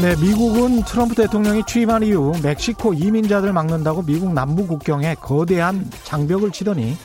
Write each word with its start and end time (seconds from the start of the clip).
네, 0.00 0.16
미국은 0.16 0.82
트럼프 0.84 1.14
대통령이 1.14 1.62
취임한 1.66 2.02
이후 2.02 2.32
멕시코 2.42 2.94
이민자들 2.94 3.52
막는다고 3.52 4.00
미국 4.00 4.32
남부 4.32 4.66
국경에 4.66 5.14
거대한 5.14 5.90
장벽을 6.04 6.52
치더니 6.52 6.96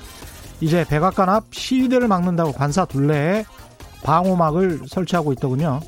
이제 0.62 0.86
백악관 0.88 1.28
앞 1.28 1.44
시위대를 1.52 2.08
막는다고 2.08 2.54
관사 2.54 2.86
둘레에 2.86 3.44
방호막을 4.04 4.84
설치하고 4.88 5.34
있더군요. 5.34 5.82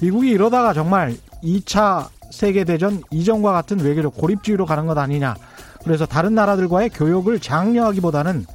미국이 0.00 0.30
이러다가 0.30 0.72
정말 0.72 1.16
2차 1.42 2.06
세계대전 2.30 3.02
이전과 3.10 3.50
같은 3.50 3.80
외교적 3.80 4.16
고립주의로 4.16 4.64
가는 4.64 4.86
것 4.86 4.96
아니냐. 4.96 5.34
그래서 5.82 6.06
다른 6.06 6.36
나라들과의 6.36 6.90
교역을 6.90 7.40
장려하기보다는 7.40 8.46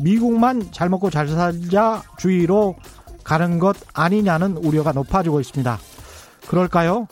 미국만 0.00 0.72
잘 0.72 0.88
먹고 0.88 1.08
잘 1.08 1.28
살자 1.28 2.02
주의로 2.18 2.74
가는 3.22 3.60
것 3.60 3.76
아니냐는 3.94 4.56
우려가 4.56 4.90
높아지고 4.90 5.38
있습니다. 5.38 5.78
그럴까요? 6.46 7.06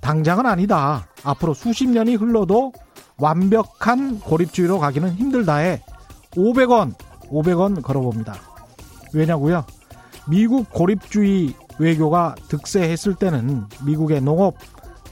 당장은 0.00 0.46
아니다. 0.46 1.08
앞으로 1.22 1.54
수십 1.54 1.88
년이 1.88 2.14
흘러도 2.16 2.72
완벽한 3.18 4.20
고립주의로 4.20 4.78
가기는 4.78 5.12
힘들다에 5.12 5.82
500원, 6.32 6.94
500원 7.30 7.82
걸어봅니다. 7.82 8.36
왜냐고요? 9.12 9.64
미국 10.28 10.70
고립주의 10.70 11.54
외교가 11.78 12.34
득세했을 12.48 13.14
때는 13.14 13.64
미국의 13.84 14.20
농업, 14.20 14.56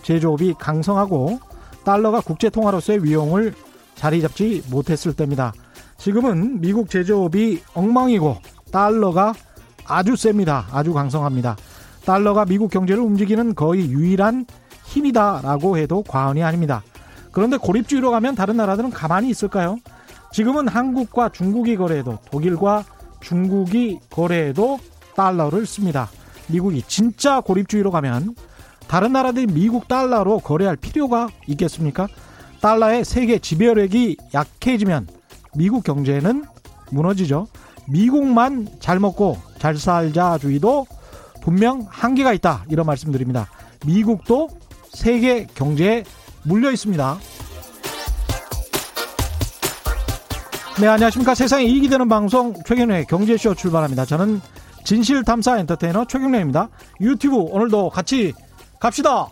제조업이 0.02 0.54
강성하고 0.58 1.40
달러가 1.84 2.20
국제통화로서의 2.20 3.04
위용을 3.04 3.54
자리 3.94 4.20
잡지 4.20 4.62
못했을 4.70 5.14
때입니다. 5.14 5.52
지금은 5.98 6.60
미국 6.60 6.90
제조업이 6.90 7.62
엉망이고 7.74 8.36
달러가 8.70 9.32
아주 9.86 10.16
셉니다. 10.16 10.66
아주 10.70 10.92
강성합니다. 10.92 11.56
달러가 12.06 12.44
미국 12.44 12.70
경제를 12.70 13.02
움직이는 13.02 13.56
거의 13.56 13.90
유일한 13.90 14.46
힘이다라고 14.84 15.76
해도 15.76 16.02
과언이 16.02 16.42
아닙니다. 16.42 16.82
그런데 17.32 17.56
고립주의로 17.56 18.12
가면 18.12 18.36
다른 18.36 18.56
나라들은 18.56 18.90
가만히 18.90 19.28
있을까요? 19.28 19.76
지금은 20.32 20.68
한국과 20.68 21.30
중국이 21.30 21.76
거래해도 21.76 22.18
독일과 22.30 22.84
중국이 23.20 23.98
거래해도 24.08 24.78
달러를 25.16 25.66
씁니다. 25.66 26.08
미국이 26.46 26.82
진짜 26.86 27.40
고립주의로 27.40 27.90
가면 27.90 28.36
다른 28.86 29.12
나라들이 29.12 29.46
미국 29.46 29.88
달러로 29.88 30.38
거래할 30.38 30.76
필요가 30.76 31.28
있겠습니까? 31.48 32.06
달러의 32.60 33.04
세계 33.04 33.40
지배력이 33.40 34.16
약해지면 34.32 35.08
미국 35.56 35.82
경제는 35.82 36.44
무너지죠. 36.92 37.48
미국만 37.88 38.68
잘 38.78 39.00
먹고 39.00 39.38
잘 39.58 39.76
살자주의도 39.76 40.86
분명 41.46 41.86
한계가 41.88 42.32
있다. 42.32 42.64
이런 42.70 42.86
말씀드립니다. 42.86 43.46
미국도 43.86 44.48
세계 44.92 45.46
경제에 45.54 46.02
물려 46.42 46.72
있습니다. 46.72 47.18
네, 50.80 50.88
안녕하십니까. 50.88 51.36
세상에 51.36 51.62
이익이 51.62 51.88
되는 51.88 52.08
방송 52.08 52.52
최경련의 52.66 53.06
경제쇼 53.06 53.54
출발합니다. 53.54 54.06
저는 54.06 54.40
진실탐사 54.84 55.60
엔터테이너 55.60 56.06
최경련입니다. 56.06 56.68
유튜브 57.00 57.36
오늘도 57.36 57.90
같이 57.90 58.34
갑시다. 58.80 59.28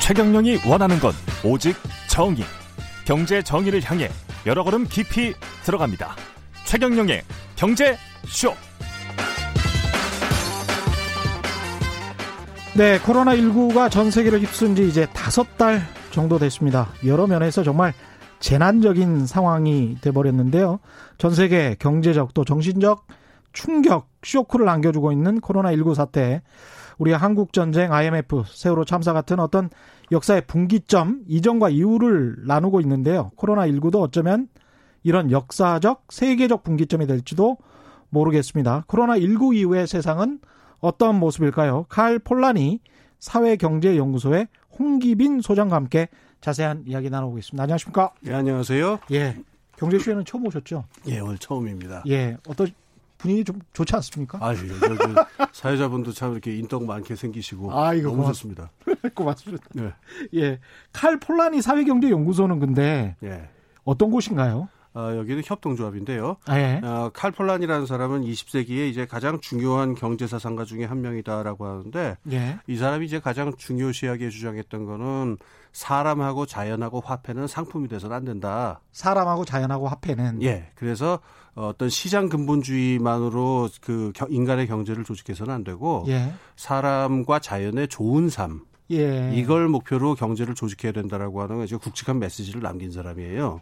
최경영이 0.00 0.60
원하는 0.66 0.98
건 1.00 1.12
오직 1.44 1.76
정의. 2.08 2.46
경제 3.06 3.40
정의를 3.40 3.80
향해 3.84 4.10
여러 4.46 4.64
걸음 4.64 4.84
깊이 4.84 5.32
들어갑니다. 5.62 6.16
최경영의 6.64 7.22
경제 7.54 7.96
쇼. 8.26 8.52
네, 12.76 12.98
코로나19가 12.98 13.90
전 13.90 14.10
세계를 14.10 14.40
휩쓴 14.40 14.74
지 14.74 14.88
이제 14.88 15.06
다섯 15.14 15.56
달 15.56 15.80
정도 16.10 16.38
됐습니다. 16.40 16.88
여러 17.06 17.28
면에서 17.28 17.62
정말 17.62 17.94
재난적인 18.40 19.26
상황이 19.26 19.96
돼버렸는데요. 20.00 20.80
전 21.16 21.32
세계 21.32 21.76
경제적 21.78 22.34
또 22.34 22.44
정신적 22.44 23.06
충격, 23.52 24.08
쇼크를 24.24 24.68
안겨주고 24.68 25.12
있는 25.12 25.40
코로나19 25.40 25.94
사태. 25.94 26.42
우리 26.98 27.12
한국 27.12 27.52
전쟁, 27.52 27.92
IMF, 27.92 28.42
세월호 28.46 28.84
참사 28.84 29.12
같은 29.12 29.38
어떤 29.38 29.70
역사의 30.12 30.46
분기점 30.46 31.22
이전과 31.26 31.70
이후를 31.70 32.36
나누고 32.46 32.80
있는데요. 32.82 33.30
코로나19도 33.36 34.00
어쩌면 34.00 34.48
이런 35.02 35.30
역사적 35.30 36.04
세계적 36.10 36.62
분기점이 36.62 37.06
될지도 37.06 37.56
모르겠습니다. 38.10 38.84
코로나19 38.88 39.54
이후의 39.56 39.86
세상은 39.86 40.40
어떤 40.80 41.18
모습일까요? 41.18 41.86
칼 41.88 42.18
폴라니 42.18 42.80
사회경제연구소의 43.18 44.48
홍기빈 44.78 45.40
소장과 45.40 45.76
함께 45.76 46.08
자세한 46.40 46.84
이야기 46.86 47.10
나눠보겠습니다. 47.10 47.62
안녕하십니까? 47.62 48.12
예, 48.26 48.34
안녕하세요. 48.34 48.98
예. 49.12 49.36
경제쇼에는 49.78 50.24
처음 50.24 50.46
오셨죠? 50.46 50.84
예, 51.08 51.18
오늘 51.20 51.38
처음입니다. 51.38 52.02
예. 52.08 52.36
어떤 52.48 52.68
분위기 53.18 53.44
좀 53.44 53.60
좋지 53.72 53.94
않습니까? 53.96 54.38
아, 54.40 54.52
예. 54.52 54.56
저기 54.56 55.14
사회자분도 55.52 56.12
참 56.12 56.32
이렇게 56.32 56.56
인덕 56.56 56.84
많게 56.84 57.16
생기시고 57.16 57.72
아, 57.76 57.94
이거 57.94 58.08
너무 58.10 58.22
고맙- 58.22 58.28
좋습니다. 58.34 58.70
고맙습니다. 59.14 59.64
네. 59.74 59.92
예. 60.34 60.58
칼 60.92 61.18
폴라니 61.18 61.62
사회경제연구소는 61.62 62.58
근데 62.60 63.16
예. 63.22 63.48
어떤 63.84 64.10
곳인가요? 64.10 64.68
아, 64.98 65.14
여기는 65.14 65.42
협동조합인데요. 65.44 66.36
아, 66.46 66.58
예. 66.58 66.80
어, 66.82 67.10
칼 67.12 67.30
폴란이라는 67.30 67.84
사람은 67.84 68.22
20세기에 68.22 68.88
이제 68.88 69.04
가장 69.04 69.40
중요한 69.40 69.94
경제 69.94 70.26
사상가 70.26 70.64
중에 70.64 70.86
한 70.86 71.02
명이다라고 71.02 71.66
하는데 71.66 72.16
예. 72.32 72.58
이 72.66 72.76
사람이 72.78 73.04
이제 73.04 73.20
가장 73.20 73.54
중요시하게 73.54 74.30
주장했던 74.30 74.86
거는 74.86 75.36
사람하고 75.72 76.46
자연하고 76.46 77.00
화폐는 77.00 77.46
상품이 77.46 77.88
돼서는 77.88 78.16
안 78.16 78.24
된다. 78.24 78.80
사람하고 78.92 79.44
자연하고 79.44 79.86
화폐는 79.86 80.42
예. 80.42 80.70
그래서 80.76 81.18
어떤 81.54 81.90
시장 81.90 82.30
근본주의만으로 82.30 83.68
그 83.82 84.12
겨- 84.14 84.26
인간의 84.30 84.66
경제를 84.66 85.04
조직해서는 85.04 85.52
안 85.52 85.64
되고 85.64 86.04
예. 86.08 86.32
사람과 86.56 87.38
자연의 87.38 87.88
좋은 87.88 88.28
삶 88.30 88.62
예. 88.90 89.32
이걸 89.34 89.68
목표로 89.68 90.14
경제를 90.14 90.54
조직해야 90.54 90.92
된다라고 90.92 91.42
하는 91.42 91.60
아주 91.60 91.78
굵직한 91.78 92.18
메시지를 92.18 92.60
남긴 92.62 92.90
사람이에요. 92.92 93.60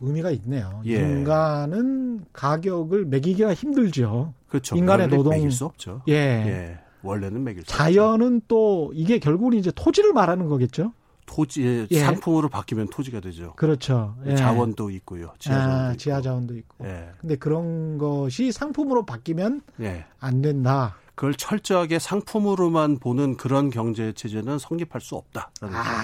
의미가 0.00 0.30
있네요. 0.32 0.82
예. 0.86 0.96
인간은 0.96 2.24
가격을 2.32 3.06
매기기가 3.06 3.54
힘들죠. 3.54 4.34
그렇죠. 4.48 4.76
인간의 4.76 5.08
노동- 5.08 5.32
매길 5.32 5.50
수 5.50 5.64
없죠. 5.64 6.02
예. 6.08 6.14
예. 6.14 6.78
원래는 7.02 7.42
매길 7.44 7.62
수 7.62 7.72
없죠. 7.72 7.76
자연은 7.76 8.42
또 8.48 8.92
이게 8.94 9.18
결국은 9.18 9.54
이제 9.58 9.70
토지를 9.74 10.12
말하는 10.12 10.48
거겠죠. 10.48 10.92
토지의 11.26 11.88
예. 11.90 11.98
상품으로 12.00 12.48
바뀌면 12.48 12.88
토지가 12.88 13.20
되죠. 13.20 13.52
그렇죠. 13.56 14.14
예. 14.26 14.36
자원도 14.36 14.90
있고요. 14.90 15.32
지하 15.38 15.56
자원도 15.58 15.82
아, 15.82 15.88
있고. 15.90 15.96
지하 15.98 16.20
자원도 16.20 16.54
있고. 16.56 16.86
예. 16.86 17.08
근데 17.20 17.36
그런 17.36 17.98
것이 17.98 18.52
상품으로 18.52 19.04
바뀌면 19.06 19.62
예. 19.80 20.04
안 20.20 20.40
된다. 20.42 20.96
그걸 21.16 21.34
철저하게 21.34 21.98
상품으로만 21.98 22.98
보는 22.98 23.36
그런 23.36 23.70
경제 23.70 24.12
체제는 24.12 24.58
성립할 24.58 25.00
수 25.00 25.16
없다라는 25.16 25.76
아. 25.76 25.82
거죠. 25.82 25.96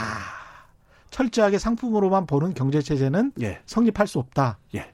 철저하게 1.10 1.58
상품으로만 1.58 2.26
보는 2.26 2.54
경제 2.54 2.80
체제는 2.80 3.32
예. 3.42 3.60
성립할 3.66 4.06
수 4.06 4.18
없다. 4.18 4.58
예. 4.74 4.90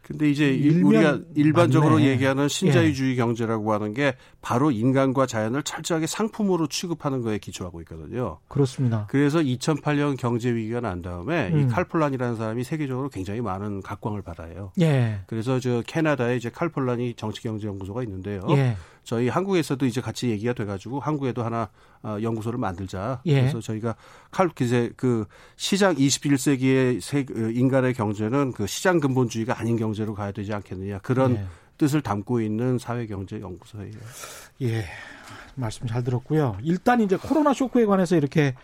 근데 0.00 0.28
이제 0.30 0.50
우리가 0.82 1.20
일반적으로 1.34 1.94
맞네. 1.94 2.08
얘기하는 2.08 2.48
신자유주의 2.48 3.14
경제라고 3.16 3.72
하는 3.72 3.94
게 3.94 4.14
바로 4.40 4.70
인간과 4.70 5.26
자연을 5.26 5.62
철저하게 5.62 6.06
상품으로 6.06 6.66
취급하는 6.66 7.22
거에 7.22 7.38
기초하고 7.38 7.80
있거든요. 7.82 8.38
그렇습니다. 8.48 9.06
그래서 9.08 9.38
2008년 9.38 10.16
경제 10.18 10.52
위기가 10.52 10.80
난 10.80 11.02
다음에 11.02 11.50
이 11.52 11.54
음. 11.54 11.68
칼폴란이라는 11.68 12.36
사람이 12.36 12.64
세계적으로 12.64 13.10
굉장히 13.10 13.40
많은 13.42 13.80
각광을 13.82 14.22
받아요. 14.22 14.72
예. 14.80 15.20
그래서 15.28 15.60
저 15.60 15.82
캐나다에 15.86 16.36
이제 16.36 16.50
칼폴란이 16.50 17.14
정치경제연구소가 17.14 18.02
있는데요. 18.02 18.40
예. 18.50 18.76
저희 19.04 19.28
한국에서도 19.28 19.84
이제 19.86 20.00
같이 20.00 20.28
얘기가 20.30 20.52
돼가지고 20.52 21.00
한국에도 21.00 21.42
하나 21.42 21.68
어, 22.02 22.18
연구소를 22.22 22.58
만들자. 22.58 23.20
예. 23.26 23.40
그래서 23.40 23.60
저희가 23.60 23.96
칼 24.30 24.48
기세 24.48 24.90
그 24.96 25.26
시장 25.56 25.94
21세기의 25.96 27.00
세, 27.00 27.20
어, 27.20 27.50
인간의 27.50 27.94
경제는 27.94 28.52
그 28.52 28.66
시장 28.66 29.00
근본주의가 29.00 29.58
아닌 29.58 29.76
경제로 29.76 30.14
가야 30.14 30.32
되지 30.32 30.52
않겠느냐 30.52 31.00
그런 31.00 31.36
예. 31.36 31.46
뜻을 31.78 32.00
담고 32.00 32.40
있는 32.40 32.78
사회경제연구소예요. 32.78 33.92
예. 34.62 34.84
말씀 35.54 35.86
잘 35.86 36.02
들었고요. 36.04 36.58
일단 36.62 37.00
이제 37.00 37.16
코로나 37.16 37.52
쇼크에 37.52 37.86
관해서 37.86 38.16
이렇게 38.16 38.54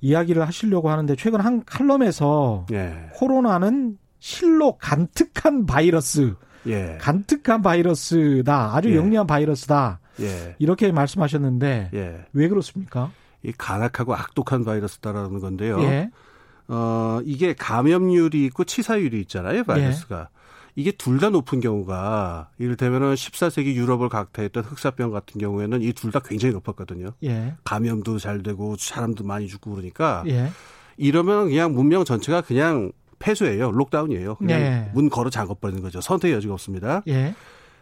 이야기를 0.00 0.46
하시려고 0.46 0.90
하는데 0.90 1.14
최근 1.16 1.40
한 1.40 1.64
칼럼에서 1.64 2.66
예, 2.72 3.10
코로나는 3.14 3.98
실로 4.20 4.76
간특한 4.78 5.66
바이러스, 5.66 6.34
예, 6.68 6.98
간특한 7.00 7.62
바이러스다. 7.62 8.74
아주 8.76 8.90
예. 8.90 8.96
영리한 8.96 9.26
바이러스다. 9.26 10.00
예, 10.20 10.54
이렇게 10.58 10.92
말씀하셨는데 10.92 11.90
예. 11.94 12.24
왜 12.32 12.48
그렇습니까? 12.48 13.10
이 13.42 13.52
간악하고 13.56 14.14
악독한 14.14 14.64
바이러스다라는 14.64 15.40
건데요. 15.40 15.80
예. 15.82 16.10
어, 16.68 17.20
이게 17.24 17.54
감염률이 17.54 18.44
있고 18.46 18.64
치사율이 18.64 19.20
있잖아요, 19.22 19.64
바이러스가. 19.64 20.28
이게 20.76 20.92
둘 20.92 21.18
다 21.18 21.30
높은 21.30 21.58
경우가 21.60 22.50
이를테면은 22.58 23.14
14세기 23.14 23.74
유럽을 23.74 24.08
강타했던 24.08 24.62
흑사병 24.64 25.10
같은 25.10 25.40
경우에는 25.40 25.82
이 25.82 25.92
둘 25.92 26.12
다 26.12 26.20
굉장히 26.20 26.52
높았거든요. 26.54 27.12
예. 27.24 27.54
감염도 27.64 28.18
잘 28.18 28.42
되고 28.44 28.76
사람도 28.78 29.24
많이 29.24 29.48
죽고 29.48 29.72
그러니까 29.72 30.22
예. 30.28 30.50
이러면 30.96 31.48
그냥 31.48 31.72
문명 31.72 32.04
전체가 32.04 32.42
그냥 32.42 32.92
폐쇄예요. 33.18 33.70
록다운이에요. 33.72 34.36
그냥 34.36 34.60
예. 34.60 34.90
문 34.92 35.10
걸어 35.10 35.30
잠궈버리는 35.30 35.82
거죠. 35.82 36.00
선택의 36.00 36.36
여지가 36.36 36.54
없습니다. 36.54 37.02
예. 37.08 37.34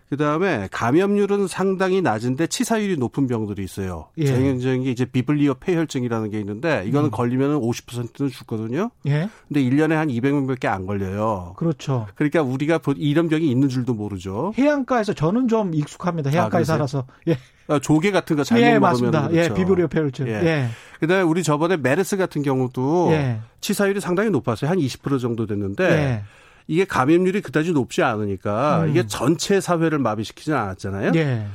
그다음에 0.08 0.68
감염률은 0.70 1.48
상당히 1.48 2.00
낮은데 2.00 2.46
치사율이 2.46 2.96
높은 2.96 3.26
병들이 3.26 3.64
있어요. 3.64 4.08
예. 4.18 4.26
전형적인 4.26 4.84
게 4.84 4.90
이제 4.92 5.04
비블리오 5.04 5.54
폐혈증이라는 5.54 6.30
게 6.30 6.38
있는데 6.40 6.84
이거는 6.86 7.08
음. 7.08 7.10
걸리면 7.10 7.60
50%는 7.60 8.30
죽거든요. 8.30 8.90
예. 9.06 9.28
근데 9.48 9.62
1년에 9.62 9.94
한 9.94 10.08
200명밖에 10.08 10.66
안 10.66 10.86
걸려요. 10.86 11.54
그렇죠. 11.56 12.06
그러니까 12.14 12.42
우리가 12.42 12.78
보- 12.78 12.92
이런 12.96 13.28
병이 13.28 13.50
있는 13.50 13.68
줄도 13.68 13.94
모르죠. 13.94 14.52
해안가에서 14.56 15.12
저는 15.12 15.48
좀 15.48 15.74
익숙합니다. 15.74 16.30
해안가에 16.30 16.60
아? 16.60 16.64
살아서. 16.64 17.06
예. 17.26 17.36
아, 17.68 17.80
조개 17.80 18.12
같은 18.12 18.36
거 18.36 18.44
잘못 18.44 18.62
예, 18.62 18.78
먹으면 18.78 18.80
맞습니다. 18.82 19.28
그렇죠. 19.28 19.50
예, 19.50 19.54
비브리오 19.54 19.88
페울증. 19.88 20.28
예. 20.28 20.32
예. 20.34 20.68
그다음에 21.00 21.22
우리 21.24 21.42
저번에 21.42 21.76
메르스 21.76 22.16
같은 22.16 22.42
경우도 22.42 23.08
예. 23.10 23.40
치사율이 23.60 24.00
상당히 24.00 24.30
높았어요. 24.30 24.70
한 24.70 24.78
20% 24.78 25.20
정도 25.20 25.46
됐는데 25.46 25.84
예. 25.90 26.22
이게 26.66 26.84
감염률이 26.84 27.40
그다지 27.42 27.72
높지 27.72 28.02
않으니까 28.02 28.82
음. 28.84 28.90
이게 28.90 29.06
전체 29.06 29.60
사회를 29.60 29.98
마비시키지는 29.98 30.58
않았잖아요. 30.58 31.12
예. 31.14 31.46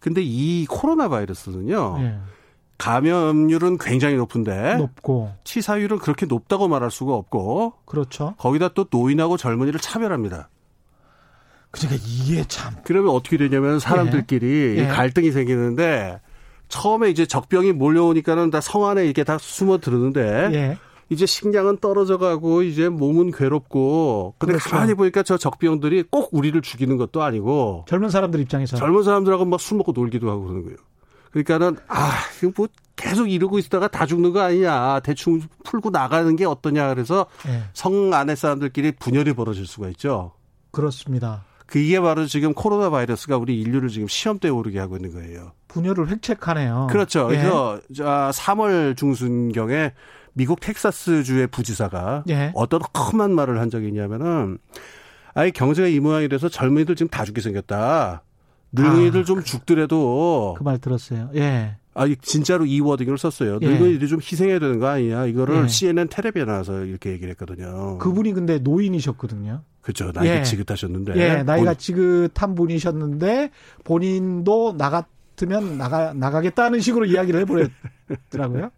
근데 0.00 0.20
이 0.24 0.66
코로나 0.66 1.08
바이러스는요. 1.08 1.96
예. 2.00 2.18
감염률은 2.78 3.78
굉장히 3.78 4.16
높은데 4.16 4.76
높고. 4.76 5.32
치사율은 5.44 5.98
그렇게 5.98 6.26
높다고 6.26 6.68
말할 6.68 6.90
수가 6.90 7.14
없고 7.14 7.74
그렇죠. 7.86 8.34
거기다 8.38 8.68
또 8.74 8.86
노인하고 8.90 9.36
젊은이를 9.36 9.80
차별합니다. 9.80 10.50
그러니까 11.70 12.02
이게 12.06 12.44
참. 12.48 12.74
그러면 12.84 13.14
어떻게 13.14 13.36
되냐면 13.38 13.78
사람들끼리 13.78 14.76
예. 14.78 14.82
이 14.82 14.86
갈등이 14.88 15.30
생기는데 15.32 16.20
처음에 16.68 17.10
이제 17.10 17.24
적병이 17.26 17.72
몰려오니까는 17.72 18.50
다 18.50 18.60
성 18.60 18.86
안에 18.86 19.04
이렇게 19.04 19.24
다 19.24 19.38
숨어 19.38 19.78
들었는데 19.78 20.50
예. 20.52 20.78
이제 21.08 21.24
식량은 21.24 21.78
떨어져 21.78 22.18
가고 22.18 22.62
이제 22.62 22.88
몸은 22.88 23.30
괴롭고 23.30 24.34
근데 24.38 24.54
그렇죠. 24.54 24.70
가만히 24.70 24.94
보니까 24.94 25.22
저 25.22 25.36
적병들이 25.36 26.04
꼭 26.10 26.30
우리를 26.32 26.60
죽이는 26.62 26.96
것도 26.96 27.22
아니고 27.22 27.84
젊은 27.88 28.10
사람들 28.10 28.40
입장에서. 28.40 28.76
젊은 28.76 29.02
사람들하고 29.02 29.44
막 29.44 29.60
술 29.60 29.78
먹고 29.78 29.92
놀기도 29.92 30.28
하고 30.30 30.42
그러는 30.42 30.62
거예요. 30.64 30.76
그러니까는 31.30 31.76
아 31.88 32.12
이거 32.42 32.52
뭐 32.56 32.66
계속 32.96 33.30
이러고 33.30 33.58
있다가 33.58 33.88
다 33.88 34.06
죽는 34.06 34.32
거 34.32 34.40
아니냐 34.40 35.00
대충 35.00 35.40
풀고 35.64 35.90
나가는 35.90 36.34
게 36.34 36.44
어떠냐 36.44 36.88
그래서 36.94 37.26
예. 37.48 37.62
성 37.72 38.12
안에 38.14 38.34
사람들끼리 38.34 38.92
분열이 38.92 39.34
벌어질 39.34 39.66
수가 39.66 39.88
있죠. 39.90 40.32
그렇습니다. 40.72 41.44
그게 41.66 42.00
바로 42.00 42.26
지금 42.26 42.54
코로나 42.54 42.90
바이러스가 42.90 43.36
우리 43.38 43.60
인류를 43.60 43.88
지금 43.88 44.06
시험대에 44.08 44.50
오르게 44.50 44.78
하고 44.78 44.96
있는 44.96 45.12
거예요. 45.12 45.52
분열을 45.68 46.08
획책하네요. 46.08 46.86
그렇죠. 46.90 47.28
예. 47.32 47.36
그래서 47.36 47.80
자, 47.94 48.30
3월 48.32 48.96
중순경에 48.96 49.92
미국 50.36 50.60
텍사스주의 50.60 51.46
부지사가 51.46 52.24
예. 52.28 52.52
어떤 52.54 52.80
험한 52.94 53.32
말을 53.34 53.58
한 53.58 53.70
적이 53.70 53.88
있냐면은 53.88 54.58
아예 55.32 55.50
경제가 55.50 55.88
이 55.88 55.98
모양이 55.98 56.28
돼서 56.28 56.50
젊은이들 56.50 56.94
지금 56.94 57.08
다 57.08 57.24
죽게 57.24 57.40
생겼다. 57.40 58.22
늙은이들 58.72 59.20
아, 59.22 59.24
좀 59.24 59.42
죽더라도 59.42 60.54
그 60.58 60.64
말 60.64 60.78
들었어요. 60.78 61.30
예. 61.36 61.76
아, 61.94 62.04
이 62.06 62.14
진짜로 62.20 62.66
이 62.66 62.80
워딩을 62.80 63.16
썼어요. 63.16 63.58
예. 63.62 63.66
늙은이들이 63.66 64.08
좀 64.08 64.18
희생해야 64.20 64.58
되는 64.58 64.78
거 64.78 64.88
아니냐. 64.88 65.24
이거를 65.24 65.64
예. 65.64 65.68
CNN 65.68 66.08
텔레비에 66.08 66.44
나와서 66.44 66.84
이렇게 66.84 67.12
얘기를 67.12 67.30
했거든요. 67.30 67.96
그분이 67.96 68.34
근데 68.34 68.58
노인이셨거든요. 68.58 69.62
그렇죠. 69.80 70.10
나이가 70.12 70.36
예. 70.38 70.42
지긋하셨는데. 70.42 71.16
예, 71.16 71.42
나이가 71.44 71.70
본- 71.70 71.78
지긋한 71.78 72.54
분이셨는데 72.54 73.50
본인도 73.84 74.76
나 74.76 75.06
같으면 75.36 75.78
나가 75.78 76.12
나가겠다는 76.14 76.80
식으로 76.80 77.04
이야기를 77.04 77.40
해버렸더라고요. 77.40 78.70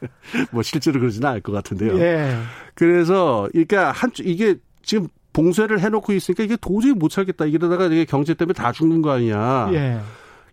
뭐 0.50 0.62
실제로 0.62 0.98
그러지는 0.98 1.28
않을 1.28 1.42
것 1.42 1.52
같은데요. 1.52 1.98
예, 2.00 2.36
그래서 2.74 3.48
그러니까 3.52 3.92
한 3.92 4.10
이게 4.20 4.56
지금 4.82 5.08
봉쇄를 5.32 5.80
해놓고 5.80 6.12
있으니까 6.14 6.42
이게 6.42 6.56
도저히 6.60 6.92
못 6.92 7.12
살겠다. 7.12 7.44
이러다가 7.44 7.86
이게 7.86 8.04
경제 8.04 8.34
때문에 8.34 8.54
다 8.54 8.72
죽는 8.72 9.02
거 9.02 9.10
아니냐. 9.12 9.70
예, 9.74 10.00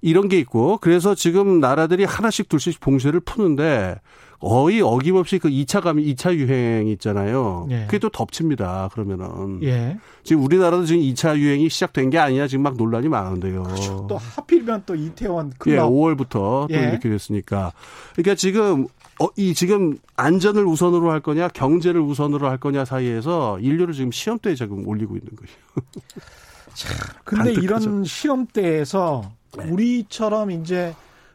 이런 0.01 0.27
게 0.27 0.38
있고 0.39 0.77
그래서 0.80 1.15
지금 1.15 1.60
나라들이 1.60 2.04
하나씩 2.04 2.50
둘씩 2.50 2.81
봉쇄를 2.81 3.21
푸는데 3.21 4.00
거의 4.44 4.81
어김없이 4.81 5.40
그 5.40 5.50
2차 5.50 5.81
감 5.81 5.98
2차 5.98 6.36
유행 6.36 6.88
있잖아요. 6.90 7.66
예. 7.72 7.86
그게 7.86 7.98
또 7.98 8.10
덮칩니다. 8.10 8.90
그러면은 8.92 9.63
예. 9.63 9.98
지금 10.24 10.44
우리나라도 10.44 10.86
지금 10.86 11.01
2차 11.01 11.38
유행이 11.38 11.69
시작된 11.69 12.10
게 12.10 12.19
아니냐 12.19 12.48
지금 12.48 12.63
막 12.63 12.75
논란이 12.75 13.07
많은데요. 13.07 13.63
또 14.10 14.18
하필이면 14.18 14.84
또 14.86 14.95
이태원 14.95 15.48
어. 15.48 15.50
예, 15.50 15.57
클럽. 15.57 15.90
5월부터 15.90 16.30
또 16.30 16.68
예. 16.72 16.90
이렇게 16.90 17.10
됐으니까. 17.10 17.72
그러니까 18.16 18.36
지금 18.36 18.88
어, 19.22 19.28
이 19.38 19.54
지금 19.54 19.98
안전을 20.18 20.66
우선으로 20.66 21.10
할 21.10 21.22
거냐, 21.22 21.48
경제를 21.48 22.01
우선으로 22.01 22.50
할 22.50 22.57
거냐 22.57 22.84
사이에서 22.84 23.60
인류를 23.60 23.94
지금 23.94 24.12
시험대에 24.12 24.56
지금 24.56 24.86
올리고 24.86 25.16
있는 25.16 25.30
거예요. 25.36 25.56
근데 27.24 27.54
간특하죠. 27.54 27.62
이런 27.62 28.04
시험대에서 28.04 29.31
네. 29.57 29.69
우리처럼 29.69 30.51
이제 30.51 30.94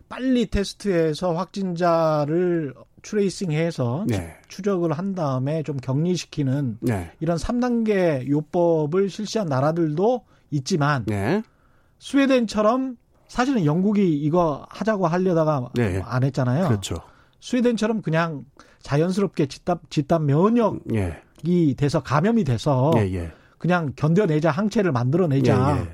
빨리 0.08 0.46
테스트해서 0.46 1.34
확진자를 1.34 2.74
트레이싱해서 3.02 4.04
네. 4.08 4.36
추적을 4.48 4.92
한 4.92 5.14
다음에 5.14 5.62
좀 5.62 5.76
격리시키는 5.76 6.78
네. 6.80 7.10
이런 7.20 7.36
3단계 7.36 8.28
요법을 8.28 9.10
실시한 9.10 9.48
나라들도 9.48 10.24
있지만 10.50 11.04
네. 11.06 11.42
스웨덴처럼 11.98 12.96
사실은 13.26 13.64
영국이 13.64 14.18
이거 14.18 14.66
하자고 14.70 15.06
하려다가 15.06 15.70
네. 15.74 16.00
안 16.04 16.24
했잖아요. 16.24 16.68
그렇죠. 16.68 16.96
스웨덴처럼 17.40 18.02
그냥 18.02 18.44
자연스럽게 18.82 19.46
집단, 19.46 19.78
집단 19.90 20.26
면역이 20.26 20.80
예. 20.94 21.74
돼서 21.76 22.02
감염이 22.02 22.44
돼서 22.44 22.92
예, 22.96 23.00
예. 23.12 23.32
그냥 23.58 23.92
견뎌내자 23.96 24.50
항체를 24.50 24.92
만들어내자. 24.92 25.86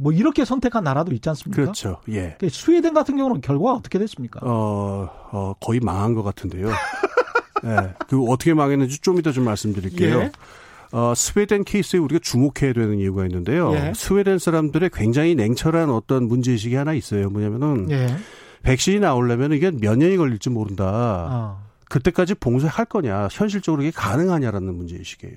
뭐 0.00 0.12
이렇게 0.12 0.46
선택한 0.46 0.82
나라도 0.82 1.12
있지 1.12 1.28
않습니까? 1.28 1.60
그렇죠. 1.62 2.00
예. 2.08 2.34
그 2.40 2.48
스웨덴 2.48 2.94
같은 2.94 3.18
경우는 3.18 3.42
결과가 3.42 3.74
어떻게 3.74 3.98
됐습니까? 3.98 4.40
어, 4.42 5.10
어, 5.30 5.54
거의 5.60 5.78
망한 5.78 6.14
것 6.14 6.22
같은데요. 6.22 6.68
예. 7.64 7.94
그 8.08 8.24
어떻게 8.24 8.54
망했는지 8.54 9.00
좀 9.00 9.18
이따 9.18 9.30
좀 9.30 9.44
말씀드릴게요. 9.44 10.20
예. 10.20 10.32
어, 10.92 11.12
스웨덴 11.14 11.64
케이스에 11.64 12.00
우리가 12.00 12.18
주목해야 12.22 12.72
되는 12.72 12.98
이유가 12.98 13.26
있는데요. 13.26 13.74
예. 13.74 13.92
스웨덴 13.94 14.38
사람들의 14.38 14.88
굉장히 14.94 15.34
냉철한 15.34 15.90
어떤 15.90 16.26
문제의식이 16.28 16.74
하나 16.74 16.94
있어요. 16.94 17.28
뭐냐면은 17.28 17.90
예. 17.90 18.16
백신이 18.62 19.00
나오려면 19.00 19.52
이게 19.52 19.70
몇 19.70 19.98
년이 19.98 20.16
걸릴지 20.16 20.48
모른다. 20.48 21.28
어, 21.30 21.62
그때까지 21.90 22.36
봉쇄할 22.36 22.86
거냐, 22.86 23.28
현실적으로 23.30 23.82
이게 23.82 23.90
가능하냐라는 23.94 24.74
문제의식이에요. 24.74 25.36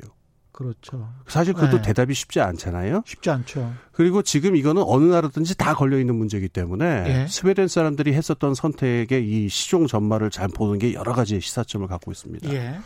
그렇죠. 0.53 1.09
사실 1.27 1.53
그것도 1.53 1.77
네. 1.77 1.81
대답이 1.81 2.13
쉽지 2.13 2.39
않잖아요. 2.39 3.01
쉽지 3.05 3.29
않죠. 3.31 3.73
그리고 3.91 4.21
지금 4.21 4.55
이거는 4.55 4.83
어느 4.85 5.05
나라든지 5.05 5.57
다 5.57 5.73
걸려 5.73 5.99
있는 5.99 6.15
문제이기 6.15 6.47
때문에 6.47 6.85
예. 6.85 7.27
스웨덴 7.27 7.67
사람들이 7.67 8.13
했었던 8.13 8.53
선택의 8.53 9.27
이 9.27 9.49
시종 9.49 9.87
전말을 9.87 10.29
잘 10.29 10.47
보는 10.47 10.77
게 10.77 10.93
여러 10.93 11.11
가지 11.11 11.41
시사점을 11.41 11.87
갖고 11.87 12.11
있습니다. 12.11 12.53
예. 12.53 12.77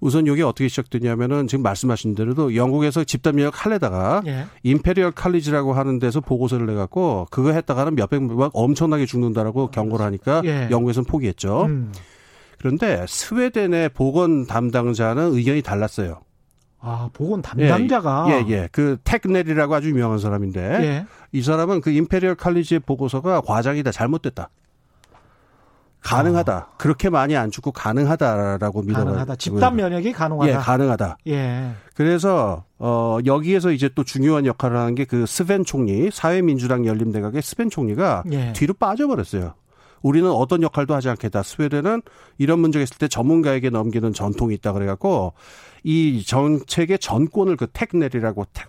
우선 0.00 0.26
이게 0.26 0.42
어떻게 0.42 0.68
시작되냐면은 0.68 1.46
지금 1.46 1.62
말씀하신 1.62 2.16
대로도 2.16 2.56
영국에서 2.56 3.04
집단 3.04 3.36
면역 3.36 3.64
할래다가 3.64 4.22
예. 4.26 4.46
임페리얼 4.64 5.12
칼리지라고 5.12 5.74
하는 5.74 6.00
데서 6.00 6.20
보고서를 6.20 6.66
내 6.66 6.74
갖고 6.74 7.28
그거 7.30 7.52
했다가는 7.52 7.94
몇백 7.94 8.20
명 8.22 8.50
엄청나게 8.52 9.06
죽는다라고 9.06 9.70
경고를 9.70 10.04
하니까 10.04 10.42
예. 10.44 10.68
영국에서는 10.72 11.06
포기했죠. 11.06 11.66
음. 11.66 11.92
그런데 12.58 13.04
스웨덴의 13.08 13.90
보건 13.90 14.46
담당자는 14.46 15.34
의견이 15.34 15.62
달랐어요. 15.62 16.25
아, 16.88 17.10
보건 17.12 17.42
담당자가 17.42 18.26
예, 18.30 18.44
예. 18.48 18.68
그 18.70 18.96
텍넬이라고 19.02 19.74
아주 19.74 19.88
유명한 19.88 20.20
사람인데 20.20 20.60
예. 20.60 21.06
이 21.32 21.42
사람은 21.42 21.80
그 21.80 21.90
임페리얼 21.90 22.36
칼리지의 22.36 22.80
보고서가 22.80 23.40
과장이다, 23.40 23.90
잘못됐다. 23.90 24.50
가능하다. 26.02 26.68
그렇게 26.78 27.10
많이 27.10 27.36
안 27.36 27.50
죽고 27.50 27.72
가능하다라고 27.72 28.82
믿어. 28.82 29.00
가능하다. 29.04 29.34
집단 29.36 29.74
면역이 29.74 30.12
가능하다. 30.12 30.48
예, 30.52 30.54
가능하다. 30.54 31.18
예. 31.26 31.72
그래서 31.96 32.62
어 32.78 33.18
여기에서 33.26 33.72
이제 33.72 33.90
또 33.92 34.04
중요한 34.04 34.46
역할을 34.46 34.76
하는 34.76 34.94
게 34.94 35.04
그 35.04 35.26
스벤 35.26 35.64
총리, 35.64 36.10
사회민주당 36.12 36.86
연립내각의 36.86 37.42
스벤 37.42 37.70
총리가 37.70 38.22
예. 38.30 38.52
뒤로 38.52 38.74
빠져버렸어요. 38.74 39.54
우리는 40.06 40.30
어떤 40.30 40.62
역할도 40.62 40.94
하지 40.94 41.08
않겠다. 41.08 41.42
스웨덴은 41.42 42.02
이런 42.38 42.60
문제가 42.60 42.82
있을 42.84 42.96
때 42.98 43.08
전문가에게 43.08 43.70
넘기는 43.70 44.12
전통이 44.12 44.54
있다 44.54 44.72
그래갖고 44.72 45.32
이 45.82 46.22
정책의 46.24 47.00
전권을 47.00 47.56
그 47.56 47.66
텍넬이라고 47.72 48.46
텍 48.52 48.68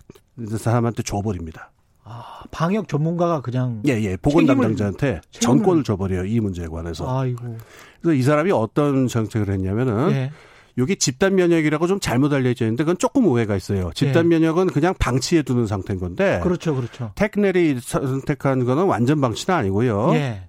사람한테 0.58 1.04
줘버립니다. 1.04 1.70
아, 2.02 2.42
방역 2.50 2.88
전문가가 2.88 3.40
그냥 3.40 3.82
예, 3.86 3.92
예. 4.02 4.16
보건 4.16 4.44
책임을- 4.44 4.46
담당자한테 4.48 5.20
책임을- 5.30 5.40
전권을 5.40 5.84
줘버려요. 5.84 6.24
이 6.24 6.40
문제에 6.40 6.66
관해서. 6.66 7.06
아이고. 7.20 7.56
그래서 8.00 8.14
이 8.18 8.22
사람이 8.22 8.50
어떤 8.50 9.06
정책을 9.06 9.52
했냐면은 9.52 10.10
예. 10.12 10.32
요게 10.78 10.94
집단 10.96 11.34
면역이라고 11.34 11.86
좀 11.86 12.00
잘못 12.00 12.32
알려져 12.32 12.64
있는데 12.64 12.82
그건 12.84 12.98
조금 12.98 13.26
오해가 13.26 13.56
있어요. 13.56 13.90
집단 13.94 14.24
예. 14.26 14.28
면역은 14.38 14.68
그냥 14.68 14.94
방치해 14.98 15.42
두는 15.42 15.66
상태인 15.66 16.00
건데 16.00 16.40
그렇죠, 16.42 16.74
그렇죠. 16.74 17.12
테크넬이 17.14 17.78
선택한 17.80 18.64
거는 18.64 18.84
완전 18.86 19.20
방치는 19.20 19.56
아니고요. 19.58 20.14
예. 20.14 20.42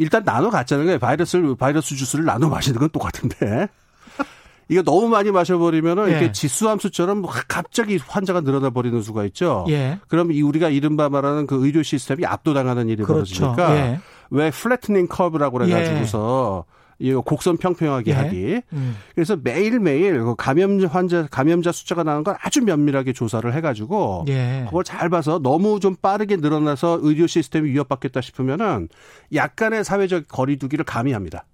일단 0.00 0.24
나눠 0.24 0.48
갔잖아요. 0.48 0.98
바이러스를 0.98 1.56
바이러스 1.56 1.94
주스를 1.94 2.24
나눠 2.24 2.48
마시는 2.48 2.80
건 2.80 2.88
똑같은데. 2.88 3.68
이거 4.68 4.82
너무 4.82 5.08
많이 5.08 5.30
마셔버리면은 5.30 6.06
예. 6.06 6.10
이렇게 6.12 6.32
지수함수처럼 6.32 7.22
갑자기 7.48 7.98
환자가 7.98 8.40
늘어나 8.40 8.70
버리는 8.70 9.02
수가 9.02 9.26
있죠. 9.26 9.66
예. 9.68 9.98
그럼 10.08 10.32
이 10.32 10.40
우리가 10.40 10.70
이른바 10.70 11.10
말하는 11.10 11.46
그 11.46 11.66
의료 11.66 11.82
시스템이 11.82 12.24
압도당하는 12.24 12.88
일이 12.88 13.02
그렇죠. 13.02 13.40
벌어지니까 13.40 13.76
예. 13.76 14.00
왜 14.30 14.50
flattening 14.50 15.08
curve라고 15.08 15.58
그래가지고서 15.58 16.64
이거 17.00 17.22
곡선 17.22 17.56
평평하게 17.56 18.10
예. 18.10 18.14
하기. 18.14 18.62
음. 18.74 18.96
그래서 19.14 19.36
매일매일 19.42 20.22
그 20.22 20.34
감염 20.36 20.78
환자 20.84 21.26
감염자 21.30 21.72
숫자가 21.72 22.02
나는 22.04 22.22
걸 22.22 22.36
아주 22.40 22.62
면밀하게 22.62 23.14
조사를 23.14 23.52
해 23.52 23.60
가지고 23.60 24.24
예. 24.28 24.64
그걸 24.66 24.84
잘 24.84 25.08
봐서 25.08 25.40
너무 25.42 25.80
좀 25.80 25.96
빠르게 25.96 26.36
늘어나서 26.36 26.98
의료 27.02 27.26
시스템이 27.26 27.70
위협받겠다 27.70 28.20
싶으면은 28.20 28.88
약간의 29.34 29.82
사회적 29.82 30.28
거리두기를 30.28 30.84
가미합니다. 30.84 31.46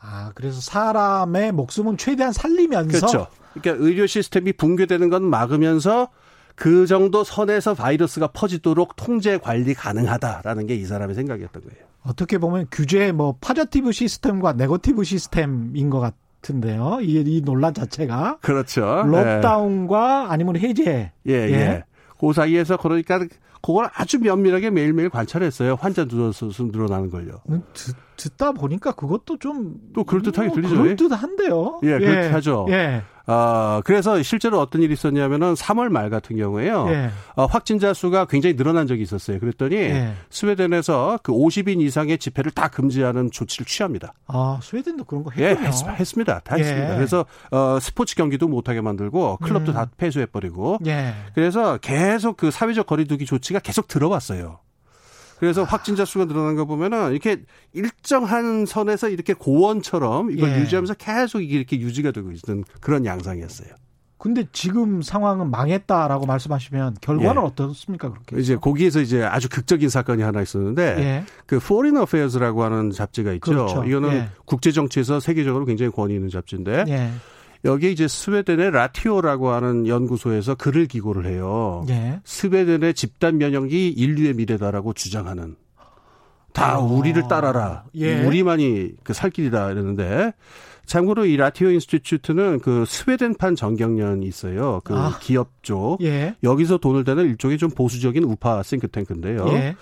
아, 0.00 0.30
그래서 0.34 0.60
사람의 0.60 1.52
목숨은 1.52 1.96
최대한 1.96 2.32
살리면서 2.32 2.88
그렇죠. 3.06 3.26
그러니까 3.54 3.84
의료 3.84 4.06
시스템이 4.06 4.52
붕괴되는 4.52 5.08
건 5.10 5.24
막으면서 5.24 6.08
그 6.54 6.86
정도 6.86 7.24
선에서 7.24 7.74
바이러스가 7.74 8.28
퍼지도록 8.28 8.94
통제 8.96 9.38
관리 9.38 9.74
가능하다라는 9.74 10.66
게 10.68 10.76
이 10.76 10.84
사람의 10.84 11.16
생각이었던 11.16 11.62
거예요. 11.64 11.84
어떻게 12.06 12.38
보면 12.38 12.66
규제 12.70 13.12
뭐 13.12 13.36
positive 13.40 13.92
시스템과 13.92 14.52
negative 14.54 15.04
시스템인 15.04 15.90
것 15.90 16.00
같은데요. 16.00 16.98
이, 17.00 17.22
이 17.26 17.40
논란 17.42 17.72
자체가 17.74 18.38
그렇죠. 18.40 19.02
lockdown과 19.06 20.30
아니면 20.30 20.56
해제. 20.56 21.12
예, 21.26 21.32
예. 21.32 21.52
예. 21.52 21.84
그 22.20 22.32
사이에서 22.32 22.76
그러니까 22.76 23.20
그걸 23.62 23.88
아주 23.94 24.18
면밀하게 24.18 24.70
매일매일 24.70 25.08
관찰했어요. 25.08 25.76
환자 25.80 26.04
늘어서 26.04 26.50
늘어나는 26.58 27.08
걸요. 27.10 27.40
듣, 27.72 27.96
듣다 28.16 28.52
보니까 28.52 28.92
그것도 28.92 29.38
좀 29.38 29.76
또 29.94 30.04
그럴듯하게 30.04 30.48
뭐 30.48 30.54
들리죠. 30.56 30.76
그럴듯한데요. 30.76 31.80
예, 31.84 31.98
그럴듯하죠. 31.98 32.66
예. 32.70 33.02
아, 33.26 33.80
그래서 33.84 34.22
실제로 34.22 34.60
어떤 34.60 34.82
일이 34.82 34.92
있었냐면은 34.92 35.54
3월 35.54 35.88
말 35.88 36.10
같은 36.10 36.36
경우에요. 36.36 36.86
예. 36.90 37.10
어, 37.36 37.46
확진자 37.46 37.94
수가 37.94 38.26
굉장히 38.26 38.56
늘어난 38.56 38.86
적이 38.86 39.02
있었어요. 39.02 39.40
그랬더니 39.40 39.76
예. 39.76 40.14
스웨덴에서 40.30 41.20
그 41.22 41.32
50인 41.32 41.80
이상의 41.80 42.18
집회를 42.18 42.50
다 42.50 42.68
금지하는 42.68 43.30
조치를 43.30 43.66
취합니다. 43.66 44.12
아, 44.26 44.58
스웨덴도 44.62 45.04
그런 45.04 45.24
거 45.24 45.30
예, 45.38 45.50
했군요. 45.50 45.68
했, 45.68 46.04
습니다다 46.04 46.58
예. 46.58 46.62
했습니다. 46.62 46.94
그래서 46.96 47.24
어, 47.50 47.78
스포츠 47.80 48.14
경기도 48.14 48.46
못 48.48 48.68
하게 48.68 48.80
만들고 48.80 49.38
클럽도 49.38 49.72
음. 49.72 49.74
다 49.74 49.86
폐쇄해 49.96 50.26
버리고 50.26 50.78
예. 50.86 51.14
그래서 51.34 51.78
계속 51.78 52.36
그 52.36 52.50
사회적 52.50 52.86
거리두기 52.86 53.24
조치가 53.24 53.60
계속 53.60 53.88
들어왔어요. 53.88 54.58
그래서 55.38 55.62
아. 55.62 55.64
확진자 55.64 56.04
수가 56.04 56.26
늘어난 56.26 56.56
거 56.56 56.64
보면은 56.64 57.12
이렇게 57.12 57.42
일정한 57.72 58.66
선에서 58.66 59.08
이렇게 59.08 59.34
고원처럼 59.34 60.30
이걸 60.30 60.50
예. 60.50 60.60
유지하면서 60.60 60.94
계속 60.94 61.40
이게 61.40 61.56
이렇게 61.56 61.78
유지가 61.78 62.10
되고 62.10 62.30
있는 62.30 62.64
그런 62.80 63.04
양상이었어요. 63.04 63.68
근데 64.16 64.46
지금 64.52 65.02
상황은 65.02 65.50
망했다라고 65.50 66.24
말씀하시면 66.24 66.96
결과는 67.02 67.42
예. 67.42 67.46
어떻습니까? 67.46 68.10
그렇게. 68.10 68.40
이제 68.40 68.56
거기에서 68.56 69.00
이제 69.02 69.22
아주 69.22 69.50
극적인 69.50 69.90
사건이 69.90 70.22
하나 70.22 70.40
있었는데 70.40 70.96
예. 70.98 71.24
그 71.44 71.56
Foreign 71.56 72.00
Affairs라고 72.00 72.62
하는 72.64 72.90
잡지가 72.90 73.32
있죠. 73.34 73.50
그렇죠. 73.50 73.84
이거는 73.84 74.12
예. 74.14 74.28
국제 74.46 74.72
정치에서 74.72 75.20
세계적으로 75.20 75.66
굉장히 75.66 75.92
권위 75.92 76.14
있는 76.14 76.30
잡지인데 76.30 76.84
예. 76.88 77.10
여기 77.64 77.90
이제 77.92 78.06
스웨덴의 78.06 78.70
라티오라고 78.72 79.50
하는 79.50 79.86
연구소에서 79.86 80.54
글을 80.54 80.86
기고를 80.86 81.26
해요. 81.26 81.84
예. 81.88 82.20
스웨덴의 82.24 82.94
집단 82.94 83.38
면역이 83.38 83.88
인류의 83.90 84.34
미래다라고 84.34 84.92
주장하는 84.92 85.56
다 86.52 86.74
아. 86.74 86.78
우리를 86.78 87.26
따라라. 87.28 87.84
예. 87.94 88.24
우리만이 88.24 88.92
그 89.02 89.12
살 89.12 89.30
길이다 89.30 89.70
이러는데 89.70 90.32
참고로 90.86 91.24
이 91.24 91.36
Ratio 91.38 91.70
Institute는 91.70 92.60
그 92.60 92.84
스웨덴판 92.86 93.56
전경련이 93.56 94.26
있어요. 94.26 94.80
그 94.84 94.94
아. 94.94 95.18
기업 95.20 95.48
쪽. 95.62 95.98
예. 96.02 96.34
여기서 96.42 96.76
돈을 96.76 97.04
대는 97.04 97.24
일종의 97.24 97.56
좀 97.56 97.70
보수적인 97.70 98.22
우파 98.24 98.62
싱크탱크인데요. 98.62 99.46
예. 99.48 99.76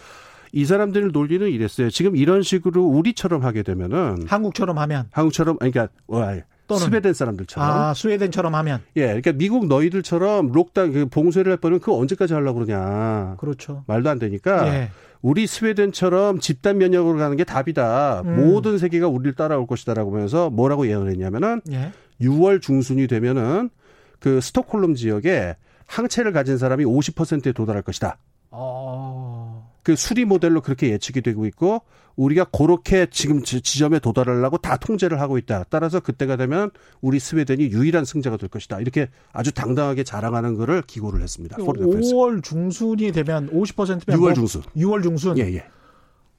이 0.53 0.65
사람들 0.65 1.11
논리는 1.13 1.49
이랬어요. 1.49 1.91
지금 1.91 2.15
이런 2.15 2.43
식으로 2.43 2.85
우리처럼 2.85 3.43
하게 3.43 3.63
되면은 3.65 4.27
한국처럼 4.29 4.79
하면 4.79 5.09
한국처럼 5.11 5.57
그러니까 5.59 5.89
와, 6.07 6.37
또는 6.67 6.87
스웨덴 6.87 7.13
사람들처럼 7.13 7.69
아, 7.69 7.95
스웨덴처럼 7.95 8.55
하면 8.55 8.81
예, 8.97 9.07
그러니까 9.07 9.33
미국 9.33 9.67
너희들처럼 9.67 10.53
lockdown 10.53 10.93
그 10.93 11.07
봉쇄를 11.07 11.53
해버리면 11.53 11.81
그거 11.81 11.97
언제까지 11.99 12.35
하려고 12.35 12.61
그러냐. 12.61 13.37
그렇죠. 13.39 13.85
말도 13.87 14.09
안 14.11 14.19
되니까 14.19 14.69
예. 14.69 14.91
우리 15.21 15.47
스웨덴처럼 15.47 16.41
집단 16.41 16.79
면역으로 16.79 17.19
가는 17.19 17.37
게 17.37 17.45
답이다. 17.45 18.23
음. 18.25 18.37
모든 18.37 18.79
세계가 18.79 19.07
우리를 19.09 19.35
따라올 19.35 19.67
것이다라고 19.67 20.13
하면서 20.13 20.51
뭐라고 20.51 20.87
예언했냐면은 20.89 21.61
예. 21.71 21.93
6월 22.21 22.61
중순이 22.61 23.07
되면은 23.07 23.71
그 24.19 24.41
스톡홀름 24.41 24.95
지역에 24.95 25.57
항체를 25.87 26.33
가진 26.33 26.59
사람이 26.59 26.85
50%에 26.85 27.53
도달할 27.53 27.83
것이다. 27.83 28.19
어. 28.51 29.62
그 29.83 29.97
수리 29.97 30.25
모델로 30.25 30.61
그렇게 30.61 30.91
예측이 30.91 31.23
되고 31.23 31.45
있고 31.47 31.83
우리가 32.15 32.45
그렇게 32.45 33.07
지금 33.11 33.43
지- 33.43 33.63
지점에 33.63 33.99
도달하려고 33.99 34.59
다 34.59 34.77
통제를 34.77 35.21
하고 35.21 35.39
있다. 35.39 35.65
따라서 35.71 35.99
그때가 36.01 36.37
되면 36.37 36.71
우리 37.01 37.19
스웨덴이 37.19 37.71
유일한 37.71 38.05
승자가 38.05 38.37
될 38.37 38.49
것이다. 38.49 38.81
이렇게 38.81 39.09
아주 39.33 39.51
당당하게 39.53 40.05
자랑하는 40.05 40.55
거를 40.57 40.83
기고를 40.83 41.23
했습니다. 41.23 41.57
Foreign 41.57 41.89
Affairs. 41.89 42.13
5월 42.13 42.43
중순이 42.43 43.13
되면 43.13 43.51
50%면 43.51 44.19
6월 44.21 44.35
중순. 44.35 44.63
6월 44.77 45.03
중순. 45.03 45.39
예, 45.39 45.43
예. 45.55 45.65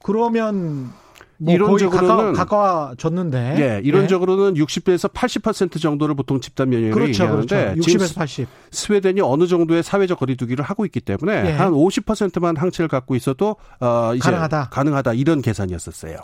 그러면 0.02 0.90
뭐 1.38 1.54
이론적으로는 1.54 2.32
가까워, 2.32 2.32
가까워 2.32 2.94
졌는데. 2.96 3.56
예, 3.58 3.80
이론적으로는 3.84 4.54
60에서 4.54 5.12
80% 5.12 5.80
정도를 5.80 6.14
보통 6.14 6.40
집단 6.40 6.70
면역을 6.70 6.88
예. 6.88 6.92
그렇죠, 6.92 7.24
얘기하는데 7.24 7.56
그렇죠. 7.56 7.80
지금 7.82 8.06
60에서 8.06 8.14
80. 8.16 8.48
스웨덴이 8.70 9.20
어느 9.20 9.46
정도의 9.46 9.82
사회적 9.82 10.18
거리두기를 10.18 10.64
하고 10.64 10.84
있기 10.84 11.00
때문에 11.00 11.46
예. 11.46 11.52
한 11.52 11.72
50%만 11.72 12.56
항체를 12.56 12.88
갖고 12.88 13.14
있어도 13.16 13.56
어 13.80 14.14
이제 14.14 14.24
가능하다. 14.24 14.68
가능하다 14.70 15.12
이런 15.14 15.42
계산이었었어요. 15.42 16.16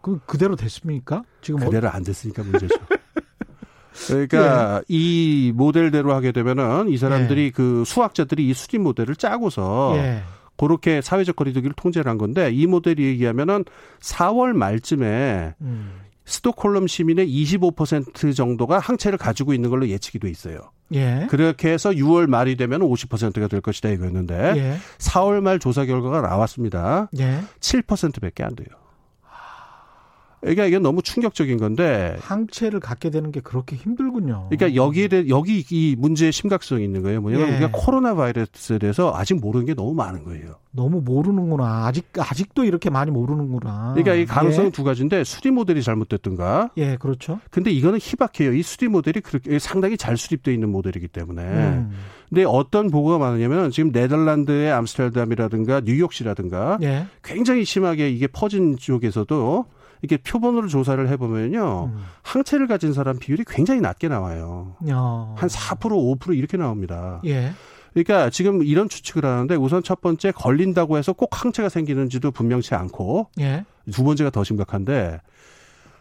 그 0.00 0.18
그대로 0.26 0.56
됐습니까? 0.56 1.22
지금 1.40 1.62
어, 1.62 1.66
그대로 1.66 1.88
안 1.90 2.02
됐으니까 2.04 2.42
문제죠. 2.42 2.74
그러니까 4.06 4.80
이 4.88 5.52
모델대로 5.54 6.14
하게 6.14 6.30
되면은 6.30 6.88
이 6.88 6.96
사람들이 6.96 7.50
그 7.50 7.82
수학자들이 7.84 8.48
이 8.48 8.54
수리 8.54 8.78
모델을 8.78 9.16
짜고서 9.16 9.94
예. 9.96 10.22
그렇게 10.58 11.00
사회적 11.00 11.36
거리두기를 11.36 11.74
통제를 11.74 12.10
한 12.10 12.18
건데 12.18 12.50
이 12.52 12.66
모델이 12.66 13.04
얘기하면은 13.04 13.64
4월 14.00 14.52
말쯤에 14.52 15.54
음. 15.60 16.00
스톡홀름 16.26 16.86
시민의 16.86 17.26
25% 17.26 18.36
정도가 18.36 18.78
항체를 18.78 19.16
가지고 19.16 19.54
있는 19.54 19.70
걸로 19.70 19.88
예측이 19.88 20.18
돼 20.18 20.28
있어요. 20.28 20.58
예. 20.92 21.26
그렇게 21.30 21.70
해서 21.70 21.90
6월 21.90 22.26
말이 22.26 22.56
되면 22.56 22.80
50%가 22.80 23.48
될 23.48 23.60
것이다 23.60 23.88
이거였는데 23.90 24.52
예. 24.56 24.76
4월 24.98 25.40
말 25.40 25.58
조사 25.58 25.86
결과가 25.86 26.20
나왔습니다. 26.20 27.08
예. 27.18 27.40
7%밖에 27.60 28.42
안 28.42 28.54
돼요. 28.54 28.68
그러니까 30.40 30.66
이게 30.66 30.78
너무 30.78 31.02
충격적인 31.02 31.58
건데 31.58 32.16
항체를 32.20 32.80
갖게 32.80 33.10
되는 33.10 33.32
게 33.32 33.40
그렇게 33.40 33.76
힘들군요. 33.76 34.48
그러니까 34.50 34.74
여기에 34.74 35.08
대해 35.08 35.28
여기 35.28 35.64
이 35.70 35.96
문제의 35.98 36.32
심각성이 36.32 36.84
있는 36.84 37.02
거예요. 37.02 37.20
뭐냐면 37.20 37.48
예. 37.48 37.52
우리가 37.52 37.70
코로나 37.72 38.14
바이러스에 38.14 38.78
대해서 38.78 39.12
아직 39.14 39.40
모르는 39.40 39.66
게 39.66 39.74
너무 39.74 39.94
많은 39.94 40.24
거예요. 40.24 40.56
너무 40.70 41.00
모르는구나. 41.00 41.86
아직 41.86 42.06
아직도 42.16 42.64
이렇게 42.64 42.88
많이 42.90 43.10
모르는구나. 43.10 43.94
그러니까 43.94 44.14
이 44.14 44.26
가능성은 44.26 44.66
예. 44.66 44.70
두 44.70 44.84
가지인데 44.84 45.24
수리 45.24 45.50
모델이 45.50 45.82
잘못됐든가. 45.82 46.70
예, 46.76 46.96
그렇죠. 46.96 47.40
근데 47.50 47.70
이거는 47.70 47.98
희박해요. 48.00 48.52
이 48.52 48.62
수리 48.62 48.88
모델이 48.88 49.20
그렇게 49.20 49.58
상당히 49.58 49.96
잘 49.96 50.16
수립되어 50.16 50.54
있는 50.54 50.68
모델이기 50.70 51.08
때문에. 51.08 51.42
음. 51.42 51.90
근데 52.28 52.44
어떤 52.44 52.90
보고가 52.90 53.18
많으냐면 53.18 53.70
지금 53.70 53.90
네덜란드의 53.90 54.70
암스테르담이라든가 54.70 55.80
뉴욕시라든가 55.80 56.78
예. 56.82 57.06
굉장히 57.24 57.64
심하게 57.64 58.10
이게 58.10 58.26
퍼진 58.26 58.76
쪽에서도 58.76 59.64
이렇게 60.02 60.22
표본으로 60.22 60.68
조사를 60.68 61.08
해보면요. 61.08 61.90
음. 61.92 62.04
항체를 62.22 62.66
가진 62.66 62.92
사람 62.92 63.18
비율이 63.18 63.44
굉장히 63.46 63.80
낮게 63.80 64.08
나와요. 64.08 64.76
야. 64.88 65.34
한4% 65.36 65.78
5% 66.18 66.36
이렇게 66.36 66.56
나옵니다. 66.56 67.20
예. 67.24 67.52
그러니까 67.92 68.30
지금 68.30 68.62
이런 68.62 68.88
추측을 68.88 69.24
하는데 69.24 69.54
우선 69.56 69.82
첫 69.82 70.00
번째 70.00 70.30
걸린다고 70.32 70.98
해서 70.98 71.12
꼭 71.12 71.42
항체가 71.42 71.68
생기는지도 71.68 72.30
분명치 72.30 72.74
않고 72.74 73.30
예. 73.40 73.64
두 73.92 74.04
번째가 74.04 74.30
더 74.30 74.44
심각한데 74.44 75.20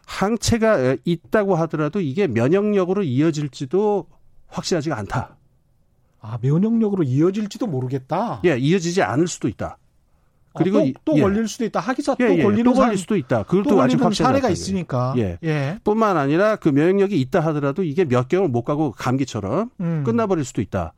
항체가 0.05 0.97
있다고 1.03 1.55
하더라도 1.55 1.99
이게 1.99 2.27
면역력으로 2.27 3.03
이어질지도 3.03 4.07
확실하지가 4.47 4.97
않다. 4.97 5.37
아, 6.19 6.37
면역력으로 6.41 7.03
이어질지도 7.03 7.67
모르겠다. 7.67 8.41
예, 8.45 8.57
이어지지 8.57 9.01
않을 9.01 9.27
수도 9.27 9.47
있다. 9.47 9.77
그리고 10.55 10.79
아, 10.79 10.81
또, 10.81 11.13
또 11.13 11.17
예. 11.17 11.21
걸릴 11.21 11.47
수도 11.47 11.65
있다. 11.65 11.79
하기사 11.79 12.15
예, 12.19 12.27
또 12.27 12.37
예. 12.37 12.43
걸리는 12.43 12.63
또 12.63 12.73
걸릴 12.73 12.97
수도 12.97 13.15
있다. 13.15 13.43
그걸 13.43 13.63
또, 13.63 13.71
또 13.71 13.81
아직 13.81 14.01
확 14.01 14.13
사례가 14.13 14.49
있으니까. 14.49 15.13
예. 15.17 15.37
예. 15.43 15.79
뿐만 15.83 16.17
아니라 16.17 16.55
그 16.55 16.69
면역력이 16.69 17.19
있다 17.21 17.39
하더라도 17.41 17.83
이게 17.83 18.05
몇 18.05 18.27
개월 18.27 18.47
못 18.47 18.63
가고 18.63 18.91
감기처럼 18.91 19.71
음. 19.79 20.03
끝나버릴 20.05 20.45
수도 20.45 20.61
있다. 20.61 20.93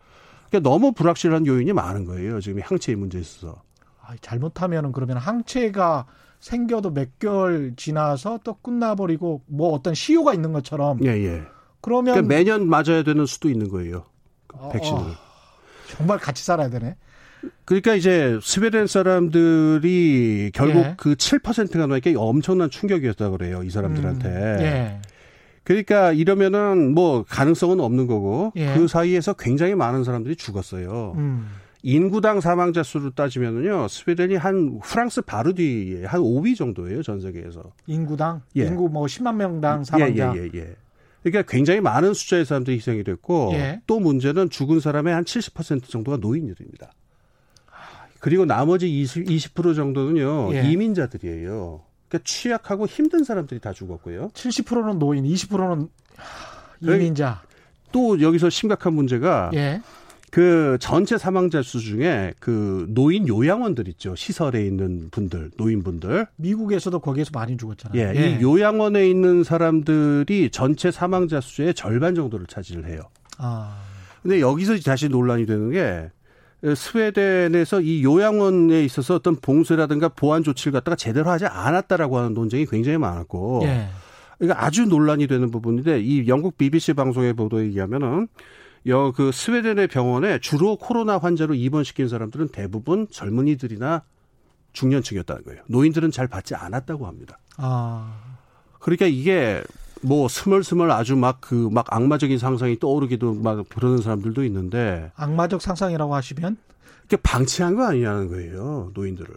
그러니까 0.50 0.70
너무 0.70 0.94
불확실한 0.94 1.46
요인이 1.46 1.74
많은 1.74 2.06
거예요. 2.06 2.40
지금 2.42 2.62
항체의 2.64 2.96
문제에 2.96 3.22
있어서. 3.22 3.62
아, 4.02 4.16
잘못하면은 4.22 4.92
그러면 4.92 5.18
항체가 5.18 6.06
생겨도 6.40 6.94
몇 6.94 7.20
개월 7.20 7.74
지나서 7.76 8.40
또 8.44 8.56
끝나버리고 8.56 9.44
뭐 9.46 9.74
어떤 9.74 9.94
시효가 9.94 10.34
있는 10.34 10.54
것처럼. 10.54 11.00
예, 11.06 11.10
예. 11.10 11.44
그러면 11.82 12.14
그러니까 12.14 12.28
매년 12.28 12.68
맞아야 12.68 13.04
되는 13.04 13.26
수도 13.26 13.50
있는 13.50 13.70
거예요. 13.70 14.06
어, 14.54 14.70
백신을. 14.70 15.00
어, 15.00 15.16
정말 15.90 16.18
같이 16.18 16.44
살아야 16.44 16.70
되네. 16.70 16.96
그러니까 17.66 17.96
이제 17.96 18.40
스웨덴 18.42 18.88
사람들이 18.88 20.52
결국 20.54 20.80
예. 20.80 20.94
그 20.98 21.16
7%가 21.16 21.88
넘게 21.88 22.16
엄청난 22.18 22.70
충격이었다 22.70 23.30
그래요. 23.30 23.64
이 23.64 23.70
사람들한테. 23.70 24.28
음, 24.28 24.58
예. 24.62 25.02
그러니까 25.64 26.12
이러면은 26.12 26.94
뭐 26.94 27.24
가능성은 27.28 27.80
없는 27.80 28.08
거고 28.08 28.52
예. 28.56 28.74
그 28.74 28.88
사이에서 28.88 29.34
굉장히 29.34 29.76
많은 29.76 30.04
사람들이 30.04 30.36
죽었어요. 30.36 31.14
음. 31.18 31.48
인구당 31.82 32.42
사망자 32.42 32.84
수로 32.84 33.12
따지면은요, 33.12 33.88
스웨덴이 33.88 34.36
한 34.36 34.80
프랑스 34.80 35.22
바로 35.22 35.54
뒤에 35.54 36.06
한 36.06 36.20
5위 36.22 36.58
정도예요, 36.58 37.04
전 37.04 37.22
세계에서. 37.22 37.72
인구당? 37.88 38.42
예. 38.58 38.66
인구 38.66 38.90
뭐 38.90 39.06
10만 39.06 39.36
명당 39.36 39.86
사망자. 39.86 40.34
예, 40.36 40.42
예, 40.42 40.44
예, 40.44 40.60
예. 40.60 40.76
그러니까 41.24 41.50
굉장히 41.50 41.80
많은 41.80 42.14
숫자의 42.14 42.46
사람들이 42.46 42.78
희생이 42.78 43.04
됐고, 43.04 43.52
예. 43.54 43.82
또 43.88 44.00
문제는 44.00 44.50
죽은 44.50 44.80
사람의 44.82 45.14
한 45.14 45.24
70% 45.24 45.88
정도가 45.88 46.18
노인들입니다. 46.18 46.92
그리고 48.20 48.46
나머지 48.46 48.90
20, 48.90 49.26
20% 49.26 49.76
정도는요, 49.76 50.54
예. 50.54 50.70
이민자들이에요. 50.70 51.82
그러니까 52.08 52.26
취약하고 52.26 52.86
힘든 52.86 53.24
사람들이 53.24 53.60
다 53.60 53.72
죽었고요. 53.72 54.30
70%는 54.34 55.00
노인, 55.00 55.24
20%는 55.26 55.90
이민자. 56.82 57.42
또 57.92 58.22
여기서 58.22 58.50
심각한 58.50 58.94
문제가 58.94 59.52
예. 59.54 59.82
그 60.32 60.78
전체 60.80 61.18
사망자 61.18 61.62
수 61.64 61.80
중에 61.80 62.34
그 62.40 62.86
노인 62.90 63.28
요양원들 63.28 63.88
있죠. 63.90 64.16
시설에 64.16 64.64
있는 64.66 65.10
분들, 65.10 65.52
노인분들. 65.58 66.28
미국에서도 66.36 67.00
거기에서 67.00 67.32
많이 67.34 67.58
죽었잖아요. 67.58 68.00
예, 68.00 68.14
예. 68.16 68.38
이 68.38 68.42
요양원에 68.42 69.10
있는 69.10 69.44
사람들이 69.44 70.50
전체 70.52 70.92
사망자 70.92 71.42
수의 71.42 71.74
절반 71.74 72.14
정도를 72.14 72.46
차지를 72.46 72.88
해요. 72.88 73.02
아. 73.38 73.82
근데 74.22 74.42
여기서 74.42 74.78
다시 74.80 75.08
논란이 75.10 75.46
되는 75.46 75.72
게 75.72 76.12
스웨덴에서 76.76 77.82
이 77.82 78.04
요양원에 78.04 78.84
있어서 78.84 79.16
어떤 79.16 79.36
봉쇄라든가 79.36 80.10
보안 80.10 80.44
조치를 80.44 80.74
갖다가 80.74 80.96
제대로 80.96 81.30
하지 81.30 81.46
않았다라고 81.46 82.18
하는 82.18 82.34
논쟁이 82.34 82.66
굉장히 82.66 82.98
많았고. 82.98 83.62
예. 83.64 83.88
그러니까 84.38 84.66
아주 84.66 84.86
논란이 84.86 85.28
되는 85.28 85.52
부분인데 85.52 86.00
이 86.02 86.28
영국 86.28 86.58
BBC 86.58 86.94
방송의 86.94 87.34
보도에 87.34 87.64
의하면은 87.64 88.28
여 88.88 89.12
그 89.16 89.32
스웨덴의 89.32 89.88
병원에 89.88 90.40
주로 90.40 90.78
코로나 90.78 91.18
환자로 91.18 91.54
입원시킨 91.54 92.08
사람들은 92.08 92.50
대부분 92.50 93.08
젊은이들이나 93.10 94.04
중년층이었다는 94.72 95.44
거예요. 95.44 95.62
노인들은 95.68 96.12
잘 96.12 96.28
받지 96.28 96.56
않았다고 96.56 97.06
합니다. 97.06 97.38
아. 97.58 98.14
그러니까 98.80 99.06
이게 99.08 99.62
뭐 100.02 100.28
스멀스멀 100.28 100.92
아주 100.92 101.16
막 101.16 101.42
그막 101.42 101.86
그 101.86 101.96
악마적인 101.96 102.38
상상이 102.38 102.80
떠오르기도 102.80 103.34
막 103.34 103.68
그러는 103.70 104.00
사람들도 104.00 104.44
있는데 104.46 105.12
악마적 105.16 105.62
상상이라고 105.62 106.16
하시면 106.16 106.58
이게 107.06 107.18
방치한 107.18 107.76
거 107.76 107.86
아니냐는 107.86 108.30
거예요 108.30 108.92
노인들을. 108.94 109.36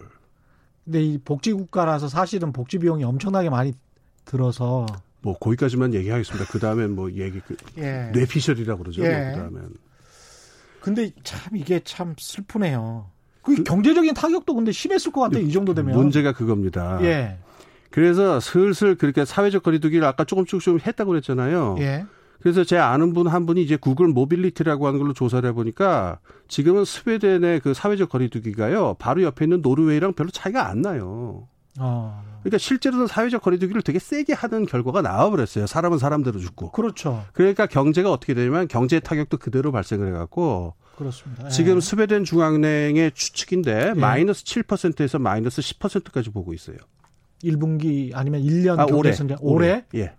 근데 0.84 1.02
이 1.02 1.18
복지국가라서 1.18 2.08
사실은 2.08 2.52
복지 2.52 2.78
비용이 2.78 3.04
엄청나게 3.04 3.50
많이 3.50 3.72
들어서 4.24 4.86
뭐 5.20 5.38
거기까지만 5.38 5.94
얘기하겠습니다. 5.94 6.50
그 6.50 6.58
다음엔 6.58 6.94
뭐 6.94 7.10
얘기 7.12 7.40
그 7.40 7.56
예. 7.78 8.10
뇌피셜이라고 8.12 8.82
그러죠. 8.82 9.02
뭐 9.02 9.10
예. 9.10 9.18
뭐그 9.18 9.36
다음엔. 9.38 9.70
근데 10.80 11.10
참 11.22 11.56
이게 11.56 11.80
참 11.84 12.14
슬프네요. 12.18 13.08
그, 13.42 13.56
그 13.56 13.62
경제적인 13.64 14.14
타격도 14.14 14.54
근데 14.54 14.72
심했을 14.72 15.12
것 15.12 15.20
같아요. 15.22 15.42
이 15.44 15.52
정도 15.52 15.74
되면. 15.74 15.96
문제가 15.96 16.32
그겁니다. 16.32 16.98
예. 17.02 17.38
그래서 17.92 18.40
슬슬 18.40 18.96
그렇게 18.96 19.24
사회적 19.24 19.62
거리두기를 19.62 20.04
아까 20.04 20.24
조금씩 20.24 20.60
좀 20.60 20.80
했다고 20.84 21.10
그랬잖아요. 21.10 21.76
예. 21.78 22.06
그래서 22.40 22.64
제 22.64 22.76
아는 22.76 23.12
분 23.12 23.28
한 23.28 23.46
분이 23.46 23.62
이제 23.62 23.76
구글 23.76 24.08
mobility라고 24.08 24.86
하는 24.88 24.98
걸로 24.98 25.12
조사를 25.12 25.48
해보니까 25.50 26.18
지금은 26.48 26.84
스웨덴의 26.84 27.60
그 27.60 27.72
사회적 27.72 28.08
거리두기가요. 28.08 28.96
바로 28.98 29.22
옆에 29.22 29.44
있는 29.44 29.62
노르웨이랑 29.62 30.14
별로 30.14 30.30
차이가 30.30 30.68
안 30.68 30.82
나요. 30.82 31.46
어. 31.78 32.22
그러니까 32.42 32.58
실제로는 32.58 33.06
사회적 33.06 33.42
거리두기를 33.42 33.82
되게 33.82 34.00
세게 34.00 34.32
하는 34.32 34.66
결과가 34.66 35.02
나와버렸어요. 35.02 35.66
사람은 35.68 35.98
사람대로 35.98 36.40
죽고. 36.40 36.72
그렇죠. 36.72 37.24
그러니까 37.32 37.66
경제가 37.66 38.10
어떻게 38.10 38.34
되냐면 38.34 38.66
경제 38.66 38.98
타격도 38.98 39.38
그대로 39.38 39.70
발생을 39.70 40.08
해갖고. 40.08 40.74
그렇습니다. 40.96 41.48
지금 41.48 41.76
예. 41.76 41.80
스웨덴 41.80 42.24
중앙은행의 42.24 43.12
추측인데 43.12 43.92
예. 43.96 43.98
마이너스 43.98 44.44
7%에서 44.44 45.18
마이너스 45.20 45.62
10%까지 45.62 46.30
보고 46.30 46.52
있어요. 46.52 46.76
1분기 47.44 48.12
아니면 48.14 48.42
1년 48.42 48.78
아, 48.78 48.86
올해. 48.90 49.12
올해? 49.20 49.36
올해? 49.40 49.84
예. 49.94 50.12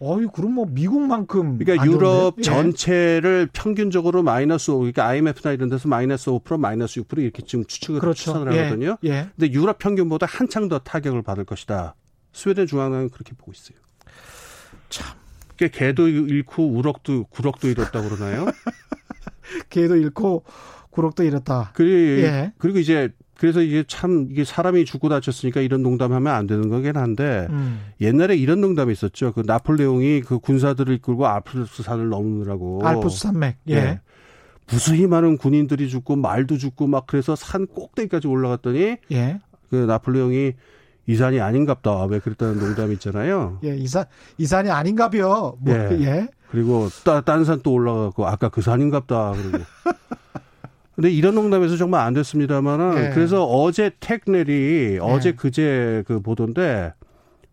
어이 0.00 0.26
그럼 0.34 0.52
뭐 0.52 0.66
미국만큼 0.66 1.58
그러니까 1.58 1.86
유럽 1.86 2.34
예. 2.38 2.42
전체를 2.42 3.48
평균적으로 3.52 4.22
마이너스 4.22 4.70
5 4.70 4.78
그러니까 4.78 5.06
IMF나 5.06 5.52
이런 5.52 5.70
데서 5.70 5.88
마이너스 5.88 6.30
5% 6.30 6.58
마이너스 6.58 7.00
6% 7.00 7.22
이렇게 7.22 7.42
지금 7.42 7.64
추측을 7.64 8.00
그렇죠. 8.00 8.24
추산을 8.24 8.54
예. 8.54 8.64
하거든요. 8.64 8.98
예. 9.04 9.28
근데 9.36 9.52
유럽 9.52 9.78
평균보다 9.78 10.26
한창 10.26 10.68
더 10.68 10.78
타격을 10.78 11.22
받을 11.22 11.44
것이다. 11.44 11.94
스웨덴 12.32 12.66
중앙은행은 12.66 13.10
그렇게 13.10 13.32
보고 13.34 13.52
있어요. 13.52 13.78
참. 14.90 15.16
그러니까 15.56 15.78
개도 15.78 16.08
잃고 16.08 16.66
우럭도 16.66 17.26
구럭도 17.30 17.68
잃었다고 17.68 18.08
그러나요? 18.08 18.46
개도 19.70 19.96
잃고 19.96 20.44
구럭도 20.90 21.22
잃었다. 21.22 21.70
그리고, 21.74 22.22
예. 22.22 22.52
그리고 22.58 22.78
이제 22.78 23.10
그래서 23.38 23.60
이게 23.60 23.84
참 23.86 24.28
이게 24.30 24.44
사람이 24.44 24.84
죽고 24.84 25.08
다쳤으니까 25.08 25.60
이런 25.60 25.82
농담하면 25.82 26.32
안 26.32 26.46
되는 26.46 26.68
거긴 26.68 26.96
한데 26.96 27.46
음. 27.50 27.80
옛날에 28.00 28.36
이런 28.36 28.60
농담이 28.60 28.92
있었죠. 28.92 29.32
그 29.32 29.42
나폴레옹이 29.44 30.22
그 30.22 30.38
군사들을 30.38 30.94
이끌고 30.94 31.26
알프스 31.26 31.82
산을 31.82 32.08
넘느라고 32.08 32.86
알프스 32.86 33.18
산맥. 33.18 33.56
예. 33.68 33.74
네. 33.74 34.00
무수히 34.70 35.06
많은 35.06 35.36
군인들이 35.36 35.88
죽고 35.88 36.16
말도 36.16 36.56
죽고 36.58 36.86
막 36.86 37.06
그래서 37.06 37.36
산 37.36 37.66
꼭대기까지 37.66 38.26
올라갔더니 38.28 38.96
예. 39.12 39.40
그 39.70 39.76
나폴레옹이 39.76 40.52
이 41.06 41.16
산이 41.16 41.40
아닌갑다. 41.40 42.06
왜 42.06 42.18
그랬다는 42.18 42.58
농담이 42.58 42.94
있잖아요. 42.94 43.58
예, 43.64 43.76
이 43.76 43.86
산, 43.86 44.06
이 44.38 44.46
산이 44.46 44.70
아닌가벼. 44.70 45.56
뭐, 45.58 45.74
예. 45.74 45.88
예. 46.00 46.28
그리고 46.50 46.88
딴산 47.24 47.60
또 47.62 47.72
올라가고 47.72 48.26
아까 48.26 48.48
그 48.48 48.62
산인갑다. 48.62 49.32
그리고 49.32 49.58
근데 51.04 51.14
이런 51.14 51.34
농담에서 51.34 51.76
정말 51.76 52.00
안 52.00 52.14
됐습니다만은 52.14 52.96
예. 52.96 53.10
그래서 53.10 53.44
어제 53.44 53.90
택넬이 54.00 54.94
예. 54.94 54.98
어제 55.02 55.32
그제 55.32 56.02
그 56.06 56.22
보도인데 56.22 56.94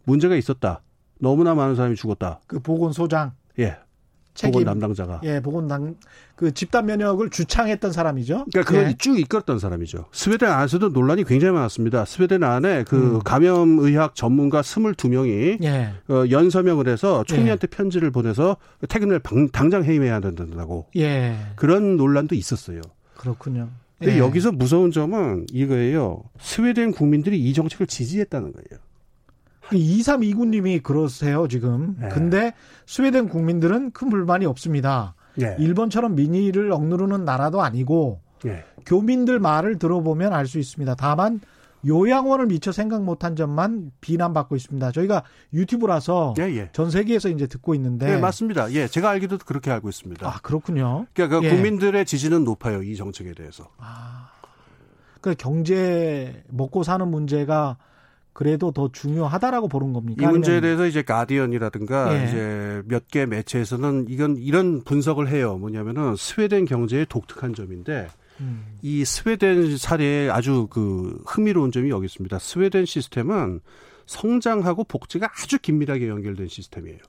문제가 0.05 0.37
있었다. 0.37 0.81
너무나 1.19 1.53
많은 1.53 1.75
사람이 1.75 1.97
죽었다. 1.97 2.39
그 2.47 2.61
보건소장. 2.61 3.33
예. 3.59 3.75
책임, 4.35 4.53
보건 4.53 4.65
담당자가. 4.65 5.19
예, 5.25 5.41
보건 5.41 5.67
당, 5.67 5.95
그 6.37 6.53
집단 6.53 6.85
면역을 6.85 7.29
주창했던 7.29 7.91
사람이죠. 7.91 8.45
그러니까 8.53 8.63
그걸 8.63 8.87
예. 8.87 8.95
쭉 8.97 9.19
이끌었던 9.19 9.59
사람이죠. 9.59 10.05
스웨덴 10.13 10.49
안에서도 10.49 10.87
논란이 10.87 11.25
굉장히 11.25 11.53
많았습니다. 11.53 12.05
스웨덴 12.05 12.43
안에 12.45 12.85
그 12.85 13.15
음. 13.15 13.19
감염의학 13.19 14.15
전문가 14.15 14.61
22명이 14.61 15.61
예. 15.61 15.93
어, 16.07 16.23
연서명을 16.29 16.87
해서 16.87 17.25
총리한테 17.25 17.67
예. 17.69 17.75
편지를 17.75 18.11
보내서 18.11 18.55
퇴근을 18.87 19.19
당장 19.51 19.83
해임해야 19.83 20.21
된다고. 20.21 20.87
예. 20.95 21.35
그런 21.57 21.97
논란도 21.97 22.35
있었어요. 22.35 22.79
그렇군요. 23.21 23.69
근데 23.99 24.15
예. 24.15 24.17
여기서 24.17 24.51
무서운 24.51 24.91
점은 24.91 25.45
이거예요. 25.51 26.23
스웨덴 26.39 26.91
국민들이 26.91 27.39
이 27.39 27.53
정책을 27.53 27.85
지지했다는 27.85 28.51
거예요. 28.51 28.81
2329님이 29.69 30.81
그 30.81 30.93
그러세요, 30.93 31.47
지금. 31.47 31.95
네. 31.99 32.09
근데 32.09 32.53
스웨덴 32.87 33.29
국민들은 33.29 33.91
큰 33.91 34.09
불만이 34.09 34.47
없습니다. 34.47 35.13
네. 35.35 35.55
일본처럼 35.59 36.15
민의를 36.15 36.71
억누르는 36.71 37.23
나라도 37.23 37.61
아니고 37.61 38.21
네. 38.43 38.63
교민들 38.87 39.39
말을 39.39 39.77
들어보면 39.77 40.33
알 40.33 40.47
수 40.47 40.57
있습니다. 40.57 40.95
다만 40.95 41.39
요양원을 41.85 42.47
미처 42.47 42.71
생각 42.71 43.03
못한 43.03 43.35
점만 43.35 43.91
비난받고 44.01 44.55
있습니다. 44.55 44.91
저희가 44.91 45.23
유튜브라서 45.53 46.33
예, 46.39 46.43
예. 46.55 46.69
전 46.73 46.91
세계에서 46.91 47.29
이제 47.29 47.47
듣고 47.47 47.73
있는데. 47.75 48.05
네, 48.05 48.17
맞습니다. 48.19 48.71
예, 48.73 48.87
제가 48.87 49.09
알기도 49.09 49.37
그렇게 49.39 49.71
알고 49.71 49.89
있습니다. 49.89 50.27
아, 50.27 50.39
그렇군요. 50.41 51.07
그러니까 51.13 51.39
그 51.39 51.45
예. 51.45 51.49
국민들의 51.49 52.05
지지는 52.05 52.43
높아요. 52.43 52.83
이 52.83 52.95
정책에 52.95 53.33
대해서. 53.33 53.67
아. 53.77 54.29
그 55.21 55.35
경제 55.37 56.43
먹고 56.49 56.83
사는 56.83 57.07
문제가 57.07 57.77
그래도 58.33 58.71
더 58.71 58.89
중요하다라고 58.91 59.67
보는 59.67 59.93
겁니까? 59.93 60.25
이 60.25 60.31
문제에 60.31 60.61
대해서 60.61 60.87
이제 60.87 61.01
가디언이라든가 61.03 62.17
예. 62.19 62.25
이제 62.25 62.81
몇 62.87 63.03
개 63.07 63.25
매체에서는 63.25 64.05
이건 64.09 64.37
이런 64.37 64.83
분석을 64.83 65.27
해요. 65.27 65.57
뭐냐면은 65.57 66.15
스웨덴 66.15 66.65
경제의 66.65 67.05
독특한 67.07 67.53
점인데 67.53 68.07
음. 68.41 68.65
이 68.81 69.05
스웨덴 69.05 69.77
사례에 69.77 70.29
아주 70.29 70.67
그 70.69 71.21
흥미로운 71.25 71.71
점이 71.71 71.89
여기 71.89 72.05
있습니다. 72.05 72.37
스웨덴 72.39 72.85
시스템은 72.85 73.61
성장하고 74.05 74.83
복지가 74.83 75.29
아주 75.31 75.59
긴밀하게 75.59 76.09
연결된 76.09 76.47
시스템이에요. 76.47 76.99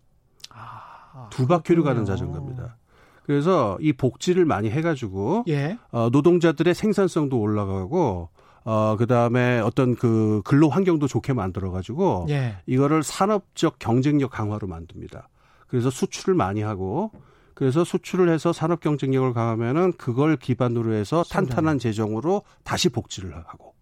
아, 0.51 1.29
두 1.31 1.47
바퀴로 1.47 1.83
가는 1.83 2.05
자전거입니다. 2.05 2.77
그래서 3.25 3.79
이 3.81 3.93
복지를 3.93 4.45
많이 4.45 4.71
해가지고 4.71 5.45
예. 5.49 5.79
어, 5.91 6.11
노동자들의 6.11 6.75
생산성도 6.75 7.39
올라가고 7.41 8.29
어, 8.65 8.97
그 8.97 9.07
다음에 9.07 9.59
어떤 9.61 9.97
그 9.97 10.43
근로 10.45 10.69
환경도 10.69 11.09
좋게 11.09 11.33
만들어가지고 11.33 12.27
예. 12.29 12.59
이거를 12.67 13.03
산업적 13.03 13.79
경쟁력 13.79 14.31
강화로 14.31 14.67
만듭니다. 14.67 15.29
그래서 15.67 15.91
수출을 15.91 16.35
많이 16.35 16.63
하고 16.63 17.11
그래서 17.55 17.85
수출을 17.85 18.29
해서 18.29 18.53
산업 18.53 18.81
경쟁력을 18.81 19.33
강하면은 19.33 19.93
그걸 19.95 20.37
기반으로 20.37 20.93
해서 20.95 21.23
탄탄한 21.29 21.79
재정으로 21.79 22.43
다시 22.65 22.89
복지를 22.89 23.37
하고. 23.37 23.73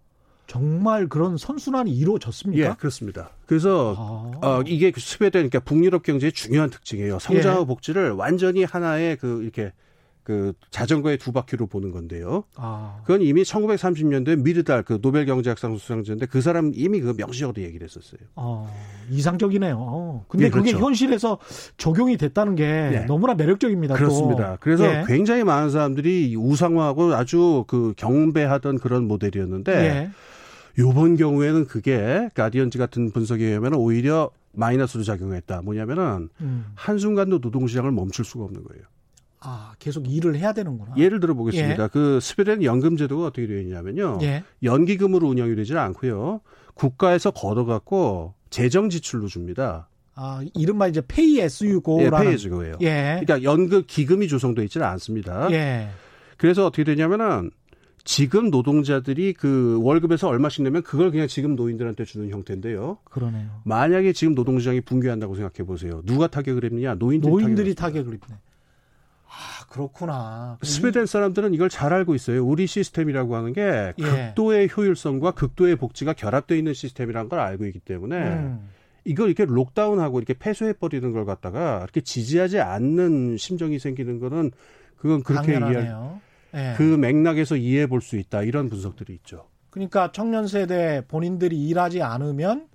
정말 0.47 1.09
그런 1.09 1.37
선순환이 1.37 1.97
이루어졌습니까? 1.97 2.71
예, 2.71 2.75
그렇습니다. 2.77 3.31
그래서 3.47 3.95
아. 4.43 4.47
어, 4.47 4.63
이게 4.67 4.93
스웨덴 4.97 5.49
그러니까 5.49 5.61
북유럽 5.61 6.03
경제의 6.03 6.33
중요한 6.33 6.71
특징이에요. 6.71 7.21
성장과 7.21 7.61
예. 7.61 7.65
복지를 7.67 8.11
완전히 8.13 8.65
하나의 8.65 9.17
그 9.17 9.43
이렇게 9.45 9.73
그 10.23 10.53
자전거의 10.71 11.19
두 11.19 11.33
바퀴로 11.33 11.67
보는 11.67 11.91
건데요. 11.91 12.45
아. 12.57 13.01
그건 13.03 13.23
이미 13.23 13.43
1930년도에 13.43 14.41
미르달 14.41 14.83
그 14.83 15.01
노벨 15.01 15.27
경제학상 15.27 15.77
수상자인데 15.77 16.27
그 16.27 16.41
사람 16.41 16.73
이미 16.75 17.01
그 17.01 17.15
명시적으로 17.17 17.63
얘기를 17.63 17.87
했었어요. 17.87 18.21
아, 18.37 18.67
이상적이네요. 19.11 19.77
어. 19.79 20.25
근데 20.29 20.47
네, 20.47 20.51
그게 20.51 20.71
그렇죠. 20.71 20.87
현실에서 20.87 21.39
적용이 21.77 22.17
됐다는 22.17 22.55
게 22.55 22.67
네. 22.67 23.05
너무나 23.07 23.35
매력적입니다. 23.35 23.95
그렇습니다. 23.95 24.53
또. 24.53 24.59
그래서 24.61 24.85
예. 24.85 25.05
굉장히 25.07 25.45
많은 25.45 25.71
사람들이 25.71 26.37
우상화하고 26.37 27.15
아주 27.15 27.65
그 27.67 27.95
경배하던 27.97 28.79
그런 28.79 29.09
모델이었는데 29.09 29.73
예. 29.73 30.11
요번 30.79 31.17
경우에는 31.17 31.67
그게 31.67 32.31
가디언즈 32.35 32.79
같은 32.79 33.11
분석에 33.11 33.45
의하면 33.45 33.75
오히려 33.75 34.31
마이너스로 34.53 35.03
작용했다. 35.03 35.63
뭐냐면은 35.63 36.29
음. 36.41 36.67
한순간도 36.75 37.39
노동시장을 37.39 37.91
멈출 37.91 38.25
수가 38.25 38.45
없는 38.45 38.65
거예요. 38.65 38.85
아, 39.41 39.73
계속 39.79 40.11
일을 40.11 40.37
해야 40.37 40.53
되는구나. 40.53 40.95
예를 40.97 41.19
들어 41.21 41.35
보겠습니다. 41.35 41.85
예. 41.85 41.89
그 41.91 42.21
스웨덴 42.21 42.63
연금 42.63 42.97
제도가 42.97 43.27
어떻게 43.27 43.47
되어 43.47 43.59
있냐면요. 43.61 44.19
예. 44.23 44.45
연기금으로 44.63 45.29
운영이 45.29 45.57
되지 45.57 45.77
않고요. 45.77 46.41
국가에서 46.75 47.31
걷어 47.31 47.65
갖고 47.65 48.35
재정 48.51 48.91
지출로 48.91 49.29
줍니다. 49.29 49.89
아, 50.15 50.43
이른바 50.55 50.89
이제 50.89 51.01
페이 51.07 51.41
SU고라는 51.41 52.19
예, 52.19 52.25
페이 52.25 52.35
SU고예요. 52.35 52.75
예. 52.83 53.21
그러니까 53.25 53.43
연금 53.43 53.85
기금이 53.87 54.29
조성되어 54.29 54.65
있지는 54.65 54.87
않습니다. 54.87 55.51
예. 55.53 55.89
그래서 56.37 56.67
어떻게 56.67 56.85
되냐면은 56.85 57.51
지금 58.05 58.51
노동자들이 58.51 59.35
그 59.35 59.79
월급에서 59.83 60.29
얼마씩 60.29 60.63
내면 60.65 60.83
그걸 60.83 61.11
그냥 61.11 61.29
지금 61.29 61.55
노인들한테 61.55 62.05
주는 62.05 62.31
형태인데요. 62.31 62.99
그러네요. 63.05 63.63
만약에 63.65 64.13
지금 64.13 64.35
노동시장이 64.35 64.81
붕괴한다고 64.83 65.35
생각해 65.35 65.67
보세요. 65.67 66.03
누가 66.05 66.27
타격을 66.27 66.65
했느냐? 66.65 66.95
노인들이, 66.95 67.31
노인들이 67.31 67.75
타격을 67.75 68.15
입네. 68.15 68.39
아, 69.71 69.73
그렇구나. 69.73 70.59
스웨덴 70.63 71.07
사람들은 71.07 71.55
이걸 71.55 71.69
잘 71.69 71.93
알고 71.93 72.15
있어요. 72.17 72.45
우리 72.45 72.67
시스템이라고 72.67 73.37
하는 73.37 73.53
게 73.53 73.63
예. 73.63 73.93
극도의 74.03 74.69
효율성과 74.77 75.33
극도의 75.33 75.77
복지가 75.77 76.13
결합되어 76.15 76.59
있는 76.59 76.75
시스템이라는 76.75 77.29
걸 77.29 77.39
알고 77.39 77.67
있기 77.67 77.79
때문에 77.79 78.17
음. 78.17 78.69
이걸 79.05 79.29
이렇게 79.29 79.45
록다운하고 79.45 80.19
이렇게 80.19 80.35
폐쇄해 80.35 80.75
버리는 80.75 81.11
걸 81.13 81.25
갖다가 81.25 81.79
이렇게 81.85 82.01
지지하지 82.01 82.61
않는 82.61 83.37
심정이 83.39 83.79
생기는 83.79 84.19
거는 84.19 84.51
그건 84.97 85.23
그렇게 85.23 85.53
이해 85.53 85.91
예. 86.55 86.75
그 86.77 86.83
맥락에서 86.83 87.57
이해해 87.57 87.87
볼 87.87 88.01
수 88.01 88.17
있다 88.17 88.43
이런 88.43 88.69
분석들이 88.69 89.13
있죠. 89.15 89.47
그러니까 89.71 90.11
청년 90.11 90.49
세대 90.49 91.03
본인들이 91.07 91.57
일하지 91.69 92.03
않으면 92.03 92.67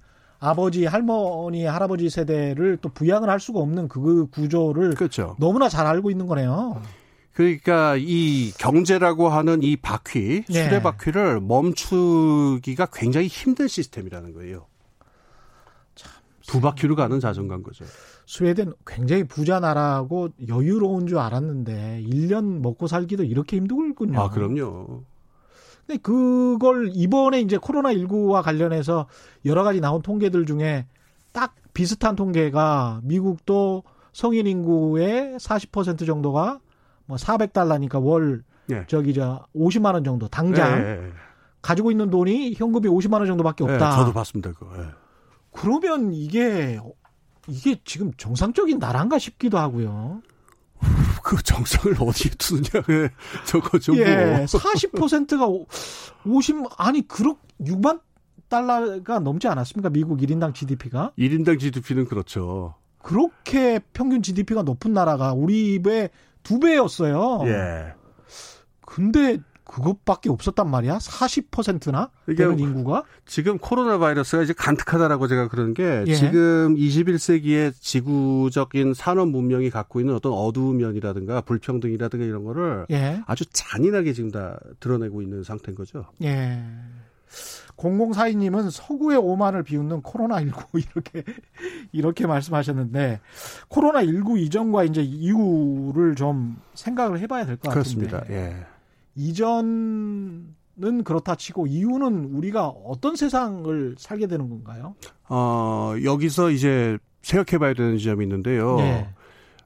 아버지, 0.45 0.86
할머니, 0.86 1.65
할아버지 1.65 2.10
세대를 2.10 2.77
또 2.81 2.89
부양을 2.89 3.29
할 3.29 3.39
수가 3.39 3.60
없는 3.60 3.88
그 3.88 4.27
구조를 4.27 4.93
그렇죠. 4.95 5.36
너무나 5.39 5.69
잘 5.69 5.88
알고 5.88 6.12
있는 6.12 6.27
거네요. 6.27 6.81
그러니까 7.34 7.95
이 7.97 8.51
경제라고 8.58 9.27
하는 9.27 9.62
이 9.62 9.75
바퀴, 9.75 10.43
네. 10.47 10.63
수레 10.67 10.81
바퀴를 10.81 11.41
멈추기가 11.41 12.88
굉장히 12.93 13.27
힘든 13.27 13.67
시스템이라는 13.67 14.34
거예요. 14.34 14.67
두 16.47 16.62
바퀴로 16.62 16.95
가는 16.95 17.19
자전거인 17.19 17.63
거죠. 17.63 17.86
스웨덴 18.27 18.73
굉장히 18.86 19.23
부자 19.23 19.60
나라고 19.60 20.29
여유로운 20.47 21.08
줄 21.08 21.17
알았는데 21.17 22.03
1년 22.08 22.62
먹고 22.62 22.88
살기도 22.88 23.23
이렇게 23.23 23.58
힘들군요. 23.58 24.19
아, 24.19 24.29
그럼요. 24.29 25.03
근데 25.86 26.02
그걸 26.02 26.91
이번에 26.93 27.41
이제 27.41 27.58
코로나19와 27.58 28.41
관련해서 28.41 29.08
여러 29.45 29.63
가지 29.63 29.80
나온 29.80 30.02
통계들 30.02 30.45
중에 30.45 30.88
딱 31.32 31.56
비슷한 31.74 32.15
통계가 32.15 33.02
미국도 33.04 33.84
성인 34.13 34.48
인구의 34.48 35.36
40% 35.38 36.06
정도가 36.06 36.60
뭐 37.06 37.17
400달러니까 37.17 38.04
월 38.04 38.43
예. 38.71 38.86
저기 38.88 39.13
저 39.13 39.45
50만 39.56 39.93
원 39.93 40.04
정도 40.04 40.28
당장 40.28 40.80
예, 40.80 40.86
예, 40.86 41.06
예. 41.08 41.12
가지고 41.62 41.91
있는 41.91 42.10
돈이 42.10 42.54
현금이 42.56 42.88
50만 42.88 43.15
원 43.15 43.28
정도밖에 43.28 43.63
예, 43.67 43.74
없다. 43.74 43.98
저도 43.98 44.13
봤습니다. 44.13 44.52
그거. 44.54 44.71
예. 44.82 44.88
그러면 45.52 46.13
이게 46.13 46.80
이게 47.48 47.80
지금 47.86 48.12
정상적인 48.17 48.80
나라인가 48.80 49.19
싶기도 49.19 49.60
하고요. 49.60 50.21
그 51.24 51.41
정성을 51.41 51.98
어디에 52.00 52.32
두느냐, 52.38 52.86
그, 52.86 53.10
저거 53.45 53.80
좀. 53.80 53.98
예, 53.98 54.45
40%가 54.45 55.48
50, 56.26 56.56
아니, 56.78 57.08
그렇, 57.08 57.36
6만 57.62 58.02
달러가 58.48 59.19
넘지 59.19 59.48
않았습니까? 59.48 59.89
미국 59.89 60.19
1인당 60.19 60.54
GDP가? 60.54 61.12
1인당 61.17 61.60
GDP는 61.60 62.06
그렇죠. 62.06 62.76
그렇게 63.00 63.80
평균 63.93 64.21
GDP가 64.21 64.63
높은 64.63 64.93
나라가 64.93 65.34
우리 65.34 65.76
입에 65.76 66.10
두 66.43 66.60
배였어요. 66.60 67.41
예. 67.45 67.93
근데 68.82 69.39
그것밖에 69.65 70.30
없었단 70.30 70.69
말이야? 70.69 70.99
40%나 70.99 72.12
되는 72.28 72.60
인구가? 72.60 73.04
지금 73.25 73.58
코로나 73.58 73.97
바이러스가 73.97 74.43
이제 74.43 74.54
간특하다라고 74.54 75.28
제가 75.28 75.47
그런 75.47 75.73
게 75.73 76.04
예. 76.08 76.13
지금 76.15 76.75
21세기의 76.75 77.73
지구적인 77.80 78.93
산업 78.93 79.30
문명이 79.30 79.69
갖고 79.71 79.99
있는 79.99 80.15
어떤 80.15 80.34
어두운 80.34 80.78
면이라든가 80.78 81.41
불평등이라든가 81.41 82.23
이런 82.25 82.43
거를 82.43 82.86
예. 82.91 83.21
아주 83.25 83.45
잔인하게 83.51 84.13
지금 84.13 84.32
다 84.32 84.58
드러내고 84.80 85.21
있는 85.21 85.43
상태인 85.43 85.75
거죠. 85.75 86.06
예. 86.23 86.63
0042님은 87.78 88.71
서구의 88.71 89.17
오만을 89.17 89.63
비웃는 89.63 90.01
코로나19 90.01 90.54
이렇게, 90.93 91.23
이렇게 91.91 92.25
말씀하셨는데, 92.28 93.19
코로나19 93.69 94.39
이전과 94.39 94.86
이제 94.86 95.01
이후를 95.01 96.15
좀 96.15 96.56
생각을 96.73 97.19
해봐야 97.19 97.45
될 97.45 97.58
것 97.58 97.73
같은데. 97.73 98.08
그렇습니다. 98.08 98.23
예. 98.34 98.65
이전은 99.15 101.04
그렇다 101.04 101.36
치고 101.36 101.67
이후는 101.67 102.36
우리가 102.36 102.67
어떤 102.67 103.15
세상을 103.15 103.95
살게 103.97 104.28
되는 104.28 104.49
건가요? 104.49 104.95
어, 105.30 105.93
여기서 106.04 106.51
이제 106.51 106.97
생각해 107.21 107.58
봐야 107.58 107.73
되는 107.73 107.97
지점이 107.97 108.23
있는데요. 108.25 108.75
네. 108.78 109.10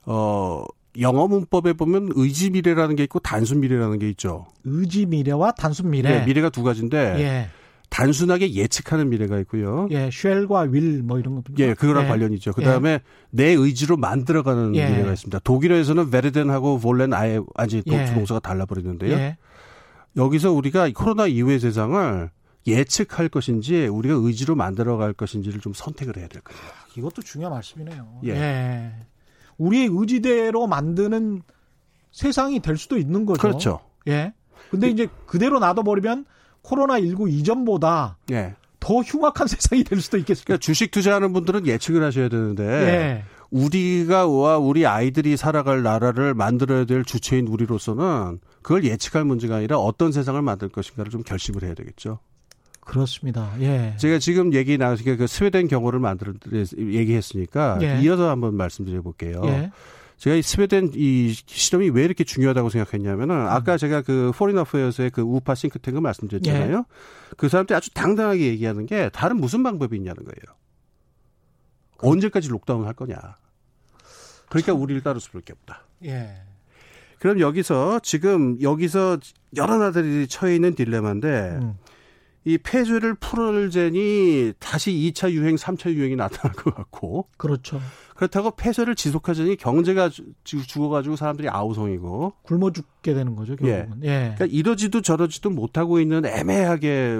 어, 0.05 0.63
영어 0.99 1.27
문법에 1.27 1.73
보면 1.73 2.09
의지 2.15 2.49
미래라는 2.49 2.95
게 2.95 3.03
있고 3.03 3.19
단순 3.19 3.59
미래라는 3.59 3.99
게 3.99 4.09
있죠. 4.09 4.47
의지 4.63 5.05
미래와 5.05 5.51
단순 5.51 5.89
미래. 5.89 6.19
네, 6.19 6.25
미래가 6.25 6.49
두 6.49 6.63
가지인데 6.63 7.15
예. 7.19 7.49
단순하게 7.89 8.53
예측하는 8.53 9.09
미래가 9.09 9.39
있고요. 9.39 9.87
예, 9.91 10.09
쉘과 10.11 10.61
윌 10.71 11.01
뭐 11.03 11.19
이런 11.19 11.35
것도. 11.35 11.53
예, 11.57 11.73
그거랑 11.73 12.05
예. 12.05 12.07
관련이죠. 12.07 12.53
그 12.53 12.61
다음에 12.61 12.89
예. 12.91 13.01
내 13.31 13.45
의지로 13.51 13.97
만들어가는 13.97 14.75
예. 14.75 14.89
미래가 14.89 15.13
있습니다. 15.13 15.39
독일어에서는 15.39 16.09
베르덴하고 16.11 16.79
볼렌 16.79 17.13
아예 17.13 17.39
아직 17.55 17.83
예. 17.87 18.05
동사가 18.13 18.39
달라버리는데요. 18.39 19.11
예. 19.13 19.37
여기서 20.15 20.51
우리가 20.51 20.89
코로나 20.95 21.27
이후의 21.27 21.59
세상을 21.59 22.29
예측할 22.67 23.29
것인지 23.29 23.87
우리가 23.87 24.15
의지로 24.15 24.55
만들어갈 24.55 25.13
것인지를 25.13 25.59
좀 25.59 25.73
선택을 25.73 26.17
해야 26.17 26.27
될 26.27 26.41
거예요. 26.41 26.61
이것도 26.97 27.21
중요한 27.23 27.53
말씀이네요. 27.53 28.19
예. 28.25 28.29
예. 28.31 28.91
우리의 29.57 29.89
의지대로 29.91 30.67
만드는 30.67 31.41
세상이 32.11 32.59
될 32.59 32.77
수도 32.77 32.97
있는 32.97 33.25
거죠. 33.25 33.41
그렇죠. 33.41 33.79
예. 34.07 34.33
근데 34.69 34.89
이제 34.89 35.07
그대로 35.25 35.59
놔둬버리면 35.59 36.25
코로나19 36.63 37.31
이전보다 37.31 38.17
예. 38.31 38.55
더 38.79 38.99
흉악한 38.99 39.47
세상이 39.49 39.83
될 39.83 40.01
수도 40.01 40.17
있겠습니다. 40.17 40.45
그러니까 40.45 40.61
주식 40.61 40.91
투자하는 40.91 41.33
분들은 41.33 41.67
예측을 41.67 42.03
하셔야 42.03 42.29
되는데 42.29 42.63
예. 42.63 43.23
우리가 43.51 44.27
와 44.27 44.57
우리 44.57 44.85
아이들이 44.85 45.35
살아갈 45.35 45.81
나라를 45.81 46.33
만들어야 46.33 46.85
될 46.85 47.03
주체인 47.03 47.47
우리로서는 47.47 48.39
그걸 48.61 48.83
예측할 48.83 49.25
문제가 49.25 49.57
아니라 49.57 49.77
어떤 49.79 50.11
세상을 50.11 50.39
만들 50.41 50.69
것인가를 50.69 51.11
좀 51.11 51.23
결심을 51.23 51.63
해야 51.63 51.73
되겠죠. 51.73 52.19
그렇습니다. 52.81 53.53
예. 53.59 53.93
제가 53.97 54.19
지금 54.19 54.53
얘기 54.53 54.77
나오시게 54.77 55.15
그 55.15 55.27
스웨덴 55.27 55.67
경우를 55.67 55.99
만들 55.99 56.33
얘기했으니까 56.77 57.77
예. 57.81 58.01
이어서 58.01 58.29
한번 58.29 58.55
말씀드려 58.55 59.01
볼게요. 59.01 59.41
예. 59.45 59.71
제가 60.19 60.35
이 60.35 60.41
스웨덴 60.41 60.91
이 60.95 61.33
실험이 61.33 61.89
왜 61.89 62.03
이렇게 62.03 62.25
중요하다고 62.25 62.69
생각했냐면은 62.69 63.35
음. 63.35 63.47
아까 63.47 63.77
제가 63.77 64.01
그 64.01 64.31
Foreign 64.35 64.57
Affairs의 64.57 65.11
그 65.11 65.21
우파 65.21 65.55
싱크탱크 65.55 65.99
말씀드렸잖아요. 65.99 66.77
예. 66.77 67.35
그 67.37 67.47
사람들이 67.47 67.75
아주 67.75 67.93
당당하게 67.93 68.47
얘기하는 68.47 68.85
게 68.85 69.09
다른 69.09 69.37
무슨 69.37 69.63
방법이 69.63 69.95
있냐는 69.95 70.23
거예요. 70.25 70.57
그... 71.97 72.07
언제까지 72.07 72.49
lockdown 72.49 72.85
할 72.85 72.93
거냐. 72.93 73.15
그러니까 74.49 74.73
참... 74.73 74.81
우리를 74.81 75.01
따를 75.03 75.21
수밖에 75.21 75.53
없다. 75.53 75.85
예. 76.03 76.41
그럼 77.19 77.39
여기서 77.39 77.99
지금 78.03 78.61
여기서 78.61 79.19
여러 79.55 79.77
나라들이 79.77 80.27
처해 80.27 80.55
있는 80.55 80.75
딜레마인데 80.75 81.59
음. 81.61 81.77
이 82.45 82.57
폐쇄를 82.57 83.15
풀을제니 83.15 84.53
다시 84.59 84.91
2차 84.91 85.31
유행, 85.31 85.55
3차 85.55 85.91
유행이 85.91 86.15
나타날 86.15 86.55
것 86.55 86.73
같고. 86.73 87.27
그렇죠. 87.37 87.79
그렇다고 88.15 88.51
폐쇄를 88.51 88.95
지속하자니 88.95 89.57
경제가 89.57 90.09
죽어가지고 90.43 91.15
사람들이 91.15 91.47
아우성이고 91.49 92.33
굶어 92.43 92.71
죽게 92.71 93.13
되는 93.13 93.35
거죠. 93.35 93.55
결국은. 93.55 94.03
예. 94.03 94.07
예. 94.07 94.19
그러니까 94.35 94.45
이러지도 94.45 95.01
저러지도 95.01 95.49
못하고 95.49 95.99
있는 95.99 96.25
애매하게 96.25 97.15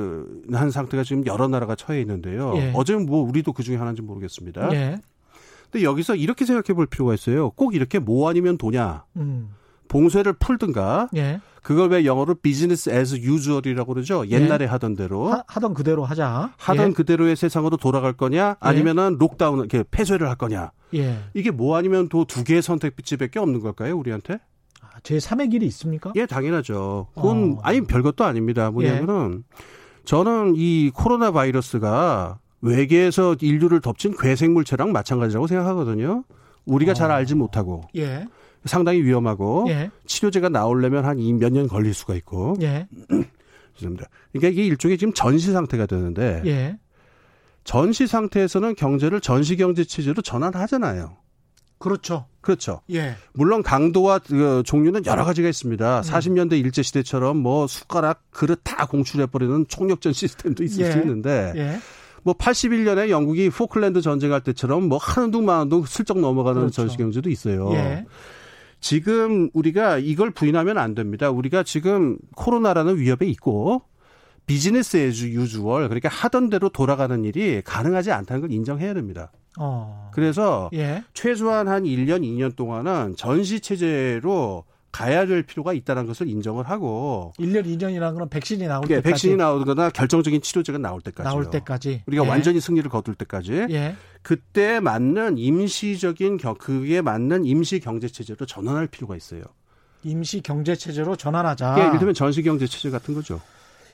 한 0.51 0.71
상태가 0.71 1.03
지금 1.03 1.25
여러 1.25 1.47
나라가 1.47 1.75
처해 1.75 2.01
있는데요. 2.01 2.53
예. 2.57 2.73
어제 2.75 2.95
뭐 2.95 3.21
우리도 3.21 3.53
그 3.53 3.63
중에 3.63 3.77
하나인지 3.77 4.01
모르겠습니다. 4.01 4.73
예. 4.73 4.99
근데 5.71 5.85
여기서 5.85 6.15
이렇게 6.15 6.45
생각해 6.45 6.75
볼 6.75 6.87
필요가 6.87 7.13
있어요. 7.13 7.51
꼭 7.51 7.75
이렇게 7.75 7.99
뭐 7.99 8.29
아니면 8.29 8.57
도냐. 8.57 9.05
음. 9.17 9.51
봉쇄를 9.89 10.33
풀든가 10.33 11.09
예. 11.17 11.41
그걸 11.61 11.89
왜 11.89 12.05
영어로 12.05 12.35
business 12.35 12.89
as 12.89 13.15
usual이라고 13.17 13.93
그러죠. 13.93 14.25
옛날에 14.29 14.63
예. 14.63 14.69
하던 14.69 14.95
대로 14.95 15.33
하, 15.45 15.59
던 15.59 15.73
그대로 15.73 16.05
하자. 16.05 16.53
하던 16.57 16.89
예. 16.89 16.93
그대로의 16.93 17.35
세상으로 17.35 17.75
돌아갈 17.75 18.13
거냐, 18.13 18.47
예. 18.51 18.55
아니면은 18.61 19.17
lockdown 19.19 19.59
이렇게 19.59 19.83
폐쇄를 19.91 20.29
할 20.29 20.37
거냐. 20.37 20.71
예. 20.95 21.19
이게 21.33 21.51
뭐 21.51 21.75
아니면 21.75 22.07
또 22.07 22.23
두 22.25 22.43
개의 22.45 22.61
선택지밖에 22.61 23.39
없는 23.39 23.59
걸까요, 23.59 23.97
우리한테? 23.97 24.35
아, 24.81 24.87
제 25.03 25.17
3의 25.17 25.51
길이 25.51 25.65
있습니까? 25.67 26.13
예, 26.15 26.25
당연하죠. 26.25 27.07
그건 27.15 27.57
어. 27.57 27.61
아니 27.63 27.81
별것도 27.81 28.23
아닙니다. 28.23 28.71
뭐냐면은 28.71 29.43
저는 30.05 30.53
이 30.55 30.91
코로나 30.93 31.31
바이러스가 31.31 32.39
외계에서 32.61 33.35
인류를 33.39 33.81
덮친 33.81 34.15
괴생물체랑 34.17 34.91
마찬가지라고 34.91 35.47
생각하거든요. 35.47 36.23
우리가 36.65 36.91
어. 36.91 36.95
잘 36.95 37.11
알지 37.11 37.35
못하고. 37.35 37.83
예. 37.95 38.27
상당히 38.65 39.01
위험하고 39.03 39.65
예. 39.69 39.89
치료제가 40.05 40.49
나오려면 40.49 41.05
한 41.05 41.17
몇 41.17 41.49
년 41.51 41.67
걸릴 41.67 41.93
수가 41.93 42.15
있고. 42.15 42.55
예. 42.61 42.87
죄송합니다. 43.75 44.09
그러니까 44.33 44.49
이게 44.49 44.65
일종의 44.65 44.97
지금 44.97 45.13
전시 45.13 45.51
상태가 45.51 45.85
되는데 45.85 46.41
예. 46.45 46.77
전시 47.63 48.07
상태에서는 48.07 48.75
경제를 48.75 49.21
전시 49.21 49.55
경제 49.55 49.83
체제로 49.83 50.21
전환하잖아요. 50.21 51.17
그렇죠. 51.77 52.25
그렇죠. 52.41 52.81
예. 52.91 53.15
물론 53.33 53.63
강도와 53.63 54.19
그 54.19 54.63
종류는 54.65 55.05
여러 55.05 55.23
가지가 55.23 55.47
있습니다. 55.47 55.99
음. 55.99 56.01
40년대 56.01 56.53
일제 56.59 56.81
시대처럼 56.81 57.37
뭐 57.37 57.67
숟가락 57.67 58.23
그릇 58.31 58.59
다 58.65 58.85
공출해 58.85 59.27
버리는 59.27 59.65
총력전 59.67 60.11
시스템도 60.11 60.63
있을 60.63 60.85
예. 60.85 60.91
수 60.91 60.97
있는데 60.99 61.53
예. 61.55 61.77
뭐 62.23 62.33
81년에 62.33 63.09
영국이 63.09 63.49
포클랜드 63.49 64.01
전쟁할 64.01 64.41
때처럼 64.41 64.89
뭐 64.89 64.97
하는 64.97 65.31
둥 65.31 65.45
마는 65.45 65.69
둥 65.69 65.85
슬쩍 65.85 66.19
넘어가는 66.19 66.59
그렇죠. 66.61 66.75
전시 66.75 66.97
경제도 66.97 67.29
있어요. 67.29 67.71
예. 67.73 68.05
지금 68.79 69.49
우리가 69.53 69.97
이걸 69.97 70.31
부인하면 70.31 70.77
안 70.77 70.95
됩니다. 70.95 71.29
우리가 71.29 71.63
지금 71.63 72.17
코로나라는 72.35 72.97
위협에 72.97 73.25
있고 73.27 73.83
business 74.45 74.97
as 74.97 75.25
usual 75.25 75.83
그러니까 75.89 76.09
하던 76.09 76.49
대로 76.49 76.69
돌아가는 76.69 77.23
일이 77.23 77.61
가능하지 77.63 78.11
않다는 78.11 78.41
걸 78.41 78.51
인정해야 78.51 78.93
됩니다. 78.93 79.31
어. 79.59 80.09
그래서 80.13 80.69
예. 80.73 81.03
최소한 81.13 81.67
한 81.67 81.83
1년, 81.83 82.23
2년 82.23 82.55
동안은 82.55 83.15
전시 83.15 83.59
체제로 83.59 84.65
가야 84.99 85.25
될 85.25 85.43
필요가 85.43 85.71
있다는 85.71 86.05
것을 86.07 86.27
인정을 86.27 86.69
하고 86.69 87.31
1년 87.39 87.65
2년이라는 87.65 88.19
건 88.19 88.27
백신이 88.27 88.67
나올 88.67 88.83
예, 88.89 88.95
때까지 88.95 89.09
백신이 89.09 89.35
나오거나 89.37 89.91
결정적인 89.91 90.41
치료제가 90.41 90.77
나올 90.77 90.99
때까지 90.99 91.23
나올 91.23 91.49
때까지 91.49 92.03
우리가 92.05 92.25
예. 92.25 92.29
완전히 92.29 92.59
승리를 92.59 92.89
거둘 92.89 93.15
때까지 93.15 93.67
예. 93.69 93.95
그때 94.21 94.81
맞는 94.81 95.37
임시적인 95.37 96.39
그에 96.57 97.01
맞는 97.01 97.45
임시 97.45 97.79
경제 97.79 98.09
체제로 98.09 98.45
전환할 98.45 98.87
필요가 98.87 99.15
있어요. 99.15 99.43
임시 100.03 100.41
경제 100.41 100.75
체제로 100.75 101.15
전환하자. 101.15 101.75
예, 101.77 101.85
예를 101.85 101.99
들면 101.99 102.13
전시 102.13 102.43
경제 102.43 102.67
체제 102.67 102.89
같은 102.89 103.13
거죠. 103.13 103.39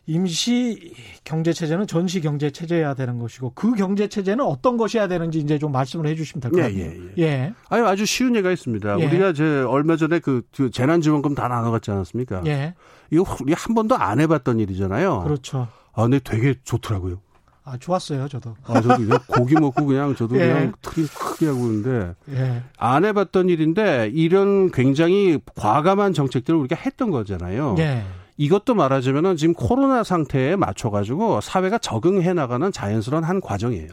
임시 0.07 0.93
경제 1.23 1.51
체제는 1.51 1.87
전시 1.87 2.21
경제 2.21 2.51
체제여야 2.51 2.93
되는 2.93 3.17
것이고 3.19 3.53
그 3.55 3.73
경제 3.73 4.07
체제는 4.07 4.45
어떤 4.45 4.77
것이어야 4.77 5.07
되는지 5.07 5.39
이제 5.39 5.57
좀 5.57 5.71
말씀을 5.71 6.07
해주시면 6.07 6.41
될 6.41 6.51
것 6.51 6.57
같아요. 6.57 6.77
예, 6.77 6.85
예, 6.85 6.99
예. 7.17 7.23
예. 7.23 7.53
아니 7.69 7.85
아주 7.87 8.05
쉬운 8.05 8.35
예가 8.35 8.51
있습니다. 8.51 8.99
예. 8.99 9.05
우리가 9.05 9.33
제 9.33 9.43
얼마 9.61 9.95
전에 9.95 10.19
그, 10.19 10.43
그 10.55 10.69
재난지원금 10.69 11.33
다 11.33 11.47
나눠갔지 11.47 11.89
않았습니까? 11.91 12.43
예. 12.45 12.75
이거 13.11 13.25
우리 13.41 13.53
한 13.53 13.73
번도 13.75 13.95
안 13.95 14.19
해봤던 14.19 14.59
일이잖아요. 14.59 15.21
그렇죠. 15.23 15.67
아 15.93 16.03
근데 16.03 16.19
되게 16.19 16.55
좋더라고요. 16.63 17.21
아 17.63 17.77
좋았어요, 17.79 18.27
저도. 18.27 18.55
아 18.63 18.79
저도 18.79 18.97
그냥 18.97 19.17
고기 19.25 19.55
먹고 19.55 19.85
그냥 19.87 20.15
저도 20.15 20.35
예. 20.39 20.47
그냥 20.47 20.73
트림 20.83 21.07
크게 21.07 21.47
하고 21.47 21.59
있는데 21.61 22.13
예. 22.29 22.61
안 22.77 23.05
해봤던 23.05 23.49
일인데 23.49 24.11
이런 24.13 24.69
굉장히 24.69 25.39
과감한 25.55 26.13
정책들을 26.13 26.59
우리가 26.59 26.75
했던 26.75 27.09
거잖아요. 27.09 27.75
예. 27.79 28.03
이것도 28.37 28.75
말하자면은 28.75 29.37
지금 29.37 29.53
코로나 29.53 30.03
상태에 30.03 30.55
맞춰가지고 30.55 31.41
사회가 31.41 31.77
적응해 31.77 32.33
나가는 32.33 32.71
자연스러운 32.71 33.23
한 33.23 33.39
과정이에요. 33.41 33.89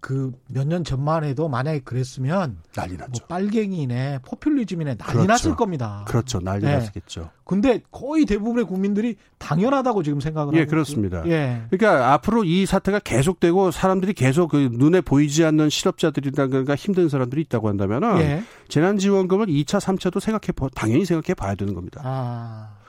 그 0.00 0.32
몇 0.50 0.66
년 0.66 0.84
전만 0.84 1.24
해도 1.24 1.48
만약에 1.48 1.80
그랬으면 1.80 2.58
난리 2.74 2.96
났죠. 2.98 3.10
뭐 3.10 3.20
빨갱이네 3.26 4.18
포퓰리즘이네 4.26 4.96
난리 4.96 5.12
그렇죠. 5.12 5.26
났을 5.26 5.56
겁니다. 5.56 6.04
그렇죠. 6.06 6.40
난리 6.40 6.66
네. 6.66 6.76
났겠죠. 6.78 7.30
근데 7.44 7.80
거의 7.90 8.26
대부분의 8.26 8.66
국민들이 8.66 9.16
당연하다고 9.38 10.02
지금 10.02 10.20
생각을 10.20 10.54
예, 10.54 10.60
하고 10.60 10.70
그렇습니다. 10.70 11.22
예. 11.26 11.62
그러니까 11.70 12.12
앞으로 12.12 12.44
이 12.44 12.66
사태가 12.66 12.98
계속되고 12.98 13.70
사람들이 13.70 14.12
계속 14.12 14.50
그 14.50 14.68
눈에 14.72 15.00
보이지 15.00 15.42
않는 15.44 15.70
실업자들이라든가 15.70 16.74
힘든 16.74 17.08
사람들이 17.08 17.40
있다고 17.42 17.68
한다면은 17.68 18.18
예. 18.18 18.42
재난지원금을 18.68 19.46
2차, 19.46 19.80
3차도 19.80 20.20
생각해 20.20 20.70
당연히 20.74 21.06
생각해 21.06 21.32
봐야 21.34 21.54
되는 21.54 21.72
겁니다. 21.72 22.02
아. 22.04 22.83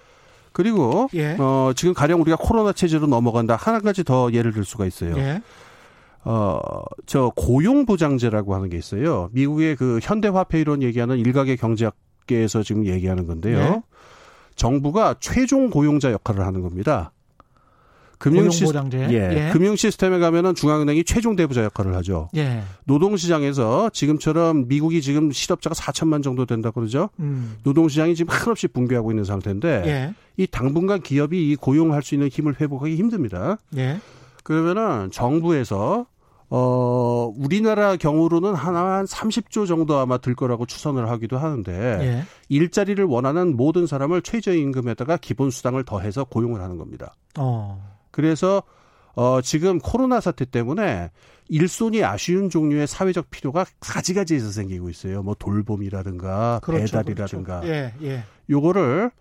그리고 0.55 1.09
예. 1.13 1.35
어 1.37 1.73
지금 1.75 1.93
가령 1.93 2.21
우리가 2.21 2.37
코로나 2.39 2.71
체제로 2.71 3.07
넘어간다. 3.07 3.57
한 3.57 3.81
가지 3.81 4.05
더 4.05 4.31
예를 4.31 4.53
들 4.53 4.63
수가 4.63 4.85
있어요. 4.85 5.15
예. 5.17 5.41
어 6.23 6.59
저 7.05 7.31
고용 7.35 7.85
보장제라고 7.85 8.55
하는 8.55 8.69
게 8.69 8.77
있어요. 8.77 9.29
미국의 9.33 9.75
그 9.75 9.99
현대화폐 10.01 10.59
이론 10.61 10.81
얘기하는 10.81 11.17
일각의 11.17 11.57
경제학계에서 11.57 12.63
지금 12.63 12.85
얘기하는 12.85 13.27
건데요. 13.27 13.57
예. 13.57 13.81
정부가 14.55 15.15
최종 15.19 15.69
고용자 15.69 16.11
역할을 16.13 16.45
하는 16.45 16.61
겁니다. 16.61 17.11
금융 18.17 18.49
시 18.49 18.65
예, 19.09 19.13
예. 19.13 19.49
금융 19.51 19.75
시스템에 19.75 20.19
가면은 20.19 20.55
중앙은행이 20.55 21.03
최종 21.03 21.35
대부자 21.35 21.63
역할을 21.63 21.95
하죠. 21.95 22.29
예. 22.35 22.63
노동 22.85 23.17
시장에서 23.17 23.89
지금처럼 23.91 24.67
미국이 24.67 25.01
지금 25.01 25.31
실업자가 25.31 25.73
4천만 25.75 26.23
정도 26.23 26.45
된다 26.45 26.71
그러죠. 26.71 27.09
음. 27.19 27.57
노동 27.63 27.87
시장이 27.89 28.15
지금 28.15 28.33
한없이 28.33 28.67
붕괴하고 28.67 29.11
있는 29.11 29.23
상태인데 29.23 29.83
예. 29.85 30.13
이 30.37 30.47
당분간 30.47 31.01
기업이 31.01 31.51
이 31.51 31.55
고용할 31.55 32.03
수 32.03 32.15
있는 32.15 32.27
힘을 32.27 32.59
회복하기 32.59 32.95
힘듭니다. 32.95 33.57
예. 33.77 33.99
그러면은 34.43 35.09
정부에서 35.11 36.05
어, 36.49 37.33
우리나라 37.35 37.95
경우로는 37.95 38.53
하나 38.53 38.97
한 38.97 39.05
30조 39.05 39.67
정도 39.67 39.97
아마 39.97 40.17
들 40.17 40.35
거라고 40.35 40.65
추산을 40.65 41.09
하기도 41.09 41.37
하는데 41.37 41.71
예. 41.71 42.23
일자리를 42.49 43.03
원하는 43.03 43.57
모든 43.57 43.87
사람을 43.87 44.21
최저임금에다가 44.21 45.17
기본 45.17 45.49
수당을 45.49 45.83
더해서 45.85 46.23
고용을 46.23 46.61
하는 46.61 46.77
겁니다. 46.77 47.15
어. 47.37 47.94
그래서 48.15 48.63
어 49.13 49.41
지금 49.41 49.79
코로나 49.79 50.21
사태 50.21 50.45
때문에 50.45 51.11
일손이 51.49 52.01
아쉬운 52.01 52.49
종류의 52.49 52.87
사회적 52.87 53.29
필요가 53.29 53.65
가지가지에서 53.81 54.51
생기고 54.51 54.89
있어요. 54.89 55.21
뭐 55.21 55.35
돌봄이라든가 55.37 56.61
그렇죠, 56.63 56.85
배달이라든가. 56.85 57.59
그렇죠. 57.59 57.73
예, 57.73 57.93
예. 58.03 58.23
요거를 58.49 59.11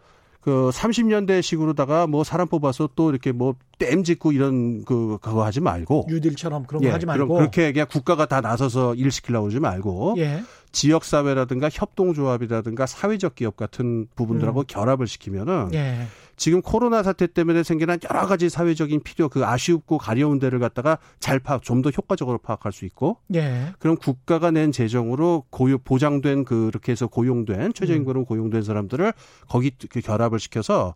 그 0.40 0.70
30년대 0.72 1.42
식으로다가 1.42 2.06
뭐 2.06 2.22
사람 2.22 2.46
뽑아서 2.46 2.90
또 2.94 3.10
이렇게 3.10 3.32
뭐댐 3.32 4.04
짓고 4.04 4.30
이런 4.30 4.84
그 4.84 5.18
그거 5.20 5.44
하지 5.44 5.60
말고 5.60 6.06
뉴딜처럼 6.08 6.66
그런 6.66 6.82
거 6.82 6.88
예, 6.88 6.92
하지 6.92 7.04
말고 7.04 7.34
그렇게 7.34 7.72
그냥 7.72 7.88
국가가 7.90 8.26
다 8.26 8.40
나서서 8.40 8.94
일 8.94 9.10
시키려고 9.10 9.46
하지 9.46 9.58
말고 9.58 10.14
예. 10.18 10.44
지역 10.70 11.04
사회라든가 11.04 11.68
협동조합이라든가 11.72 12.86
사회적 12.86 13.34
기업 13.34 13.56
같은 13.56 14.06
부분들하고 14.14 14.60
음. 14.60 14.64
결합을 14.68 15.08
시키면은 15.08 15.70
예. 15.72 16.06
지금 16.36 16.60
코로나 16.60 17.02
사태 17.02 17.26
때문에 17.26 17.62
생기는 17.62 17.98
여러 18.10 18.26
가지 18.26 18.48
사회적인 18.48 19.02
필요 19.02 19.28
그 19.28 19.44
아쉬웠고 19.44 19.98
가려운 19.98 20.38
데를 20.38 20.58
갖다가 20.58 20.98
잘 21.20 21.38
파악 21.38 21.62
좀 21.62 21.84
더 21.84 21.90
효과적으로 21.90 22.38
파악할 22.38 22.72
수 22.72 22.84
있고 22.86 23.18
예. 23.34 23.72
그럼 23.78 23.96
국가가 23.96 24.50
낸 24.50 24.72
재정으로 24.72 25.44
고용 25.50 25.78
보장된 25.84 26.44
그렇게 26.44 26.92
해서 26.92 27.06
고용된 27.06 27.74
최저임금으로 27.74 28.20
음. 28.20 28.24
고용된 28.24 28.62
사람들을 28.62 29.12
거기 29.48 29.70
그 29.90 30.00
결합을 30.00 30.38
시켜서 30.38 30.94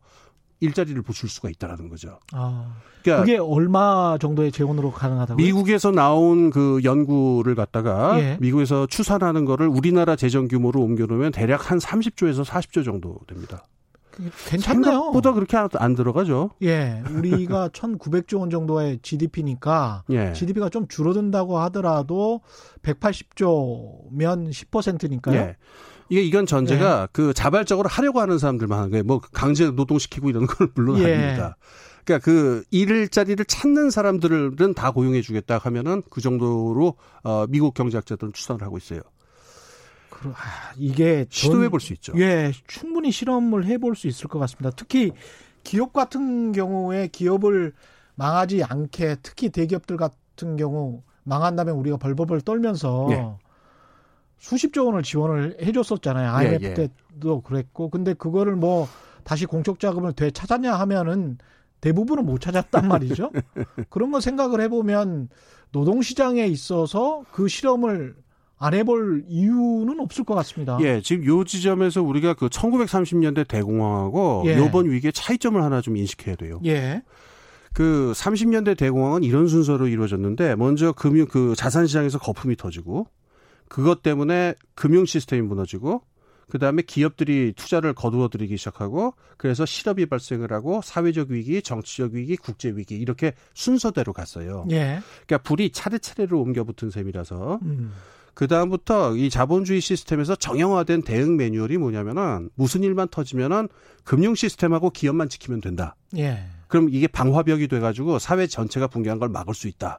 일자리를 0.60 1.00
붙일 1.02 1.28
수가 1.28 1.50
있다라는 1.50 1.88
거죠. 1.88 2.18
아, 2.32 2.76
그러니까 3.02 3.24
그게 3.24 3.38
얼마 3.38 4.18
정도의 4.20 4.50
재원으로 4.50 4.90
가능하다고요? 4.90 5.44
미국에서 5.44 5.90
나온 5.90 6.50
그 6.50 6.80
연구를 6.82 7.54
갖다가 7.54 8.18
예. 8.18 8.36
미국에서 8.40 8.86
추산하는 8.86 9.44
거를 9.44 9.68
우리나라 9.68 10.16
재정 10.16 10.48
규모로 10.48 10.80
옮겨놓으면 10.80 11.32
대략 11.32 11.70
한 11.70 11.78
30조에서 11.78 12.44
40조 12.44 12.84
정도 12.84 13.18
됩니다. 13.28 13.64
괜찮네요. 14.46 14.84
생각보다 14.84 15.32
그렇게 15.32 15.56
안 15.56 15.94
들어가죠. 15.94 16.50
예. 16.62 17.02
우리가 17.14 17.68
1,900조 17.74 18.40
원 18.40 18.50
정도의 18.50 18.98
GDP니까 19.02 20.04
예. 20.10 20.32
GDP가 20.32 20.68
좀 20.68 20.88
줄어든다고 20.88 21.58
하더라도 21.58 22.40
180조면 22.82 24.50
10%니까요. 24.50 25.36
예. 25.36 25.56
이게 26.10 26.22
이건 26.22 26.46
전제가 26.46 27.02
예. 27.02 27.08
그 27.12 27.34
자발적으로 27.34 27.88
하려고 27.88 28.20
하는 28.20 28.38
사람들만 28.38 28.78
하는 28.78 28.90
거예요. 28.90 29.04
뭐 29.04 29.20
강제 29.32 29.70
노동시키고 29.70 30.30
이런 30.30 30.46
건 30.46 30.70
물론 30.74 30.98
예. 30.98 31.04
아닙니다. 31.04 31.56
그러니까 32.04 32.24
그 32.24 32.64
일자리를 32.70 33.44
찾는 33.44 33.90
사람들은 33.90 34.72
다 34.74 34.90
고용해 34.92 35.20
주겠다 35.20 35.58
하면은 35.58 36.02
그 36.08 36.22
정도로 36.22 36.94
어 37.22 37.46
미국 37.48 37.74
경제학자들은 37.74 38.32
추산을 38.32 38.62
하고 38.62 38.78
있어요. 38.78 39.02
아, 40.24 40.72
이게 40.76 41.26
시도해 41.30 41.68
볼 41.68 41.80
수 41.80 41.92
있죠. 41.94 42.12
예, 42.16 42.52
충분히 42.66 43.10
실험을 43.12 43.66
해볼 43.66 43.94
수 43.96 44.06
있을 44.08 44.28
것 44.28 44.38
같습니다. 44.40 44.70
특히 44.76 45.12
기업 45.64 45.92
같은 45.92 46.52
경우에 46.52 47.08
기업을 47.08 47.72
망하지 48.14 48.64
않게 48.64 49.16
특히 49.22 49.50
대기업들 49.50 49.96
같은 49.96 50.56
경우 50.56 51.02
망한다면 51.24 51.74
우리가 51.76 51.96
벌벌벌 51.98 52.40
떨면서 52.40 53.08
예. 53.10 53.26
수십조 54.38 54.86
원을 54.86 55.02
지원을 55.02 55.58
해줬었잖아요. 55.62 56.30
IMF 56.32 56.64
예, 56.64 56.70
예. 56.70 56.74
때도 56.74 57.40
그랬고, 57.42 57.90
근데 57.90 58.14
그거를 58.14 58.56
뭐 58.56 58.88
다시 59.24 59.46
공적 59.46 59.78
자금을 59.80 60.12
되찾았냐 60.14 60.74
하면은 60.74 61.38
대부분은 61.80 62.24
못 62.24 62.40
찾았단 62.40 62.86
말이죠. 62.88 63.30
그런 63.88 64.10
거 64.10 64.20
생각을 64.20 64.60
해보면 64.62 65.28
노동시장에 65.72 66.46
있어서 66.46 67.24
그 67.30 67.46
실험을 67.48 68.16
안 68.58 68.74
해볼 68.74 69.24
이유는 69.28 70.00
없을 70.00 70.24
것 70.24 70.34
같습니다. 70.34 70.78
예, 70.80 71.00
지금 71.00 71.24
요 71.26 71.44
지점에서 71.44 72.02
우리가 72.02 72.34
그 72.34 72.48
1930년대 72.48 73.46
대공황하고 73.46 74.42
예. 74.46 74.58
요번 74.58 74.90
위기의 74.90 75.12
차이점을 75.12 75.62
하나 75.62 75.80
좀 75.80 75.96
인식해야 75.96 76.36
돼요. 76.36 76.60
예. 76.66 77.02
그 77.72 78.12
30년대 78.16 78.76
대공황은 78.76 79.22
이런 79.22 79.46
순서로 79.46 79.86
이루어졌는데 79.86 80.56
먼저 80.56 80.92
금융 80.92 81.26
그 81.26 81.54
자산 81.56 81.86
시장에서 81.86 82.18
거품이 82.18 82.56
터지고 82.56 83.06
그것 83.68 84.02
때문에 84.02 84.54
금융 84.74 85.04
시스템이 85.04 85.42
무너지고 85.42 86.02
그다음에 86.48 86.82
기업들이 86.82 87.52
투자를 87.54 87.92
거두어들이기 87.94 88.56
시작하고 88.56 89.14
그래서 89.36 89.66
실업이 89.66 90.06
발생을 90.06 90.52
하고 90.52 90.80
사회적 90.82 91.30
위기, 91.30 91.62
정치적 91.62 92.12
위기, 92.12 92.36
국제 92.36 92.70
위기 92.70 92.96
이렇게 92.96 93.32
순서대로 93.54 94.12
갔어요. 94.12 94.66
예. 94.70 95.00
그러니까 95.26 95.38
불이 95.38 95.70
차례차례로 95.70 96.40
옮겨 96.40 96.64
붙은 96.64 96.90
셈이라서 96.90 97.60
음. 97.62 97.92
그 98.34 98.46
다음부터 98.46 99.16
이 99.16 99.30
자본주의 99.30 99.80
시스템에서 99.80 100.36
정형화된 100.36 101.02
대응 101.02 101.36
매뉴얼이 101.36 101.76
뭐냐면은 101.76 102.50
무슨 102.54 102.84
일만 102.84 103.08
터지면은 103.08 103.68
금융 104.04 104.36
시스템하고 104.36 104.90
기업만 104.90 105.28
지키면 105.28 105.60
된다. 105.60 105.96
예. 106.16 106.44
그럼 106.68 106.88
이게 106.90 107.08
방화벽이 107.08 107.66
돼가지고 107.66 108.18
사회 108.20 108.46
전체가 108.46 108.86
붕괴한 108.86 109.18
걸 109.18 109.28
막을 109.28 109.54
수 109.54 109.66
있다. 109.66 109.98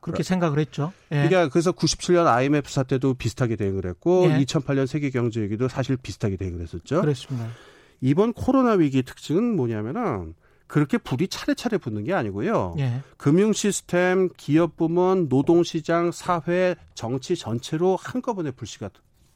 그렇게 0.00 0.22
생각을 0.22 0.58
했죠. 0.58 0.92
예. 1.12 1.26
그러니까 1.28 1.48
그래서 1.48 1.72
97년 1.72 2.26
IMF 2.26 2.70
사태도 2.70 3.14
비슷하게 3.14 3.56
대응을 3.56 3.86
했고 3.86 4.26
예. 4.26 4.38
2008년 4.44 4.86
세계 4.86 5.10
경제 5.10 5.40
위기도 5.40 5.68
사실 5.68 5.96
비슷하게 5.96 6.36
대응을 6.36 6.60
했었죠. 6.60 7.00
그렇습니다. 7.00 7.48
이번 8.00 8.32
코로나 8.32 8.72
위기 8.72 9.02
특징은 9.02 9.56
뭐냐면은 9.56 10.34
그렇게 10.66 10.98
불이 10.98 11.28
차례차례 11.28 11.78
붙는 11.78 12.04
게 12.04 12.14
아니고요. 12.14 12.76
예. 12.78 13.02
금융 13.16 13.52
시스템, 13.52 14.28
기업 14.36 14.76
부문, 14.76 15.28
노동 15.28 15.64
시장, 15.64 16.12
사회, 16.12 16.76
정치 16.94 17.36
전체로 17.36 17.96
한꺼번에 18.00 18.52
불씨가 18.52 18.88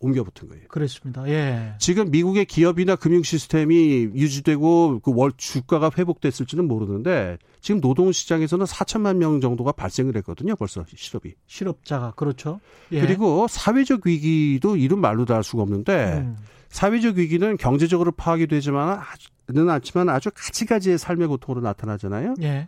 옮겨 0.05 0.23
붙은 0.23 0.49
거예요. 0.49 0.65
그렇습니다. 0.69 1.27
예. 1.29 1.75
지금 1.79 2.11
미국의 2.11 2.45
기업이나 2.45 2.95
금융 2.97 3.23
시스템이 3.23 4.11
유지되고 4.15 5.01
그 5.01 5.11
월 5.15 5.33
주가가 5.37 5.91
회복됐을지는 5.97 6.67
모르는데 6.69 7.39
지금 7.61 7.81
노동 7.81 8.13
시장에서는 8.13 8.67
4천만 8.67 9.17
명 9.17 9.41
정도가 9.41 9.73
발생을 9.73 10.17
했거든요. 10.19 10.57
벌써 10.57 10.85
실업이. 10.95 11.35
실업자가 11.47 12.11
그렇죠. 12.13 12.61
예. 12.93 13.01
그리고 13.01 13.47
사회적 13.49 14.07
위기도 14.07 14.77
이런 14.77 15.01
말로 15.01 15.25
다 15.25 15.35
할 15.35 15.43
수가 15.43 15.63
없는데 15.63 16.19
음. 16.25 16.37
사회적 16.69 17.17
위기는 17.17 17.57
경제적으로 17.57 18.13
파악이 18.13 18.47
되지만 18.47 19.01
는 19.49 19.69
않지만 19.69 20.09
아주 20.09 20.31
가지가지의 20.35 20.97
삶의 20.97 21.29
고통으로 21.29 21.61
나타나잖아요. 21.63 22.35
예. 22.43 22.67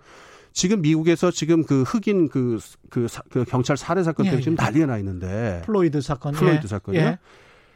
지금 0.56 0.80
미국에서 0.80 1.30
지금 1.30 1.64
그 1.64 1.82
흑인 1.82 2.30
그, 2.30 2.58
그, 2.88 3.06
그 3.28 3.44
경찰 3.44 3.76
살해 3.76 4.02
사건 4.02 4.24
때문에 4.24 4.38
예, 4.38 4.42
지금 4.42 4.56
예. 4.58 4.64
난리가 4.64 4.86
나 4.86 4.96
있는데. 4.96 5.60
플로이드 5.66 6.00
사건. 6.00 6.32
플로이드 6.32 6.64
예. 6.64 6.66
사건이요. 6.66 7.02
예. 7.02 7.18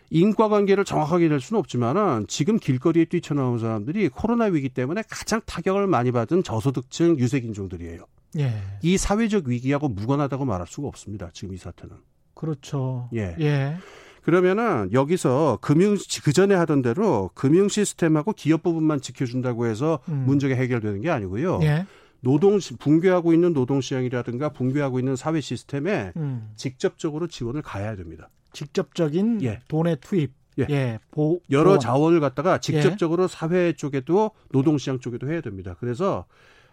인과관계를 0.09 0.87
정확하게 0.87 1.29
낼 1.29 1.41
수는 1.41 1.59
없지만은 1.59 2.25
지금 2.27 2.59
길거리에 2.59 3.05
뛰쳐나온 3.05 3.59
사람들이 3.59 4.09
코로나 4.09 4.47
위기 4.47 4.71
때문에 4.71 5.03
가장 5.11 5.43
타격을 5.45 5.89
많이 5.89 6.11
받은 6.11 6.43
저소득층 6.43 7.19
유색인종들이에요. 7.19 8.07
예. 8.39 8.63
이 8.81 8.97
사회적 8.97 9.47
위기하고 9.47 9.91
무관하다고 9.91 10.47
말할 10.47 10.67
수가 10.67 10.89
없습니다. 10.89 11.29
지금 11.35 11.55
이 11.55 11.59
사태는. 11.59 11.97
그렇죠. 12.33 13.11
예. 13.15 13.37
예. 13.41 13.77
그러면은 14.23 14.89
여기서 14.95 15.59
금융 15.61 15.99
그 16.25 16.33
전에 16.33 16.55
하던 16.55 16.81
대로 16.81 17.31
금융 17.35 17.69
시스템하고 17.69 18.33
기업 18.33 18.63
부분만 18.63 19.03
지켜준다고 19.03 19.67
해서 19.67 19.99
음. 20.09 20.25
문제가 20.27 20.55
해결되는 20.55 21.03
게 21.03 21.11
아니고요. 21.11 21.61
예. 21.63 21.85
노동 22.21 22.59
붕괴하고 22.79 23.33
있는 23.33 23.53
노동 23.53 23.81
시장이라든가 23.81 24.51
붕괴하고 24.51 24.99
있는 24.99 25.17
사회 25.17 25.41
시스템에 25.41 26.13
음. 26.17 26.51
직접적으로 26.57 27.27
지원을 27.27 27.63
가야 27.63 27.97
됩니다. 27.97 28.29
직접적인 28.53 29.43
예. 29.43 29.61
돈의 29.69 29.99
투입. 30.01 30.33
예. 30.59 30.67
예. 30.69 30.99
보, 31.11 31.41
여러 31.51 31.65
보완. 31.71 31.81
자원을 31.81 32.21
갖다가 32.21 32.59
직접적으로 32.59 33.25
예. 33.25 33.29
사회 33.29 33.73
쪽에도 33.73 34.33
노동 34.51 34.79
시장 34.79 34.99
쪽에도 35.01 35.31
해야 35.31 35.41
됩니다. 35.41 35.77
그래서 35.79 36.27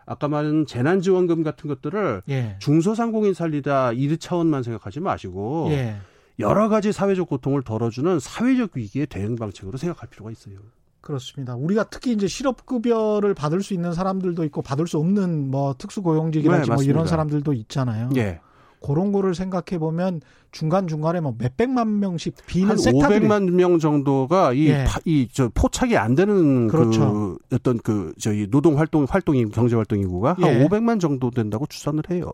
아까 0.05 0.27
말한 0.27 0.65
재난지원금 0.65 1.43
같은 1.43 1.67
것들을 1.67 2.23
예. 2.29 2.55
중소상공인 2.59 3.33
살리다 3.33 3.91
1차원만 3.91 4.63
생각하지 4.63 4.99
마시고 4.99 5.67
예. 5.71 5.97
여러 6.39 6.69
가지 6.69 6.91
사회적 6.91 7.29
고통을 7.29 7.61
덜어주는 7.63 8.19
사회적 8.19 8.71
위기의 8.75 9.07
대응 9.07 9.35
방책으로 9.35 9.77
생각할 9.77 10.09
필요가 10.09 10.31
있어요. 10.31 10.57
그렇습니다. 11.01 11.55
우리가 11.55 11.85
특히 11.85 12.11
이제 12.11 12.27
실업급여를 12.27 13.33
받을 13.33 13.61
수 13.61 13.73
있는 13.73 13.93
사람들도 13.93 14.43
있고 14.45 14.61
받을 14.61 14.87
수 14.87 14.97
없는 14.97 15.49
뭐 15.49 15.73
특수고용직이라든지 15.77 16.69
네, 16.69 16.75
뭐 16.75 16.83
이런 16.83 17.07
사람들도 17.07 17.53
있잖아요. 17.53 18.09
예. 18.17 18.39
그런 18.85 19.11
거를 19.11 19.33
생각해 19.33 19.79
보면 19.79 20.21
중간 20.51 20.87
중간에 20.87 21.19
뭐 21.19 21.35
몇백만 21.37 21.99
명씩 21.99 22.35
비는 22.45 22.69
한 22.69 22.77
섹터들이 22.77 23.27
500만 23.27 23.51
명 23.51 23.79
정도가 23.79 24.53
이 24.53 24.71
이저 25.05 25.45
예. 25.45 25.49
포착이 25.53 25.97
안 25.97 26.15
되는 26.15 26.67
그 26.67 26.77
그렇죠. 26.77 27.13
그 27.49 27.55
어떤 27.55 27.79
그 27.79 28.13
저희 28.19 28.47
노동 28.49 28.77
활동 28.77 29.05
활동이 29.09 29.45
경제 29.49 29.75
활동 29.75 29.99
인구가 29.99 30.35
예. 30.39 30.43
한 30.43 30.67
500만 30.67 30.99
정도 30.99 31.31
된다고 31.31 31.65
추산을 31.65 32.03
해요. 32.09 32.31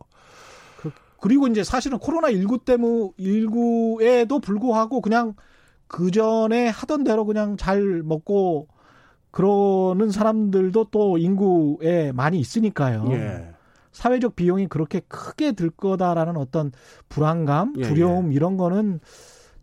그리고 1.22 1.48
이제 1.48 1.64
사실은 1.64 2.00
코로나 2.00 2.30
19 2.30 2.66
때문에 2.66 3.12
19에도 3.18 4.42
불구하고 4.42 5.00
그냥 5.00 5.36
그 5.94 6.10
전에 6.10 6.70
하던 6.70 7.04
대로 7.04 7.24
그냥 7.24 7.56
잘 7.56 8.02
먹고 8.02 8.68
그러는 9.30 10.10
사람들도 10.10 10.88
또 10.90 11.20
인구에 11.20 12.12
많이 12.12 12.40
있으니까요. 12.40 13.06
예. 13.12 13.54
사회적 13.92 14.36
비용이 14.36 14.66
그렇게 14.70 15.02
크게 15.02 15.52
들 15.52 15.70
거다라는 15.70 16.36
어떤 16.36 16.72
불안감, 17.10 17.76
예, 17.78 17.84
두려움 17.84 18.32
예. 18.32 18.36
이런 18.36 18.58
거는 18.58 19.02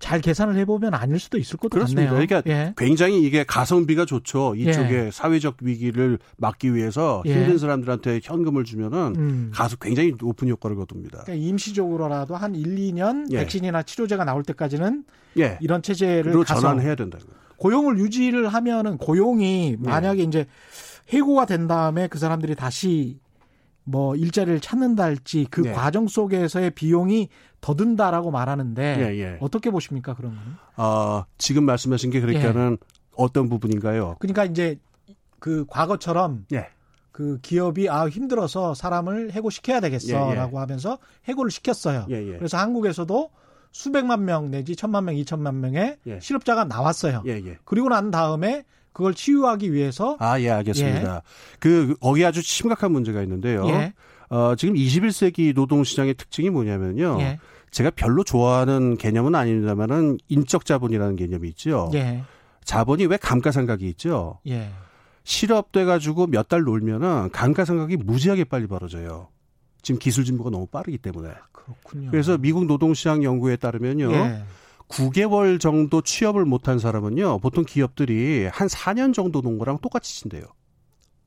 잘 0.00 0.20
계산을 0.20 0.56
해보면 0.56 0.94
아닐 0.94 1.20
수도 1.20 1.38
있을 1.38 1.58
것도 1.58 1.68
그렇습니다. 1.68 2.10
같네요. 2.10 2.26
그러니까 2.26 2.50
예. 2.50 2.74
굉장히 2.76 3.22
이게 3.22 3.44
가성비가 3.44 4.06
좋죠. 4.06 4.54
이쪽에 4.56 5.06
예. 5.06 5.10
사회적 5.12 5.58
위기를 5.60 6.18
막기 6.38 6.74
위해서 6.74 7.22
예. 7.26 7.34
힘든 7.34 7.58
사람들한테 7.58 8.20
현금을 8.22 8.64
주면은 8.64 9.14
음. 9.16 9.50
가서 9.54 9.76
굉장히 9.76 10.14
높은 10.18 10.48
효과를 10.48 10.76
거둡니다. 10.76 11.22
그러니까 11.24 11.46
임시적으로라도 11.46 12.34
한 12.34 12.54
1, 12.54 12.76
2년 12.76 13.30
백신이나 13.30 13.82
치료제가 13.82 14.24
나올 14.24 14.42
때까지는 14.42 15.04
이런 15.60 15.82
체제를 15.82 16.44
전환해야 16.44 16.94
된다. 16.96 17.18
고용을 17.58 17.98
유지를 17.98 18.48
하면은 18.48 18.96
고용이 18.96 19.77
만약에 19.79 20.22
이제 20.22 20.46
해고가 21.10 21.44
된 21.44 21.68
다음에 21.68 22.08
그 22.08 22.18
사람들이 22.18 22.54
다시 22.54 23.18
뭐 23.85 24.14
일자리를 24.14 24.60
찾는다 24.60 25.04
할지 25.04 25.46
그 25.50 25.62
네. 25.62 25.72
과정 25.72 26.06
속에서의 26.06 26.70
비용이 26.70 27.28
더 27.60 27.74
든다라고 27.74 28.31
말하는데 28.31 28.83
예, 29.00 29.18
예. 29.18 29.38
어떻게 29.40 29.70
보십니까 29.70 30.14
그런 30.14 30.35
거는? 30.35 30.52
어, 30.76 31.24
지금 31.38 31.64
말씀하신 31.64 32.10
게 32.10 32.20
그러니까는 32.20 32.78
예. 32.81 32.87
어떤 33.16 33.48
부분인가요? 33.48 34.16
그러니까 34.18 34.44
이제 34.44 34.78
그 35.38 35.64
과거처럼 35.68 36.46
예. 36.52 36.68
그 37.12 37.38
기업이 37.42 37.90
아 37.90 38.08
힘들어서 38.08 38.74
사람을 38.74 39.33
해고시켜야 39.33 39.81
되겠어라고 39.81 40.52
예, 40.52 40.56
예. 40.56 40.58
하면서 40.58 40.98
해고를 41.24 41.50
시켰어요. 41.50 42.06
그래서 42.08 42.56
한국에서도 42.56 43.31
수백만 43.72 44.24
명 44.24 44.50
내지 44.50 44.74
천만 44.74 45.04
명, 45.04 45.16
이천만 45.16 45.60
명의 45.60 45.98
실업자가 46.20 46.64
나왔어요. 46.64 47.22
그리고 47.64 47.88
난 47.88 48.10
다음에 48.10 48.64
그걸 48.92 49.14
치유하기 49.14 49.72
위해서 49.72 50.16
아, 50.18 50.40
예, 50.40 50.50
알겠습니다. 50.50 51.14
예. 51.16 51.20
그 51.58 51.96
거기 52.00 52.24
아주 52.24 52.42
심각한 52.42 52.92
문제가 52.92 53.22
있는데요. 53.22 53.66
예. 53.68 53.92
어, 54.30 54.54
지금 54.56 54.74
21세기 54.74 55.54
노동 55.54 55.84
시장의 55.84 56.14
특징이 56.14 56.50
뭐냐면요. 56.50 57.18
예. 57.20 57.38
제가 57.70 57.90
별로 57.90 58.24
좋아하는 58.24 58.96
개념은 58.96 59.34
아닙니다만은 59.34 60.18
인적 60.28 60.64
자본이라는 60.64 61.16
개념이 61.16 61.48
있죠. 61.50 61.90
예. 61.94 62.22
자본이 62.64 63.06
왜 63.06 63.16
감가상각이 63.16 63.88
있죠. 63.90 64.38
예. 64.48 64.70
실업돼 65.24 65.84
가지고 65.84 66.26
몇 66.26 66.48
달 66.48 66.62
놀면은 66.62 67.30
감가상각이 67.30 67.96
무지하게 67.98 68.44
빨리 68.44 68.66
벌어져요. 68.66 69.28
지금 69.82 69.98
기술 69.98 70.24
진보가 70.24 70.50
너무 70.50 70.66
빠르기 70.66 70.98
때문에. 70.98 71.30
그렇군요. 71.52 72.10
그래서 72.10 72.36
미국 72.38 72.66
노동시장 72.66 73.22
연구에 73.22 73.56
따르면요. 73.56 74.10
예. 74.98 75.08
9개월 75.08 75.60
정도 75.60 76.02
취업을 76.02 76.44
못한 76.44 76.78
사람은요. 76.78 77.38
보통 77.40 77.64
기업들이 77.64 78.46
한 78.46 78.68
4년 78.68 79.14
정도 79.14 79.40
논 79.40 79.58
거랑 79.58 79.78
똑같이 79.78 80.14
친대요. 80.14 80.44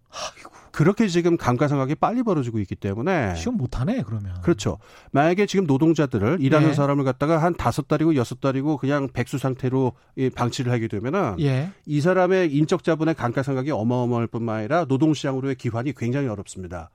아이고. 0.10 0.52
그렇게 0.74 1.08
지금 1.08 1.38
감가상각이 1.38 1.94
빨리 1.96 2.24
벌어지고 2.24 2.58
있기 2.60 2.76
때문에 2.76 3.36
시험 3.36 3.58
못하네 3.58 4.02
그러면 4.08 4.42
그렇죠. 4.42 4.80
만약에 5.12 5.46
지금 5.46 5.68
노동자들을 5.68 6.38
일하는 6.42 6.70
예. 6.70 6.74
사람을 6.74 7.04
갖다가 7.04 7.38
한 7.38 7.54
다섯 7.54 7.88
달이고 7.88 8.16
여섯 8.16 8.42
달이고 8.42 8.78
그냥 8.78 9.08
백수 9.14 9.38
상태로 9.38 9.94
방치를 10.34 10.72
하게 10.72 10.88
되면은 10.88 11.36
예. 11.42 11.70
이 11.86 12.02
사람의 12.02 12.56
인적 12.56 12.84
자본의 12.84 13.14
감가상각이 13.14 13.70
어마어마할 13.70 14.26
뿐만 14.26 14.58
아니라 14.58 14.86
노동시장으로의 14.86 15.56
기환이 15.56 15.94
굉장히 15.94 16.28
어렵습니다. 16.28 16.90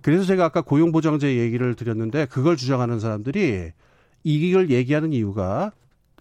그래서 0.00 0.22
제가 0.22 0.44
아까 0.44 0.60
고용보장제 0.60 1.38
얘기를 1.38 1.74
드렸는데 1.74 2.26
그걸 2.26 2.56
주장하는 2.56 3.00
사람들이 3.00 3.72
이걸 4.34 4.70
얘기하는 4.70 5.12
이유가 5.12 5.72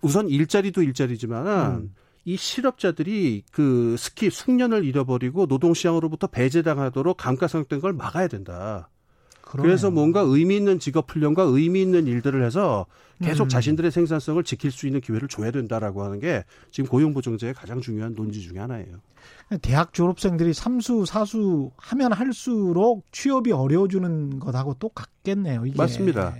우선 0.01 0.29
일자리도 0.29 0.83
일자리지만은 0.83 1.75
음. 1.75 1.95
이 2.23 2.37
실업자들이 2.37 3.43
그 3.51 3.95
스키 3.97 4.29
숙련을 4.29 4.83
잃어버리고 4.85 5.45
노동시장으로부터 5.47 6.27
배제당하도록 6.27 7.17
감가상각된 7.17 7.81
걸 7.81 7.93
막아야 7.93 8.27
된다. 8.27 8.89
그러네요. 9.45 9.69
그래서 9.69 9.91
뭔가 9.91 10.21
의미 10.21 10.57
있는 10.57 10.79
직업 10.79 11.09
훈련과 11.09 11.43
의미 11.43 11.81
있는 11.81 12.07
일들을 12.07 12.43
해서 12.43 12.85
계속 13.21 13.43
음. 13.45 13.49
자신들의 13.49 13.91
생산성을 13.91 14.43
지킬 14.43 14.71
수 14.71 14.87
있는 14.87 14.99
기회를 14.99 15.27
줘야 15.27 15.51
된다라고 15.51 16.03
하는 16.03 16.19
게 16.19 16.43
지금 16.71 16.89
고용보장제의 16.89 17.53
가장 17.53 17.79
중요한 17.79 18.13
논지 18.15 18.41
중의 18.41 18.59
하나예요. 18.59 18.97
대학 19.61 19.93
졸업생들이 19.93 20.53
삼수, 20.53 21.05
사수 21.05 21.71
하면 21.77 22.11
할수록 22.11 23.05
취업이 23.11 23.51
어려워지는 23.51 24.39
것하고 24.39 24.73
똑같겠네요. 24.75 25.65
이게. 25.65 25.77
맞습니다. 25.77 26.35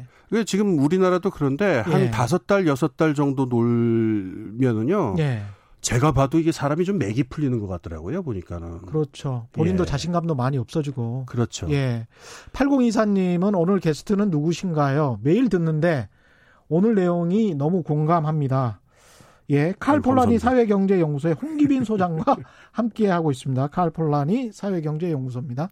지금 0.46 0.80
우리나라도 0.80 1.30
그런데 1.30 1.80
한 1.80 2.02
예. 2.02 2.12
다섯 2.12 2.48
달, 2.48 2.68
여섯 2.68 2.98
달 2.98 3.14
정도 3.14 3.46
놀면은요. 3.46 5.16
예. 5.20 5.44
제가 5.86 6.12
봐도 6.14 6.40
이게 6.40 6.52
사람이 6.52 6.84
좀 6.84 6.98
맥이 6.98 7.26
풀리는 7.26 7.60
것 7.60 7.68
같더라고요, 7.68 8.24
보니까는. 8.24 8.82
그렇죠. 8.88 9.48
본인도 9.52 9.84
예. 9.84 9.86
자신감도 9.86 10.34
많이 10.34 10.58
없어지고. 10.58 11.26
그렇죠. 11.28 11.68
예. 11.70 12.08
8024님은 12.54 13.54
오늘 13.56 13.80
게스트는 13.80 14.32
누구신가요? 14.32 15.20
매일 15.22 15.48
듣는데 15.50 16.10
오늘 16.70 16.96
내용이 16.96 17.54
너무 17.54 17.84
공감합니다. 17.84 18.82
예. 19.52 19.74
칼 19.80 20.02
폴라니 20.02 20.40
사회경제연구소의 20.40 21.36
홍기빈 21.36 21.84
소장과 21.86 22.36
함께 22.72 23.08
하고 23.08 23.30
있습니다. 23.30 23.68
칼 23.68 23.92
폴라니 23.92 24.52
사회경제연구소입니다. 24.54 25.70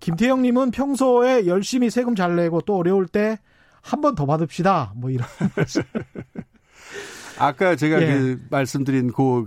김태영님은 0.00 0.70
평소에 0.70 1.46
열심히 1.46 1.88
세금 1.88 2.14
잘 2.14 2.36
내고 2.36 2.60
또 2.60 2.76
어려울 2.76 3.06
때 3.08 3.38
한 3.82 4.02
번 4.02 4.14
더 4.14 4.26
받읍시다. 4.26 4.92
뭐 4.96 5.08
이런. 5.08 5.26
아까 7.40 7.76
제가 7.76 8.02
예. 8.02 8.06
그 8.06 8.40
말씀드린 8.50 9.12
그, 9.12 9.44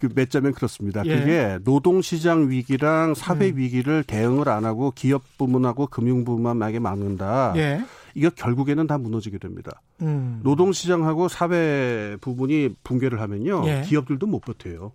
그, 0.00 0.08
몇 0.14 0.30
점은 0.30 0.52
그렇습니다. 0.52 1.02
예. 1.04 1.18
그게 1.18 1.58
노동시장 1.64 2.50
위기랑 2.50 3.14
사회 3.14 3.50
음. 3.50 3.56
위기를 3.56 4.02
대응을 4.04 4.48
안 4.48 4.64
하고 4.64 4.90
기업 4.90 5.22
부문하고 5.38 5.86
금융 5.86 6.24
부문만에게 6.24 6.78
막는다. 6.78 7.52
예. 7.56 7.84
이거 8.14 8.30
결국에는 8.30 8.86
다 8.86 8.96
무너지게 8.96 9.38
됩니다. 9.38 9.82
음. 10.02 10.40
노동시장하고 10.42 11.28
사회 11.28 12.16
부분이 12.20 12.76
붕괴를 12.84 13.20
하면요. 13.20 13.62
예. 13.66 13.82
기업들도 13.86 14.26
못 14.26 14.40
버텨요. 14.40 14.92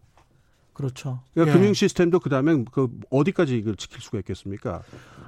그렇죠. 0.79 1.19
그러니까 1.33 1.53
예. 1.53 1.59
금융 1.59 1.73
시스템도 1.73 2.21
그다음에 2.21 2.63
그 2.71 2.87
어디까지 3.09 3.57
이걸 3.57 3.75
지킬 3.75 3.99
수가 3.99 4.17
있겠습니까? 4.19 4.81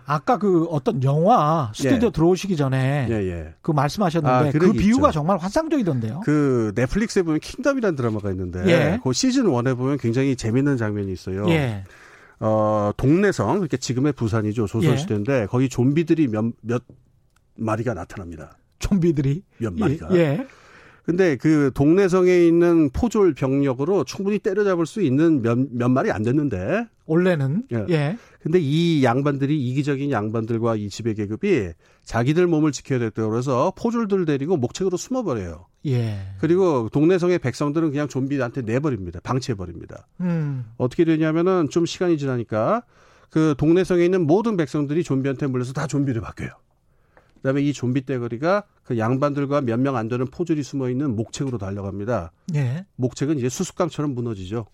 아까 0.05 0.37
그 0.37 0.63
어떤 0.69 1.03
영화 1.03 1.73
스튜디오 1.75 2.07
예. 2.07 2.11
들어오시기 2.11 2.55
전에 2.55 3.07
예, 3.09 3.15
예. 3.15 3.53
그 3.61 3.71
말씀하셨는데 3.71 4.47
아, 4.47 4.51
그 4.53 4.71
비유가 4.71 5.09
있죠. 5.09 5.15
정말 5.15 5.37
환상적이던데요. 5.39 6.21
그 6.23 6.71
넷플릭스에 6.73 7.23
보면 7.23 7.41
킹덤이라는 7.41 7.97
드라마가 7.97 8.31
있는데 8.31 8.63
예. 8.65 8.99
그 9.03 9.11
시즌 9.11 9.43
1에 9.43 9.75
보면 9.75 9.97
굉장히 9.97 10.37
재밌는 10.37 10.77
장면이 10.77 11.11
있어요. 11.11 11.49
예. 11.49 11.83
어, 12.39 12.91
동네성 12.95 13.47
그러니까 13.47 13.75
지금의 13.75 14.13
부산이죠 14.13 14.67
조선시대인데 14.67 15.41
예. 15.41 15.45
거기 15.47 15.67
좀비들이 15.67 16.29
몇, 16.29 16.45
몇 16.61 16.83
마리가 17.55 17.93
나타납니다. 17.93 18.57
좀비들이 18.79 19.43
몇 19.57 19.73
마리가. 19.73 20.15
예. 20.15 20.47
근데 21.03 21.35
그 21.35 21.71
동네성에 21.73 22.45
있는 22.45 22.89
포졸 22.91 23.33
병력으로 23.33 24.03
충분히 24.03 24.37
때려잡을 24.39 24.85
수 24.85 25.01
있는 25.01 25.41
몇, 25.41 25.57
몇 25.71 25.89
마리 25.89 26.11
안 26.11 26.21
됐는데. 26.21 26.85
원래는. 27.05 27.63
예. 27.73 27.85
예. 27.89 28.17
근데 28.41 28.59
이 28.59 29.03
양반들이 29.03 29.59
이기적인 29.59 30.11
양반들과 30.11 30.75
이 30.75 30.89
지배 30.89 31.13
계급이 31.13 31.69
자기들 32.03 32.47
몸을 32.47 32.71
지켜야 32.71 32.99
됐다고 32.99 33.29
그래서 33.29 33.73
포졸들 33.75 34.25
데리고 34.25 34.57
목책으로 34.57 34.95
숨어버려요. 34.95 35.65
예. 35.87 36.19
그리고 36.39 36.87
동네성의 36.89 37.39
백성들은 37.39 37.91
그냥 37.91 38.07
좀비한테 38.07 38.61
내버립니다. 38.61 39.19
방치해버립니다. 39.21 40.07
음. 40.21 40.65
어떻게 40.77 41.03
되냐면은 41.03 41.69
좀 41.69 41.85
시간이 41.85 42.17
지나니까 42.17 42.83
그 43.31 43.55
동네성에 43.57 44.05
있는 44.05 44.27
모든 44.27 44.55
백성들이 44.55 45.03
좀비한테 45.03 45.47
물려서 45.47 45.73
다 45.73 45.87
좀비로 45.87 46.21
바뀌어요. 46.21 46.51
그다음에 47.41 47.61
이 47.61 47.73
좀비 47.73 48.05
떼거리가 48.05 48.63
그 48.83 48.97
양반들과 48.97 49.61
몇 49.61 49.79
명 49.79 49.95
안 49.95 50.07
되는 50.07 50.25
포졸이 50.27 50.63
숨어 50.63 50.89
있는 50.89 51.15
목책으로 51.15 51.57
달려갑니다. 51.57 52.31
예. 52.55 52.85
목책은 52.95 53.37
이제 53.37 53.49
수수깡처럼 53.49 54.13
무너지죠. 54.13 54.67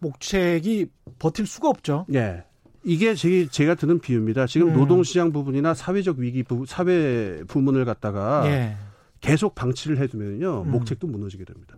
목책이 0.00 0.86
버틸 1.18 1.46
수가 1.46 1.68
없죠. 1.68 2.06
예. 2.14 2.44
이게 2.84 3.14
제, 3.14 3.46
제가 3.48 3.74
드는 3.76 3.98
비유입니다. 4.00 4.46
지금 4.46 4.68
음. 4.68 4.74
노동시장 4.74 5.32
부분이나 5.32 5.72
사회적 5.72 6.18
위기 6.18 6.42
부, 6.42 6.66
사회 6.66 7.42
부문을 7.48 7.84
갖다가 7.86 8.42
예. 8.46 8.76
계속 9.20 9.54
방치를 9.54 9.98
해두면요 9.98 10.62
음. 10.66 10.70
목책도 10.70 11.06
무너지게 11.06 11.44
됩니다. 11.46 11.76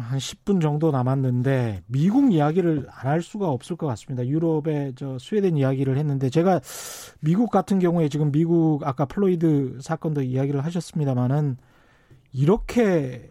한 0.00 0.18
10분 0.18 0.60
정도 0.60 0.90
남았는데 0.90 1.82
미국 1.86 2.32
이야기를 2.32 2.86
안 2.90 3.10
할 3.10 3.22
수가 3.22 3.48
없을 3.48 3.76
것 3.76 3.86
같습니다. 3.88 4.26
유럽의 4.26 4.94
저 4.96 5.18
스웨덴 5.18 5.56
이야기를 5.56 5.96
했는데 5.98 6.30
제가 6.30 6.60
미국 7.20 7.50
같은 7.50 7.78
경우에 7.78 8.08
지금 8.08 8.30
미국 8.32 8.86
아까 8.86 9.04
플로이드 9.04 9.78
사건도 9.80 10.22
이야기를 10.22 10.64
하셨습니다마는 10.64 11.56
이렇게 12.32 13.28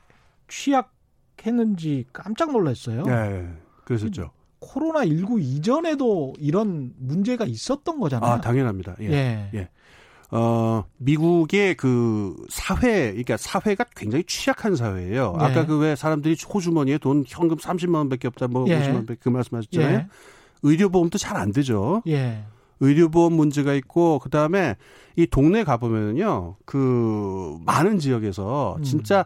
취약했는지 0.50 2.06
깜짝 2.12 2.52
놀랐어요. 2.52 3.04
네, 3.04 3.48
그랬었죠. 3.86 4.32
코로나 4.60 5.06
19 5.06 5.40
이전에도 5.40 6.34
이런 6.38 6.94
문제가 6.98 7.46
있었던 7.46 8.00
거잖아요. 8.00 8.32
아, 8.34 8.42
당연합니다. 8.42 8.96
예. 9.02 9.06
예. 9.10 9.50
예. 9.54 9.70
어, 10.32 10.84
미국의 10.98 11.76
그 11.76 12.36
사회, 12.50 13.08
그러니까 13.10 13.38
사회가 13.38 13.86
굉장히 13.96 14.24
취약한 14.26 14.76
사회예요. 14.76 15.36
예. 15.40 15.44
아까 15.44 15.66
그 15.66 15.80
왜 15.80 15.96
사람들이 15.96 16.36
호주머니에 16.54 16.98
돈 17.00 17.24
현금 17.28 17.58
30만 17.58 17.96
원밖에 17.96 18.28
없다, 18.28 18.48
뭐 18.48 18.66
예. 18.68 18.80
50만 18.80 18.94
원밖에 18.96 19.20
그 19.24 19.30
말씀하셨잖아요. 19.30 19.96
예. 19.98 20.08
의료보험도 20.62 21.18
잘 21.18 21.38
안 21.38 21.52
되죠. 21.52 22.04
예. 22.08 22.44
의료보험 22.82 23.34
문제가 23.34 23.74
있고 23.74 24.20
그 24.20 24.30
다음에 24.30 24.76
이 25.16 25.26
동네 25.28 25.64
가보면요, 25.64 26.58
그 26.66 27.58
많은 27.66 28.00
지역에서 28.00 28.76
음. 28.78 28.84
진짜 28.84 29.26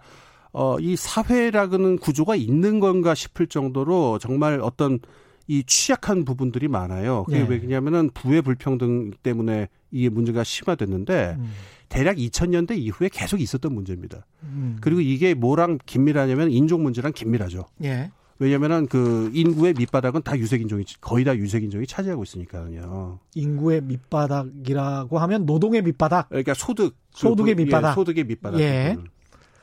어, 0.51 0.77
이 0.79 0.95
사회라는 0.95 1.97
구조가 1.97 2.35
있는 2.35 2.79
건가 2.79 3.13
싶을 3.15 3.47
정도로 3.47 4.19
정말 4.19 4.59
어떤 4.61 4.99
이 5.47 5.63
취약한 5.65 6.25
부분들이 6.25 6.67
많아요. 6.67 7.23
그게 7.25 7.39
예. 7.39 7.43
왜냐면은 7.43 8.09
부의 8.13 8.41
불평등 8.41 9.11
때문에 9.23 9.67
이게 9.91 10.09
문제가 10.09 10.43
심화됐는데 10.43 11.35
음. 11.37 11.51
대략 11.89 12.17
2000년대 12.17 12.77
이후에 12.77 13.09
계속 13.11 13.39
있었던 13.41 13.73
문제입니다. 13.73 14.25
음. 14.43 14.77
그리고 14.81 15.01
이게 15.01 15.33
뭐랑 15.33 15.79
긴밀하냐면 15.85 16.49
인종 16.49 16.81
문제랑 16.83 17.13
긴밀하죠. 17.13 17.65
예. 17.83 18.11
왜냐면은 18.39 18.87
그 18.87 19.29
인구의 19.33 19.73
밑바닥은 19.77 20.23
다 20.23 20.37
유색 20.37 20.61
인종이 20.61 20.83
거의 20.99 21.23
다 21.23 21.35
유색 21.35 21.63
인종이 21.63 21.85
차지하고 21.85 22.23
있으니까요. 22.23 23.19
인구의 23.35 23.81
밑바닥이라고 23.81 25.19
하면 25.19 25.45
노동의 25.45 25.81
밑바닥. 25.83 26.29
그러니까 26.29 26.53
소득 26.53 26.95
소득의 27.11 27.53
그, 27.53 27.57
그, 27.57 27.63
밑바닥. 27.63 27.91
예, 27.91 27.95
소득의 27.95 28.23
밑바닥. 28.23 28.59
예. 28.59 28.97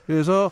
그래서 0.06 0.50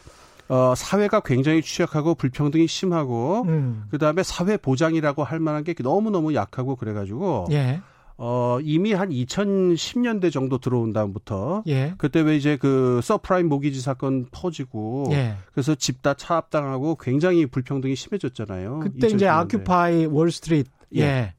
어, 0.49 0.74
사회가 0.74 1.20
굉장히 1.20 1.62
취약하고 1.62 2.14
불평등이 2.14 2.66
심하고 2.66 3.42
음. 3.46 3.84
그다음에 3.90 4.22
사회 4.22 4.57
보장이라고 4.57 5.22
할 5.24 5.40
만한 5.40 5.62
게 5.64 5.74
너무너무 5.78 6.34
약하고 6.34 6.76
그래 6.76 6.92
가지고 6.94 7.46
예. 7.51 7.80
어, 8.16 8.59
이미 8.62 8.94
한 8.94 9.11
2010년대 9.11 10.32
정도 10.32 10.59
들어온 10.59 10.92
다음부터 10.92 11.62
예. 11.68 11.94
그때 11.99 12.20
왜 12.20 12.36
이제 12.36 12.57
그 12.57 13.01
subprime 13.03 13.49
mortgage 13.49 13.81
사건 13.80 14.26
퍼지고 14.32 15.09
예. 15.12 15.36
그래서 15.53 15.74
집 15.74 16.03
다 16.03 16.14
차압당하고 16.14 16.96
굉장히 16.96 17.46
불평등이 17.46 17.94
심해졌잖아요. 17.96 18.80
그때 18.80 19.09
이제 19.09 19.26
2010년대. 19.26 19.28
Occupy 19.29 20.07
Wall 20.07 20.30
Street. 20.30 20.70
예. 20.96 21.01
예. 21.03 21.34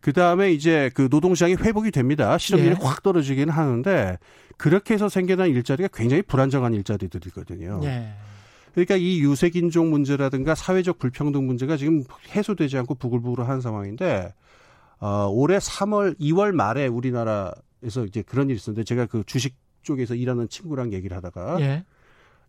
그 0.00 0.12
다음에 0.12 0.52
이제 0.52 0.90
그 0.94 1.08
노동시장이 1.10 1.54
회복이 1.56 1.90
됩니다. 1.90 2.38
실업률이 2.38 2.76
예. 2.80 2.84
확 2.84 3.02
떨어지기는 3.02 3.52
하는데 3.52 4.16
그렇게 4.56 4.94
해서 4.94 5.08
생겨난 5.08 5.50
일자리가 5.50 5.88
굉장히 5.92 6.22
불안정한 6.22 6.72
일자리들이거든요. 6.74 7.80
예. 7.84 8.08
그러니까 8.72 8.96
이 8.96 9.20
유색 9.20 9.56
인종 9.56 9.90
문제라든가 9.90 10.54
사회적 10.54 10.98
불평등 10.98 11.46
문제가 11.46 11.76
지금 11.76 12.04
해소되지 12.34 12.78
않고 12.78 12.94
부글부글한 12.96 13.60
상황인데 13.60 14.32
어, 15.00 15.28
올해 15.30 15.58
3월, 15.58 16.18
2월 16.18 16.52
말에 16.52 16.86
우리나라에서 16.86 18.04
이제 18.06 18.22
그런 18.22 18.48
일이 18.48 18.56
있었는데 18.56 18.84
제가 18.84 19.06
그 19.06 19.22
주식 19.26 19.56
쪽에서 19.82 20.14
일하는 20.14 20.48
친구랑 20.48 20.92
얘기를 20.92 21.16
하다가 21.16 21.60
예. 21.60 21.84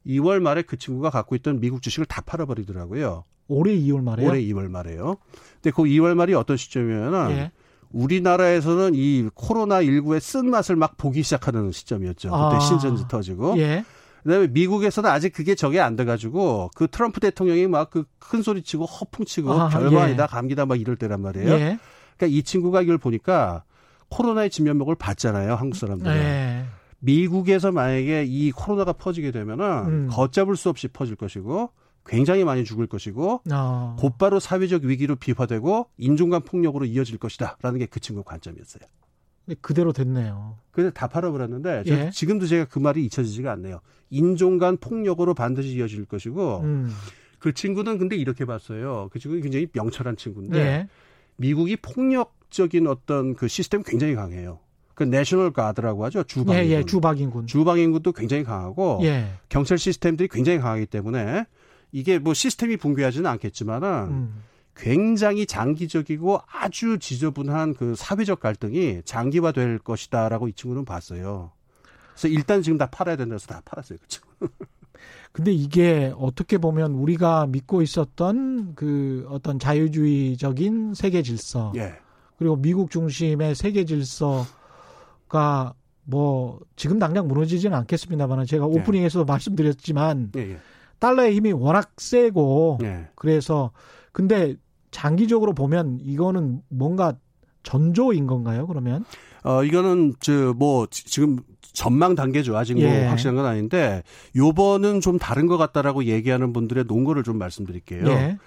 2월 0.05 0.39
말에 0.39 0.61
그 0.61 0.78
친구가 0.78 1.09
갖고 1.09 1.36
있던 1.36 1.59
미국 1.59 1.82
주식을 1.82 2.05
다 2.05 2.22
팔아버리더라고요. 2.22 3.26
올해 3.47 3.76
2월 3.76 4.01
말에요. 4.03 4.30
올해 4.30 4.41
2월 4.41 4.70
말에요. 4.70 5.17
근데 5.55 5.72
그 5.72 5.84
2월 5.84 6.15
말이 6.15 6.34
어떤 6.34 6.57
시점이냐면 6.57 7.32
예. 7.32 7.51
우리나라에서는 7.91 8.91
이 8.93 9.30
코로나 9.34 9.82
19의 9.82 10.20
쓴 10.20 10.49
맛을 10.49 10.76
막 10.76 10.97
보기 10.97 11.24
시작하는 11.24 11.72
시점이었죠. 11.72 12.30
그때 12.30 12.55
아. 12.55 12.59
신전지 12.59 13.07
터지고. 13.07 13.57
예. 13.59 13.84
그다음에 14.24 14.47
미국에서는 14.47 15.09
아직 15.09 15.32
그게 15.34 15.55
적이 15.55 15.80
안 15.80 15.95
돼가지고 15.95 16.72
그 16.76 16.88
트럼프 16.88 17.20
대통령이 17.20 17.67
막 17.67 17.89
그 17.89 18.03
큰 18.20 18.43
소리 18.43 18.61
치고 18.61 18.86
허풍치고 18.86 19.51
아, 19.51 19.70
별거 19.70 19.95
예. 19.95 20.01
아니다 20.01 20.28
감기다 20.28 20.67
막 20.67 20.80
이럴 20.80 20.95
때란 20.97 21.22
말이에요. 21.22 21.49
예. 21.49 21.80
그러니까 22.15 22.28
이 22.38 22.43
친구가 22.43 22.82
이걸 22.84 22.99
보니까 22.99 23.63
코로나의 24.09 24.49
진면목을 24.51 24.95
봤잖아요, 24.95 25.55
한국 25.55 25.76
사람들은. 25.76 26.15
예. 26.15 26.65
미국에서 26.99 27.72
만약에 27.72 28.26
이 28.28 28.51
코로나가 28.51 28.93
퍼지게 28.93 29.32
되면은 29.32 29.65
음. 29.88 30.07
걷잡을 30.11 30.55
수 30.57 30.70
없이 30.70 30.88
퍼질 30.89 31.15
것이고 31.15 31.72
굉장히 32.05 32.43
많이 32.43 32.65
죽을 32.65 32.88
것이고 32.88 33.41
어. 33.51 33.95
곧바로 33.99 34.39
사회적 34.39 34.84
위기로 34.84 35.15
비화되고 35.15 35.88
인종간 35.97 36.41
폭력으로 36.43 36.86
이어질 36.86 37.17
것이다라는 37.17 37.80
게 37.80 37.88
그 37.88 37.99
친구 37.99 38.24
관점이었어요. 38.24 38.84
근데 39.49 39.59
그대로 39.61 39.91
됐네요. 39.91 40.57
그래서 40.71 40.91
다 40.91 41.07
팔아버렸는데 41.07 41.83
저 41.87 41.93
예. 41.95 42.09
지금도 42.11 42.45
제가 42.45 42.65
그 42.65 42.77
말이 42.77 43.03
잊혀지지가 43.05 43.51
않네요. 43.53 43.79
인종간 44.11 44.77
폭력으로 44.77 45.33
반드시 45.33 45.69
이어질 45.69 46.05
것이고 46.05 46.59
음. 46.59 46.91
그 47.39 47.51
친구는 47.53 47.97
근데 47.97 48.15
이렇게 48.15 48.45
봤어요. 48.45 49.09
그 49.11 49.17
친구는 49.17 49.41
굉장히 49.41 49.67
명철한 49.73 50.17
친구인데 50.17 50.59
예. 50.59 50.87
미국이 51.37 51.77
폭력적인 51.77 52.85
어떤 52.85 53.33
그 53.33 53.47
시스템이 53.47 53.83
굉장히 53.87 54.13
강해요. 54.13 54.59
그 54.93 55.03
내셔널 55.03 55.51
가드라고 55.51 56.05
하죠. 56.05 56.19
예, 56.19 56.23
주방인군. 56.23 56.69
예, 56.69 56.83
주박인군. 56.83 57.47
주방인군도 57.47 58.11
굉장히 58.11 58.43
강하고 58.43 58.99
예. 59.01 59.31
경찰 59.47 59.79
시스템들이 59.79 60.29
굉장히 60.29 60.59
강하기 60.59 60.85
때문에 60.85 61.45
이게 61.91 62.19
뭐 62.19 62.35
시스템이 62.35 62.77
붕괴하지는 62.77 63.27
않겠지만은 63.27 63.89
음. 64.11 64.43
굉장히 64.80 65.45
장기적이고 65.45 66.39
아주 66.47 66.99
지저분한 66.99 67.73
그 67.73 67.95
사회적 67.95 68.39
갈등이 68.39 69.01
장기화될 69.03 69.80
것이다라고 69.80 70.47
이 70.47 70.53
친구는 70.53 70.86
봤어요. 70.86 71.51
그래서 72.13 72.27
일단 72.30 72.61
지금 72.61 72.77
다 72.77 72.88
팔아야 72.89 73.17
된다 73.17 73.36
해서 73.36 73.47
다 73.47 73.61
팔았어요. 73.65 73.99
그 74.01 74.07
친구. 74.07 74.27
근데 75.32 75.51
이게 75.51 76.13
어떻게 76.17 76.57
보면 76.57 76.93
우리가 76.93 77.45
믿고 77.47 77.82
있었던 77.82 78.73
그 78.75 79.27
어떤 79.30 79.59
자유주의적인 79.59 80.93
세계 80.95 81.21
질서 81.21 81.71
예. 81.75 81.93
그리고 82.38 82.55
미국 82.55 82.89
중심의 82.89 83.55
세계 83.55 83.86
질서가 83.86 85.73
뭐 86.03 86.59
지금 86.75 86.99
당장 86.99 87.27
무너지지는 87.27 87.77
않겠습니다만 87.77 88.45
제가 88.45 88.65
네. 88.65 88.80
오프닝에서도 88.80 89.25
말씀드렸지만 89.25 90.32
예, 90.38 90.51
예. 90.51 90.57
달러의 90.99 91.36
힘이 91.36 91.51
워낙 91.51 91.91
세고 91.97 92.80
예. 92.82 93.09
그래서 93.15 93.71
근데 94.11 94.55
장기적으로 94.91 95.53
보면 95.53 95.99
이거는 96.01 96.61
뭔가 96.69 97.13
전조인 97.63 98.27
건가요? 98.27 98.65
그러면 98.67 99.03
어, 99.43 99.63
이거는, 99.63 100.15
저, 100.19 100.53
뭐, 100.57 100.85
지- 100.87 101.05
지금 101.05 101.37
전망 101.73 102.13
단계죠. 102.15 102.57
아직 102.57 102.73
뭐 102.73 102.83
예. 102.83 103.05
확실한 103.05 103.35
건 103.37 103.45
아닌데, 103.45 104.03
요번은 104.35 104.99
좀 104.99 105.17
다른 105.17 105.47
것 105.47 105.55
같다라고 105.57 106.03
얘기하는 106.05 106.51
분들의 106.51 106.83
논거를 106.89 107.23
좀 107.23 107.37
말씀드릴게요. 107.37 108.05
예. 108.09 108.37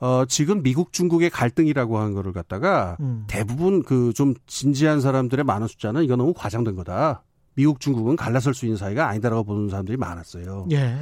어, 0.00 0.24
지금 0.28 0.62
미국 0.62 0.92
중국의 0.92 1.30
갈등이라고 1.30 1.98
하는 1.98 2.14
거를 2.14 2.32
갖다가 2.32 2.96
음. 3.00 3.24
대부분 3.26 3.82
그 3.82 4.12
좀 4.14 4.34
진지한 4.46 5.00
사람들의 5.00 5.44
많은 5.44 5.66
숫자는 5.66 6.04
이거 6.04 6.14
너무 6.14 6.32
과장된 6.36 6.76
거다. 6.76 7.24
미국 7.54 7.80
중국은 7.80 8.14
갈라설 8.14 8.54
수 8.54 8.64
있는 8.64 8.76
사이가 8.76 9.08
아니다라고 9.08 9.42
보는 9.42 9.68
사람들이 9.70 9.96
많았어요. 9.96 10.68
예. 10.70 10.94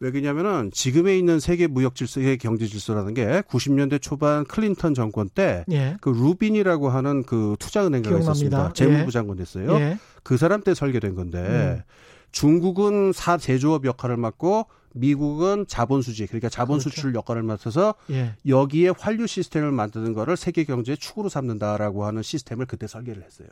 왜 0.00 0.10
그러냐면은 0.10 0.70
지금에 0.72 1.16
있는 1.16 1.40
세계 1.40 1.66
무역 1.66 1.94
질서, 1.94 2.20
세계 2.20 2.36
경제 2.36 2.66
질서라는 2.66 3.12
게 3.12 3.42
90년대 3.42 4.00
초반 4.00 4.44
클린턴 4.44 4.94
정권 4.94 5.28
때 5.28 5.64
예. 5.70 5.98
그 6.00 6.08
루빈이라고 6.08 6.88
하는 6.88 7.22
그 7.22 7.56
투자은행가가 7.58 8.16
기억납니다. 8.16 8.32
있었습니다. 8.32 8.72
재무부 8.72 9.10
장관 9.10 9.36
됐어요. 9.36 9.74
예. 9.74 9.98
그 10.22 10.38
사람 10.38 10.62
때 10.62 10.74
설계된 10.74 11.14
건데 11.14 11.38
음. 11.38 11.82
중국은 12.32 13.12
사 13.12 13.36
제조업 13.36 13.84
역할을 13.84 14.16
맡고 14.16 14.66
미국은 14.94 15.66
자본 15.68 16.02
수지 16.02 16.26
그러니까 16.26 16.48
자본 16.48 16.78
그렇죠. 16.78 16.90
수출 16.90 17.14
역할을 17.14 17.42
맡아서 17.42 17.94
예. 18.10 18.34
여기에 18.46 18.94
환류 18.98 19.26
시스템을 19.26 19.70
만드는 19.70 20.14
거를 20.14 20.36
세계 20.36 20.64
경제의 20.64 20.96
축으로 20.96 21.28
삼는다라고 21.28 22.06
하는 22.06 22.22
시스템을 22.22 22.66
그때 22.66 22.86
설계를 22.86 23.22
했어요. 23.22 23.48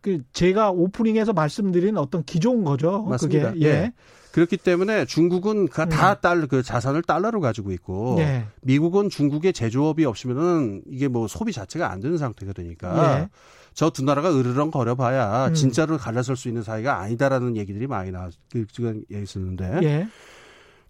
그 0.00 0.22
제가 0.32 0.70
오프닝에서 0.70 1.32
말씀드린 1.32 1.96
어떤 1.96 2.22
기조인 2.24 2.64
거죠. 2.64 3.02
맞습니다. 3.02 3.52
그게. 3.52 3.66
예. 3.66 3.68
예. 3.68 3.92
그렇기 4.32 4.56
때문에 4.58 5.04
중국은 5.04 5.68
그 5.68 5.82
음. 5.82 5.88
다그 5.88 6.62
자산을 6.62 7.02
달러로 7.02 7.40
가지고 7.40 7.72
있고 7.72 8.16
예. 8.20 8.46
미국은 8.62 9.08
중국의 9.08 9.52
제조업이 9.52 10.04
없으면은 10.04 10.82
이게 10.86 11.08
뭐 11.08 11.26
소비 11.26 11.52
자체가 11.52 11.90
안 11.90 12.00
되는 12.00 12.18
상태가 12.18 12.52
되니까 12.52 13.20
예. 13.20 13.28
저두 13.74 14.04
나라가 14.04 14.30
으르렁 14.30 14.70
거려 14.70 14.94
봐야 14.94 15.46
음. 15.48 15.54
진짜로 15.54 15.96
갈라설 15.96 16.36
수 16.36 16.48
있는 16.48 16.62
사이가 16.62 16.98
아니다라는 17.00 17.56
얘기들이 17.56 17.86
많이 17.86 18.10
나왔 18.10 18.32
그 18.52 18.66
지금 18.70 19.02
있었는데 19.10 19.80
예. 19.82 20.08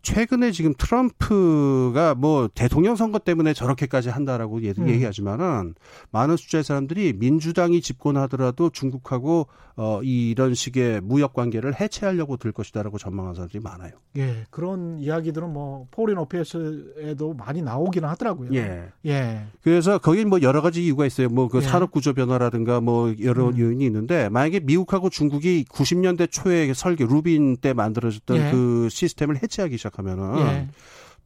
최근에 0.02 0.52
지금 0.52 0.72
트럼프가 0.76 2.14
뭐 2.14 2.48
대통령 2.54 2.96
선거 2.96 3.18
때문에 3.18 3.52
저렇게까지 3.52 4.08
한다라고 4.08 4.62
얘- 4.64 4.72
음. 4.78 4.88
얘기하지만은 4.88 5.74
많은 6.10 6.36
숫자의 6.36 6.64
사람들이 6.64 7.14
민주당이 7.14 7.80
집권하더라도 7.80 8.70
중국하고 8.70 9.48
어 9.76 10.00
이런 10.02 10.54
식의 10.54 11.02
무역 11.02 11.34
관계를 11.34 11.80
해체하려고 11.80 12.36
들 12.36 12.50
것이다라고 12.52 12.98
전망하는 12.98 13.34
사람들이 13.36 13.62
많아요. 13.62 13.92
예. 14.16 14.44
그런 14.50 14.98
이야기들은 14.98 15.52
뭐 15.52 15.86
Foreign 15.92 16.18
Affairs에도 16.18 17.34
많이 17.34 17.62
나오기는 17.62 18.08
하더라고요. 18.08 18.50
예. 18.54 18.88
예. 19.06 19.42
그래서 19.62 19.98
거기 19.98 20.24
뭐 20.24 20.42
여러 20.42 20.62
가지 20.62 20.84
이유가 20.84 21.06
있어요. 21.06 21.28
뭐그 21.28 21.58
예. 21.58 21.60
산업 21.62 21.92
구조 21.92 22.12
변화라든가 22.12 22.80
뭐 22.80 23.14
여러 23.22 23.48
음. 23.50 23.58
요인이 23.58 23.84
있는데 23.86 24.28
만약에 24.30 24.60
미국하고 24.60 25.10
중국이 25.10 25.64
90년대 25.70 26.28
초에 26.30 26.72
설계 26.74 27.04
루빈 27.06 27.58
때 27.58 27.72
만들어졌던 27.72 28.36
예. 28.36 28.50
그 28.50 28.88
시스템을 28.90 29.40
해체하기 29.42 29.76
시작 29.76 29.87
하면은 29.96 30.38
예. 30.40 30.68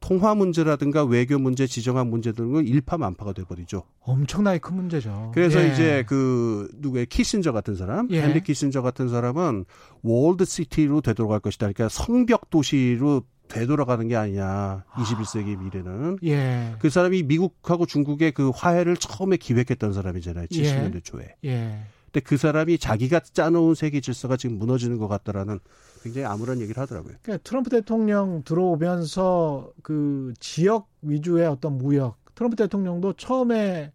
통화 0.03 0.35
문제라든가 0.35 1.05
외교 1.05 1.39
문제, 1.39 1.67
지정학 1.67 2.09
문제 2.09 2.33
등은 2.33 2.67
일파만파가 2.67 3.33
돼버리죠. 3.33 3.85
엄청나게 4.01 4.59
큰 4.59 4.77
문제죠. 4.77 5.31
그래서 5.33 5.63
예. 5.63 5.73
이제 5.73 6.05
그 6.07 6.69
누구의 6.75 7.07
키신저 7.07 7.53
같은 7.53 7.77
사람, 7.77 8.09
예. 8.11 8.23
헨리 8.23 8.43
키신저 8.43 8.83
같은 8.83 9.09
사람은 9.09 9.65
walled 10.03 10.45
city로 10.45 11.01
되돌아갈 11.01 11.41
것이다. 11.41 11.71
그러니까 11.73 11.89
성벽 11.89 12.51
도시로 12.51 13.23
되돌아가는 13.49 14.09
게 14.09 14.17
아니냐. 14.17 14.85
21세기 14.95 15.59
미래는. 15.59 16.19
예. 16.25 16.75
그 16.79 16.91
사람이 16.91 17.23
미국하고 17.25 17.87
중국의 17.87 18.33
그 18.33 18.51
화해를 18.51 18.97
처음에 18.97 19.37
기획했던 19.37 19.93
사람이잖아요. 19.93 20.47
예. 20.51 20.63
70년대 20.63 21.05
초에. 21.05 21.37
예. 21.45 21.79
근데 22.13 22.21
그 22.25 22.37
사람이 22.37 22.79
자기가 22.79 23.21
짜놓은 23.21 23.75
세계 23.75 24.01
질서가 24.01 24.37
지금 24.37 24.59
무너지는 24.59 24.99
것 24.99 25.09
같다라는 25.09 25.61
굉장히 26.03 26.27
암울한 26.27 26.61
얘기를 26.61 26.81
하더라고요. 26.83 27.15
그러니까 27.23 27.43
트럼프 27.43 27.71
대통령 27.71 28.43
들어오면서 28.45 29.73
그 29.83 30.35
지역 30.39 30.89
위주의 31.01 31.47
어떤 31.47 31.79
무역 31.79 32.17
트럼프 32.35 32.57
대통령도 32.57 33.15
처음에 33.15 33.93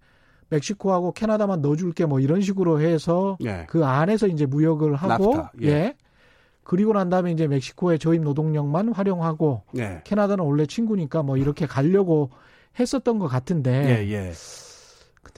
멕시코하고 0.49 1.11
캐나다만 1.11 1.61
넣어줄게 1.61 2.05
뭐 2.05 2.19
이런 2.19 2.41
식으로 2.41 2.81
해서 2.81 3.37
예. 3.45 3.65
그 3.69 3.85
안에서 3.85 4.27
이제 4.27 4.45
무역을 4.45 4.95
하고 4.95 5.35
나프타, 5.35 5.51
예. 5.61 5.67
예. 5.67 5.97
그리고 6.63 6.93
난 6.93 7.09
다음에 7.09 7.31
이제 7.31 7.47
멕시코의 7.47 7.99
저임 7.99 8.23
노동력만 8.23 8.93
활용하고 8.93 9.63
예. 9.77 10.01
캐나다는 10.05 10.43
원래 10.43 10.65
친구니까 10.65 11.23
뭐 11.23 11.37
이렇게 11.37 11.65
가려고 11.65 12.31
했었던 12.79 13.19
것 13.19 13.27
같은데 13.27 14.05
예, 14.05 14.11
예. 14.11 14.31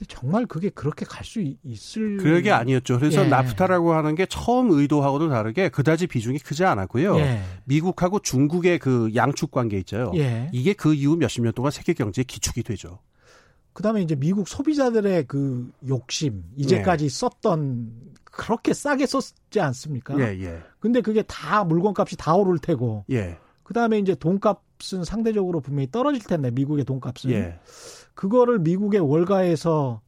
근데 0.00 0.06
정말 0.08 0.46
그게 0.46 0.70
그렇게 0.70 1.04
갈 1.04 1.24
수 1.24 1.42
있을 1.62 2.16
그게 2.16 2.50
아니었죠. 2.50 2.98
그래서 2.98 3.24
예. 3.24 3.28
나프타라고 3.28 3.92
하는 3.92 4.14
게 4.14 4.24
처음 4.26 4.70
의도하고는 4.70 5.28
다르게 5.28 5.68
그다지 5.68 6.06
비중이 6.06 6.38
크지 6.38 6.64
않았고요. 6.64 7.18
예. 7.18 7.42
미국하고 7.64 8.20
중국의 8.20 8.78
그 8.78 9.10
양축 9.14 9.50
관계 9.50 9.78
있죠. 9.80 10.10
예. 10.16 10.48
이게 10.52 10.72
그 10.72 10.94
이후 10.94 11.16
몇십 11.16 11.42
년 11.42 11.52
동안 11.52 11.70
세계 11.70 11.92
경제의 11.92 12.24
기축이 12.24 12.62
되죠. 12.62 13.00
그다음에 13.74 14.00
이제 14.00 14.14
미국 14.16 14.48
소비자들의 14.48 15.26
그 15.26 15.70
욕심 15.86 16.44
이제까지 16.56 17.04
예. 17.04 17.08
썼던 17.10 17.92
그렇게 18.24 18.72
싸게 18.72 19.06
썼지 19.06 19.60
않습니까? 19.60 20.18
예, 20.18 20.42
예. 20.42 20.60
근데 20.78 21.02
그게 21.02 21.22
다 21.22 21.62
물건값이 21.64 22.16
다 22.16 22.34
오를 22.34 22.58
테고. 22.58 23.04
예. 23.10 23.36
그다음에 23.62 23.98
이제 23.98 24.14
돈값은 24.14 25.04
상대적으로 25.04 25.60
분명히 25.60 25.90
떨어질 25.90 26.22
텐데 26.22 26.50
미국의 26.50 26.84
돈값은. 26.86 27.30
예. 27.30 27.60
그거를 28.20 28.58
미국의 28.58 29.00
월가에서 29.00 30.02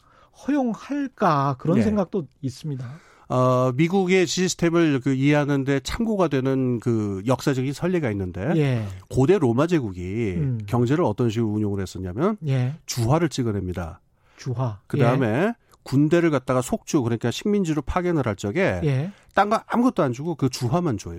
허용할까 0.47 1.57
그런 1.59 1.79
예. 1.79 1.83
생각도 1.83 2.27
있습니다. 2.43 2.87
어, 3.31 3.73
미국의 3.75 4.27
시스템을 4.27 5.01
그 5.01 5.15
이해하는데 5.15 5.81
참고가 5.81 6.29
되는 6.29 6.79
그 6.79 7.23
역사적인 7.27 7.73
선례가 7.73 8.11
있는데 8.11 8.53
예. 8.57 8.85
고대 9.09 9.39
로마 9.39 9.67
제국이 9.67 10.35
음. 10.37 10.59
경제를 10.67 11.05
어떤 11.05 11.31
식으로 11.31 11.53
운용을 11.53 11.81
했었냐면 11.81 12.37
예. 12.47 12.75
주화를 12.85 13.31
찍어냅니다. 13.31 14.03
주화. 14.37 14.81
그 14.89 14.99
다음에 14.99 15.27
예. 15.27 15.55
군대를 15.83 16.31
갖다가 16.31 16.61
속주 16.61 17.01
그러니까 17.01 17.31
식민지로 17.31 17.81
파견을 17.81 18.27
할 18.27 18.37
적에 18.37 18.83
예. 18.85 19.11
딴거 19.35 19.63
아무것도 19.67 20.03
안 20.03 20.13
주고 20.13 20.35
그 20.35 20.51
주화만 20.51 20.99
줘요. 20.99 21.19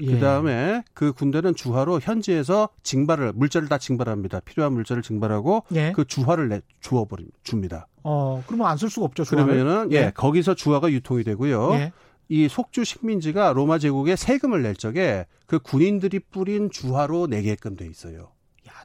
예. 0.00 0.12
그 0.12 0.20
다음에 0.20 0.82
그 0.94 1.12
군대는 1.12 1.54
주화로 1.54 2.00
현지에서 2.00 2.68
징발을 2.82 3.32
물자를 3.34 3.68
다 3.68 3.78
징발합니다. 3.78 4.40
필요한 4.40 4.72
물자를 4.74 5.02
징발하고 5.02 5.64
예. 5.74 5.92
그 5.92 6.04
주화를 6.04 6.48
내 6.48 6.60
주어 6.80 7.04
버립 7.06 7.28
줍니다. 7.44 7.86
어 8.02 8.42
그러면 8.46 8.66
안 8.68 8.76
쓸 8.76 8.90
수가 8.90 9.06
없죠. 9.06 9.24
주화를. 9.24 9.54
그러면은 9.54 9.92
예, 9.92 9.96
예 9.96 10.12
거기서 10.14 10.54
주화가 10.54 10.90
유통이 10.92 11.24
되고요. 11.24 11.72
예. 11.74 11.92
이 12.28 12.48
속주 12.48 12.84
식민지가 12.84 13.52
로마 13.52 13.78
제국에 13.78 14.16
세금을 14.16 14.62
낼 14.62 14.74
적에 14.74 15.26
그 15.46 15.58
군인들이 15.60 16.18
뿌린 16.30 16.70
주화로 16.70 17.28
내게끔 17.28 17.76
돼 17.76 17.86
있어요. 17.86 18.30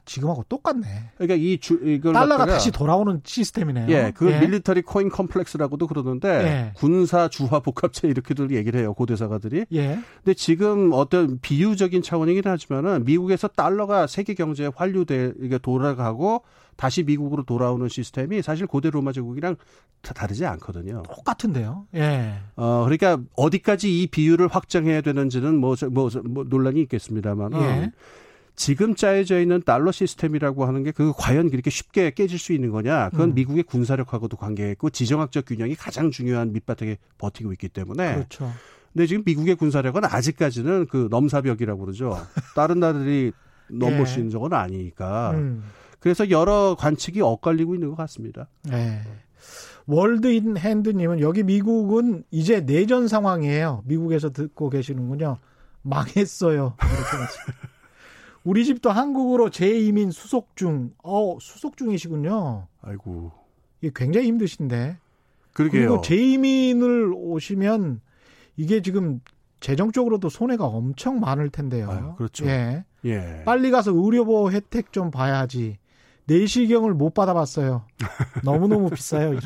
지금하고 0.04 0.44
똑같네. 0.48 0.86
그러니까 1.16 1.34
이 1.36 1.58
주, 1.58 1.80
이걸 1.84 2.12
달러가 2.12 2.46
다시 2.46 2.70
돌아오는 2.70 3.20
시스템이네요. 3.24 3.88
예, 3.90 4.12
그 4.14 4.30
예. 4.30 4.40
밀리터리 4.40 4.82
코인 4.82 5.08
컴플렉스라고도 5.08 5.86
그러는데 5.86 6.28
예. 6.28 6.72
군사 6.74 7.28
주화 7.28 7.60
복합체 7.60 8.08
이렇게들 8.08 8.50
얘기를 8.50 8.80
해요 8.80 8.94
고대사가들이. 8.94 9.66
예. 9.72 9.98
근데 10.16 10.34
지금 10.34 10.90
어떤 10.92 11.38
비유적인 11.40 12.02
차원이긴 12.02 12.42
하지만은 12.44 13.04
미국에서 13.04 13.48
달러가 13.48 14.06
세계 14.06 14.34
경제에 14.34 14.70
환류돼 14.74 15.34
이게 15.40 15.58
돌아가고 15.58 16.42
다시 16.76 17.02
미국으로 17.02 17.44
돌아오는 17.44 17.88
시스템이 17.88 18.42
사실 18.42 18.66
고대 18.66 18.90
로마 18.90 19.12
제국이랑 19.12 19.56
다 20.00 20.14
다르지 20.14 20.44
않거든요. 20.46 21.02
똑같은데요. 21.04 21.86
예. 21.94 22.34
어 22.56 22.82
그러니까 22.84 23.18
어디까지 23.36 24.02
이 24.02 24.06
비율을 24.08 24.48
확정해야 24.48 25.00
되는지는 25.00 25.58
뭐, 25.58 25.76
뭐, 25.90 26.10
뭐 26.24 26.44
논란이 26.44 26.80
있겠습니다만은. 26.82 27.60
예. 27.60 27.92
지금 28.54 28.94
짜여져 28.94 29.40
있는 29.40 29.62
달러 29.62 29.90
시스템이라고 29.90 30.64
하는 30.66 30.84
게 30.84 30.92
그 30.92 31.12
과연 31.16 31.50
그렇게 31.50 31.70
쉽게 31.70 32.10
깨질 32.10 32.38
수 32.38 32.52
있는 32.52 32.70
거냐? 32.70 33.10
그건 33.10 33.30
음. 33.30 33.34
미국의 33.34 33.62
군사력하고도 33.64 34.36
관계있고 34.36 34.90
지정학적 34.90 35.46
균형이 35.46 35.74
가장 35.74 36.10
중요한 36.10 36.52
밑바닥에 36.52 36.98
버티고 37.18 37.52
있기 37.52 37.68
때문에. 37.70 38.14
그렇죠. 38.14 38.52
근데 38.92 39.06
지금 39.06 39.22
미국의 39.24 39.54
군사력은 39.56 40.04
아직까지는 40.04 40.86
그 40.88 41.08
넘사벽이라고 41.10 41.80
그러죠. 41.80 42.18
다른 42.54 42.78
나라들이 42.80 43.32
넘볼 43.70 44.00
예. 44.02 44.04
수 44.04 44.18
있는 44.18 44.30
적은 44.30 44.52
아니니까. 44.52 45.30
음. 45.32 45.64
그래서 45.98 46.28
여러 46.30 46.76
관측이 46.78 47.20
엇갈리고 47.22 47.74
있는 47.74 47.88
것 47.88 47.96
같습니다. 47.96 48.48
네. 48.64 49.00
월드인 49.86 50.56
핸드님은 50.58 51.20
여기 51.20 51.42
미국은 51.42 52.24
이제 52.30 52.60
내전 52.60 53.08
상황이에요. 53.08 53.82
미국에서 53.86 54.30
듣고 54.30 54.68
계시는군요. 54.68 55.38
망했어요. 55.82 56.76
우리 58.44 58.64
집도 58.64 58.90
한국으로 58.90 59.50
재이민 59.50 60.10
수속 60.10 60.56
중. 60.56 60.92
어, 61.02 61.38
수속 61.40 61.76
중이시군요. 61.76 62.66
아이고. 62.82 63.32
이게 63.80 63.92
굉장히 63.94 64.26
힘드신데. 64.28 64.98
그러게요. 65.52 65.88
그리고 65.88 66.00
재이민을 66.02 67.12
오시면 67.14 68.00
이게 68.56 68.82
지금 68.82 69.20
재정적으로도 69.60 70.28
손해가 70.28 70.66
엄청 70.66 71.20
많을 71.20 71.50
텐데요. 71.50 71.90
아유, 71.90 72.14
그렇죠. 72.16 72.46
예. 72.46 72.84
예. 73.04 73.42
빨리 73.44 73.70
가서 73.70 73.92
의료보호 73.94 74.50
혜택 74.50 74.92
좀 74.92 75.10
봐야지. 75.10 75.78
내시경을 76.26 76.94
못 76.94 77.14
받아봤어요. 77.14 77.84
너무너무 78.44 78.90
비싸요. 78.90 79.34
이런. 79.34 79.42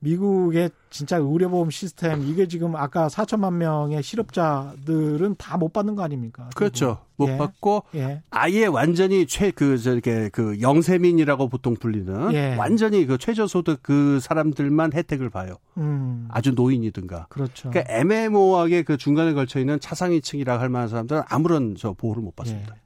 미국의 0.00 0.70
진짜 0.90 1.16
의료보험 1.16 1.70
시스템 1.70 2.22
이게 2.22 2.46
지금 2.46 2.76
아까 2.76 3.08
4천만 3.08 3.54
명의 3.54 4.02
실업자들은 4.02 5.34
다 5.36 5.58
못 5.58 5.72
받는 5.72 5.96
거 5.96 6.02
아닙니까? 6.02 6.48
그렇죠. 6.54 6.98
못 7.16 7.28
예. 7.30 7.36
받고 7.36 7.82
예. 7.96 8.22
아예 8.30 8.66
완전히 8.66 9.26
최그 9.26 9.78
저렇게 9.78 10.28
그 10.28 10.60
영세민이라고 10.60 11.48
보통 11.48 11.74
불리는 11.74 12.32
예. 12.32 12.54
완전히 12.54 13.06
그 13.06 13.18
최저소득 13.18 13.82
그 13.82 14.20
사람들만 14.20 14.92
혜택을 14.92 15.30
봐요. 15.30 15.56
음. 15.78 16.28
아주 16.30 16.52
노인이든가. 16.52 17.26
그렇죠. 17.28 17.70
그러니까 17.70 17.92
애매모호하게 17.92 18.82
그 18.84 18.96
중간에 18.96 19.32
걸쳐 19.32 19.58
있는 19.58 19.80
차상위층이라 19.80 20.60
할 20.60 20.68
만한 20.68 20.88
사람들은 20.88 21.22
아무런 21.28 21.74
저 21.76 21.92
보호를 21.92 22.22
못 22.22 22.36
받습니다. 22.36 22.74
예. 22.76 22.80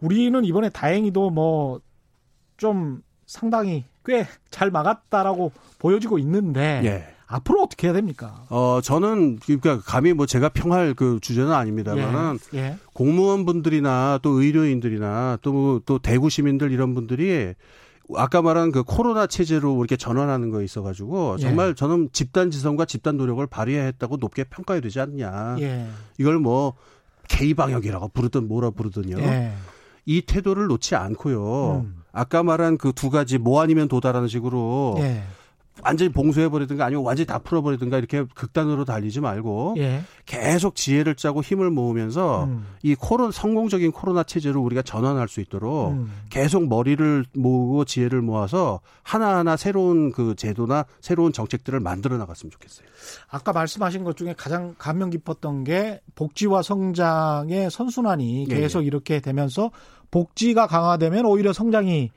우리는 0.00 0.44
이번에 0.44 0.68
다행히도 0.70 1.30
뭐 1.30 1.80
좀 2.56 3.02
상당히 3.24 3.84
꽤 4.04 4.26
잘 4.50 4.70
막았다라고 4.70 5.52
보여지고 5.78 6.18
있는데 6.18 6.82
예. 6.84 7.14
앞으로 7.26 7.62
어떻게 7.62 7.86
해야 7.86 7.94
됩니까? 7.94 8.44
어 8.48 8.80
저는 8.82 9.38
그러니까 9.38 9.80
감히 9.80 10.12
뭐 10.12 10.26
제가 10.26 10.48
평할 10.48 10.94
그 10.94 11.18
주제는 11.22 11.52
아닙니다만은 11.52 12.38
예. 12.54 12.58
예. 12.58 12.76
공무원분들이나 12.94 14.18
또 14.22 14.40
의료인들이나 14.42 15.38
또또 15.42 15.80
또 15.86 15.98
대구 15.98 16.28
시민들 16.28 16.72
이런 16.72 16.94
분들이 16.94 17.54
아까 18.16 18.42
말한 18.42 18.72
그 18.72 18.82
코로나 18.82 19.28
체제로 19.28 19.76
이렇게 19.78 19.96
전환하는 19.96 20.50
거에 20.50 20.64
있어 20.64 20.82
가지고 20.82 21.36
정말 21.36 21.68
예. 21.70 21.74
저는 21.74 22.08
집단 22.12 22.50
지성과 22.50 22.84
집단 22.86 23.16
노력을 23.16 23.46
발휘해야 23.46 23.84
했다고 23.84 24.16
높게 24.16 24.42
평가해야 24.44 24.80
되지 24.80 24.98
않냐. 24.98 25.56
예. 25.60 25.86
이걸 26.18 26.40
뭐 26.40 26.74
K 27.28 27.54
방역이라고 27.54 28.08
부르든 28.08 28.48
뭐라 28.48 28.70
부르든요. 28.70 29.20
예. 29.20 29.52
이 30.06 30.22
태도를 30.22 30.66
놓지 30.66 30.96
않고요. 30.96 31.82
음. 31.84 31.99
아까 32.12 32.42
말한 32.42 32.76
그 32.78 32.92
두 32.92 33.08
가지 33.10 33.38
뭐 33.38 33.60
아니면 33.62 33.88
도다라는 33.88 34.28
식으로 34.28 34.96
예. 34.98 35.22
완전히 35.84 36.10
봉쇄해버리든가 36.10 36.84
아니면 36.84 37.04
완전히 37.04 37.26
다 37.26 37.38
풀어버리든가 37.38 37.98
이렇게 37.98 38.24
극단으로 38.34 38.84
달리지 38.84 39.20
말고 39.20 39.74
예. 39.78 40.02
계속 40.26 40.74
지혜를 40.74 41.14
짜고 41.14 41.42
힘을 41.42 41.70
모으면서 41.70 42.44
음. 42.44 42.66
이 42.82 42.94
코로나 42.94 43.30
성공적인 43.30 43.92
코로나 43.92 44.22
체제로 44.22 44.62
우리가 44.62 44.82
전환할 44.82 45.28
수 45.28 45.40
있도록 45.40 45.92
음. 45.92 46.12
계속 46.30 46.68
머리를 46.68 47.24
모으고 47.34 47.84
지혜를 47.84 48.22
모아서 48.22 48.80
하나하나 49.02 49.56
새로운 49.56 50.12
그 50.12 50.34
제도나 50.36 50.84
새로운 51.00 51.32
정책들을 51.32 51.80
만들어 51.80 52.16
나갔으면 52.18 52.50
좋겠어요. 52.50 52.86
아까 53.28 53.52
말씀하신 53.52 54.04
것 54.04 54.16
중에 54.16 54.34
가장 54.36 54.74
감명 54.78 55.10
깊었던 55.10 55.64
게 55.64 56.00
복지와 56.14 56.62
성장의 56.62 57.70
선순환이 57.70 58.46
예, 58.50 58.54
계속 58.54 58.82
이렇게 58.82 59.20
되면서 59.20 59.70
복지가 60.10 60.66
강화되면 60.66 61.24
오히려 61.26 61.52
성장이 61.52 62.10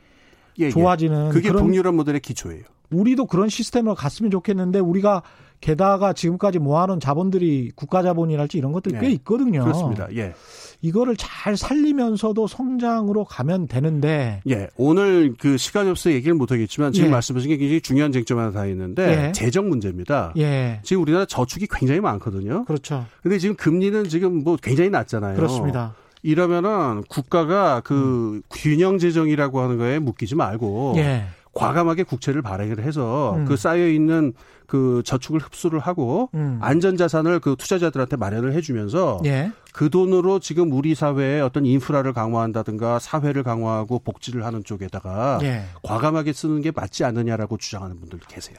예, 0.60 0.66
예. 0.66 0.70
좋아지는 0.70 1.30
그게 1.30 1.50
그런 1.50 1.66
북유럽 1.66 1.96
모델의 1.96 2.22
기초예요. 2.22 2.64
우리도 2.94 3.26
그런 3.26 3.50
시스템으로 3.50 3.96
갔으면 3.96 4.32
좋겠는데 4.32 4.80
우리가 4.80 5.24
게다가 5.64 6.12
지금까지 6.12 6.60
모아놓은 6.60 7.00
자본들이 7.00 7.72
국가 7.76 8.04
자본이랄지 8.04 8.58
이런 8.58 8.74
것들이 8.74 9.00
꽤 9.00 9.08
예. 9.08 9.12
있거든요. 9.12 9.64
그렇습니다. 9.64 10.08
예. 10.14 10.34
이거를 10.82 11.16
잘 11.16 11.56
살리면서도 11.56 12.48
성장으로 12.48 13.24
가면 13.24 13.70
되는데 13.70 14.42
예. 14.50 14.68
오늘 14.76 15.36
그 15.40 15.58
시간이 15.58 15.90
없어서 15.90 16.12
얘기를 16.12 16.34
못 16.34 16.52
하겠지만 16.52 16.92
지금 16.92 17.08
예. 17.08 17.12
말씀하신 17.12 17.50
게 17.50 17.56
굉장히 17.56 17.80
중요한 17.80 18.12
쟁점 18.12 18.40
하나 18.40 18.52
다 18.52 18.66
있는데 18.66 19.28
예. 19.28 19.32
재정 19.32 19.70
문제입니다. 19.70 20.34
예 20.36 20.82
지금 20.84 21.02
우리나라 21.02 21.24
저축이 21.26 21.68
굉장히 21.72 22.02
많거든요. 22.02 22.66
그렇죠 22.66 23.06
근데 23.22 23.38
지금 23.38 23.56
금리는 23.56 24.10
지금 24.10 24.44
뭐 24.44 24.58
굉장히 24.62 24.90
낮잖아요. 24.90 25.38
그렇습니다 25.38 25.96
이러면은 26.24 27.04
국가가 27.08 27.80
그 27.82 28.42
균형 28.52 28.98
재정이라고 28.98 29.62
하는 29.62 29.78
거에 29.78 30.00
묶이지 30.00 30.36
말고 30.36 30.96
예 30.98 31.24
과감하게 31.54 32.04
국채를 32.04 32.42
발행을 32.42 32.84
해서 32.84 33.36
음. 33.36 33.46
그 33.46 33.56
쌓여 33.58 33.88
있는 33.88 34.34
그 34.66 35.04
저축을 35.06 35.40
흡수를 35.40 35.80
하고 35.80 36.30
음. 36.34 36.58
안전 36.62 36.98
자산을 36.98 37.40
그 37.40 37.56
투자자들한테 37.58 38.18
마련을 38.18 38.54
해주면서 38.54 39.22
예 39.26 39.52
그 39.74 39.90
돈으로 39.90 40.40
지금 40.40 40.72
우리 40.72 40.94
사회의 40.94 41.42
어떤 41.42 41.66
인프라를 41.66 42.14
강화한다든가 42.14 43.00
사회를 43.00 43.42
강화하고 43.44 44.00
복지를 44.00 44.46
하는 44.46 44.64
쪽에다가 44.64 45.40
예. 45.42 45.64
과감하게 45.82 46.32
쓰는 46.32 46.62
게 46.62 46.72
맞지 46.72 47.04
않느냐라고 47.04 47.58
주장하는 47.58 48.00
분들도 48.00 48.28
계세요. 48.28 48.56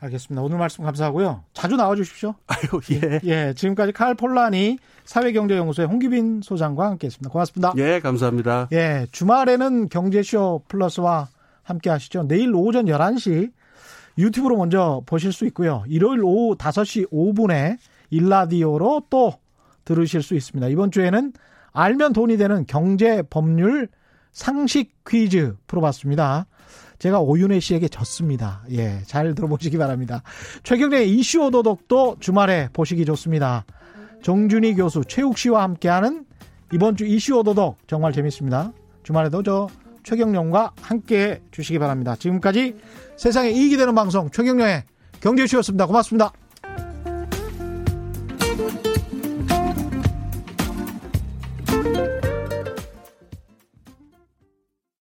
알겠습니다 0.00 0.42
오늘 0.42 0.58
말씀 0.58 0.84
감사하고요 0.84 1.42
자주 1.52 1.74
나와주십시오 1.74 2.34
아유 2.46 2.80
예. 2.92 3.20
예 3.24 3.52
지금까지 3.54 3.92
칼 3.92 4.14
폴란이 4.14 4.78
사회경제연구소의 5.04 5.88
홍기빈 5.88 6.40
소장과 6.42 6.86
함께했습니다 6.90 7.30
고맙습니다 7.30 7.72
예, 7.76 7.98
감사합니다. 7.98 8.68
예, 8.72 9.06
주말에는 9.10 9.88
경제쇼 9.88 10.62
플러스와 10.68 11.28
함께 11.68 11.90
하시죠. 11.90 12.24
내일 12.26 12.54
오전 12.54 12.86
11시 12.86 13.52
유튜브로 14.16 14.56
먼저 14.56 15.02
보실 15.06 15.32
수 15.32 15.46
있고요. 15.46 15.84
일요일 15.86 16.22
오후 16.24 16.56
5시 16.56 17.10
5분에 17.10 17.76
일라디오로 18.10 19.04
또 19.10 19.34
들으실 19.84 20.22
수 20.22 20.34
있습니다. 20.34 20.68
이번 20.68 20.90
주에는 20.90 21.32
알면 21.72 22.12
돈이 22.12 22.36
되는 22.36 22.66
경제 22.66 23.22
법률 23.22 23.88
상식 24.32 25.04
퀴즈 25.06 25.56
풀어봤습니다. 25.66 26.46
제가 26.98 27.20
오윤혜 27.20 27.60
씨에게 27.60 27.88
졌습니다. 27.88 28.62
예, 28.70 29.00
잘 29.06 29.34
들어보시기 29.34 29.78
바랍니다. 29.78 30.22
최경래 30.64 31.04
이슈 31.04 31.44
오도독도 31.44 32.16
주말에 32.18 32.68
보시기 32.72 33.04
좋습니다. 33.04 33.64
정준희 34.22 34.74
교수, 34.74 35.04
최욱 35.06 35.38
씨와 35.38 35.62
함께하는 35.62 36.24
이번 36.72 36.96
주 36.96 37.06
이슈 37.06 37.38
오도독 37.38 37.78
정말 37.86 38.12
재밌습니다. 38.12 38.72
주말에도 39.04 39.42
저 39.44 39.68
최경령과 40.04 40.72
함께 40.80 41.18
해 41.18 41.40
주시기 41.50 41.78
바랍니다. 41.78 42.16
지금까지 42.16 42.76
세상에 43.16 43.50
이익이 43.50 43.76
되는 43.76 43.94
방송 43.94 44.30
최경령의 44.30 44.84
경제쇼였습니다. 45.20 45.86
고맙습니다. 45.86 46.32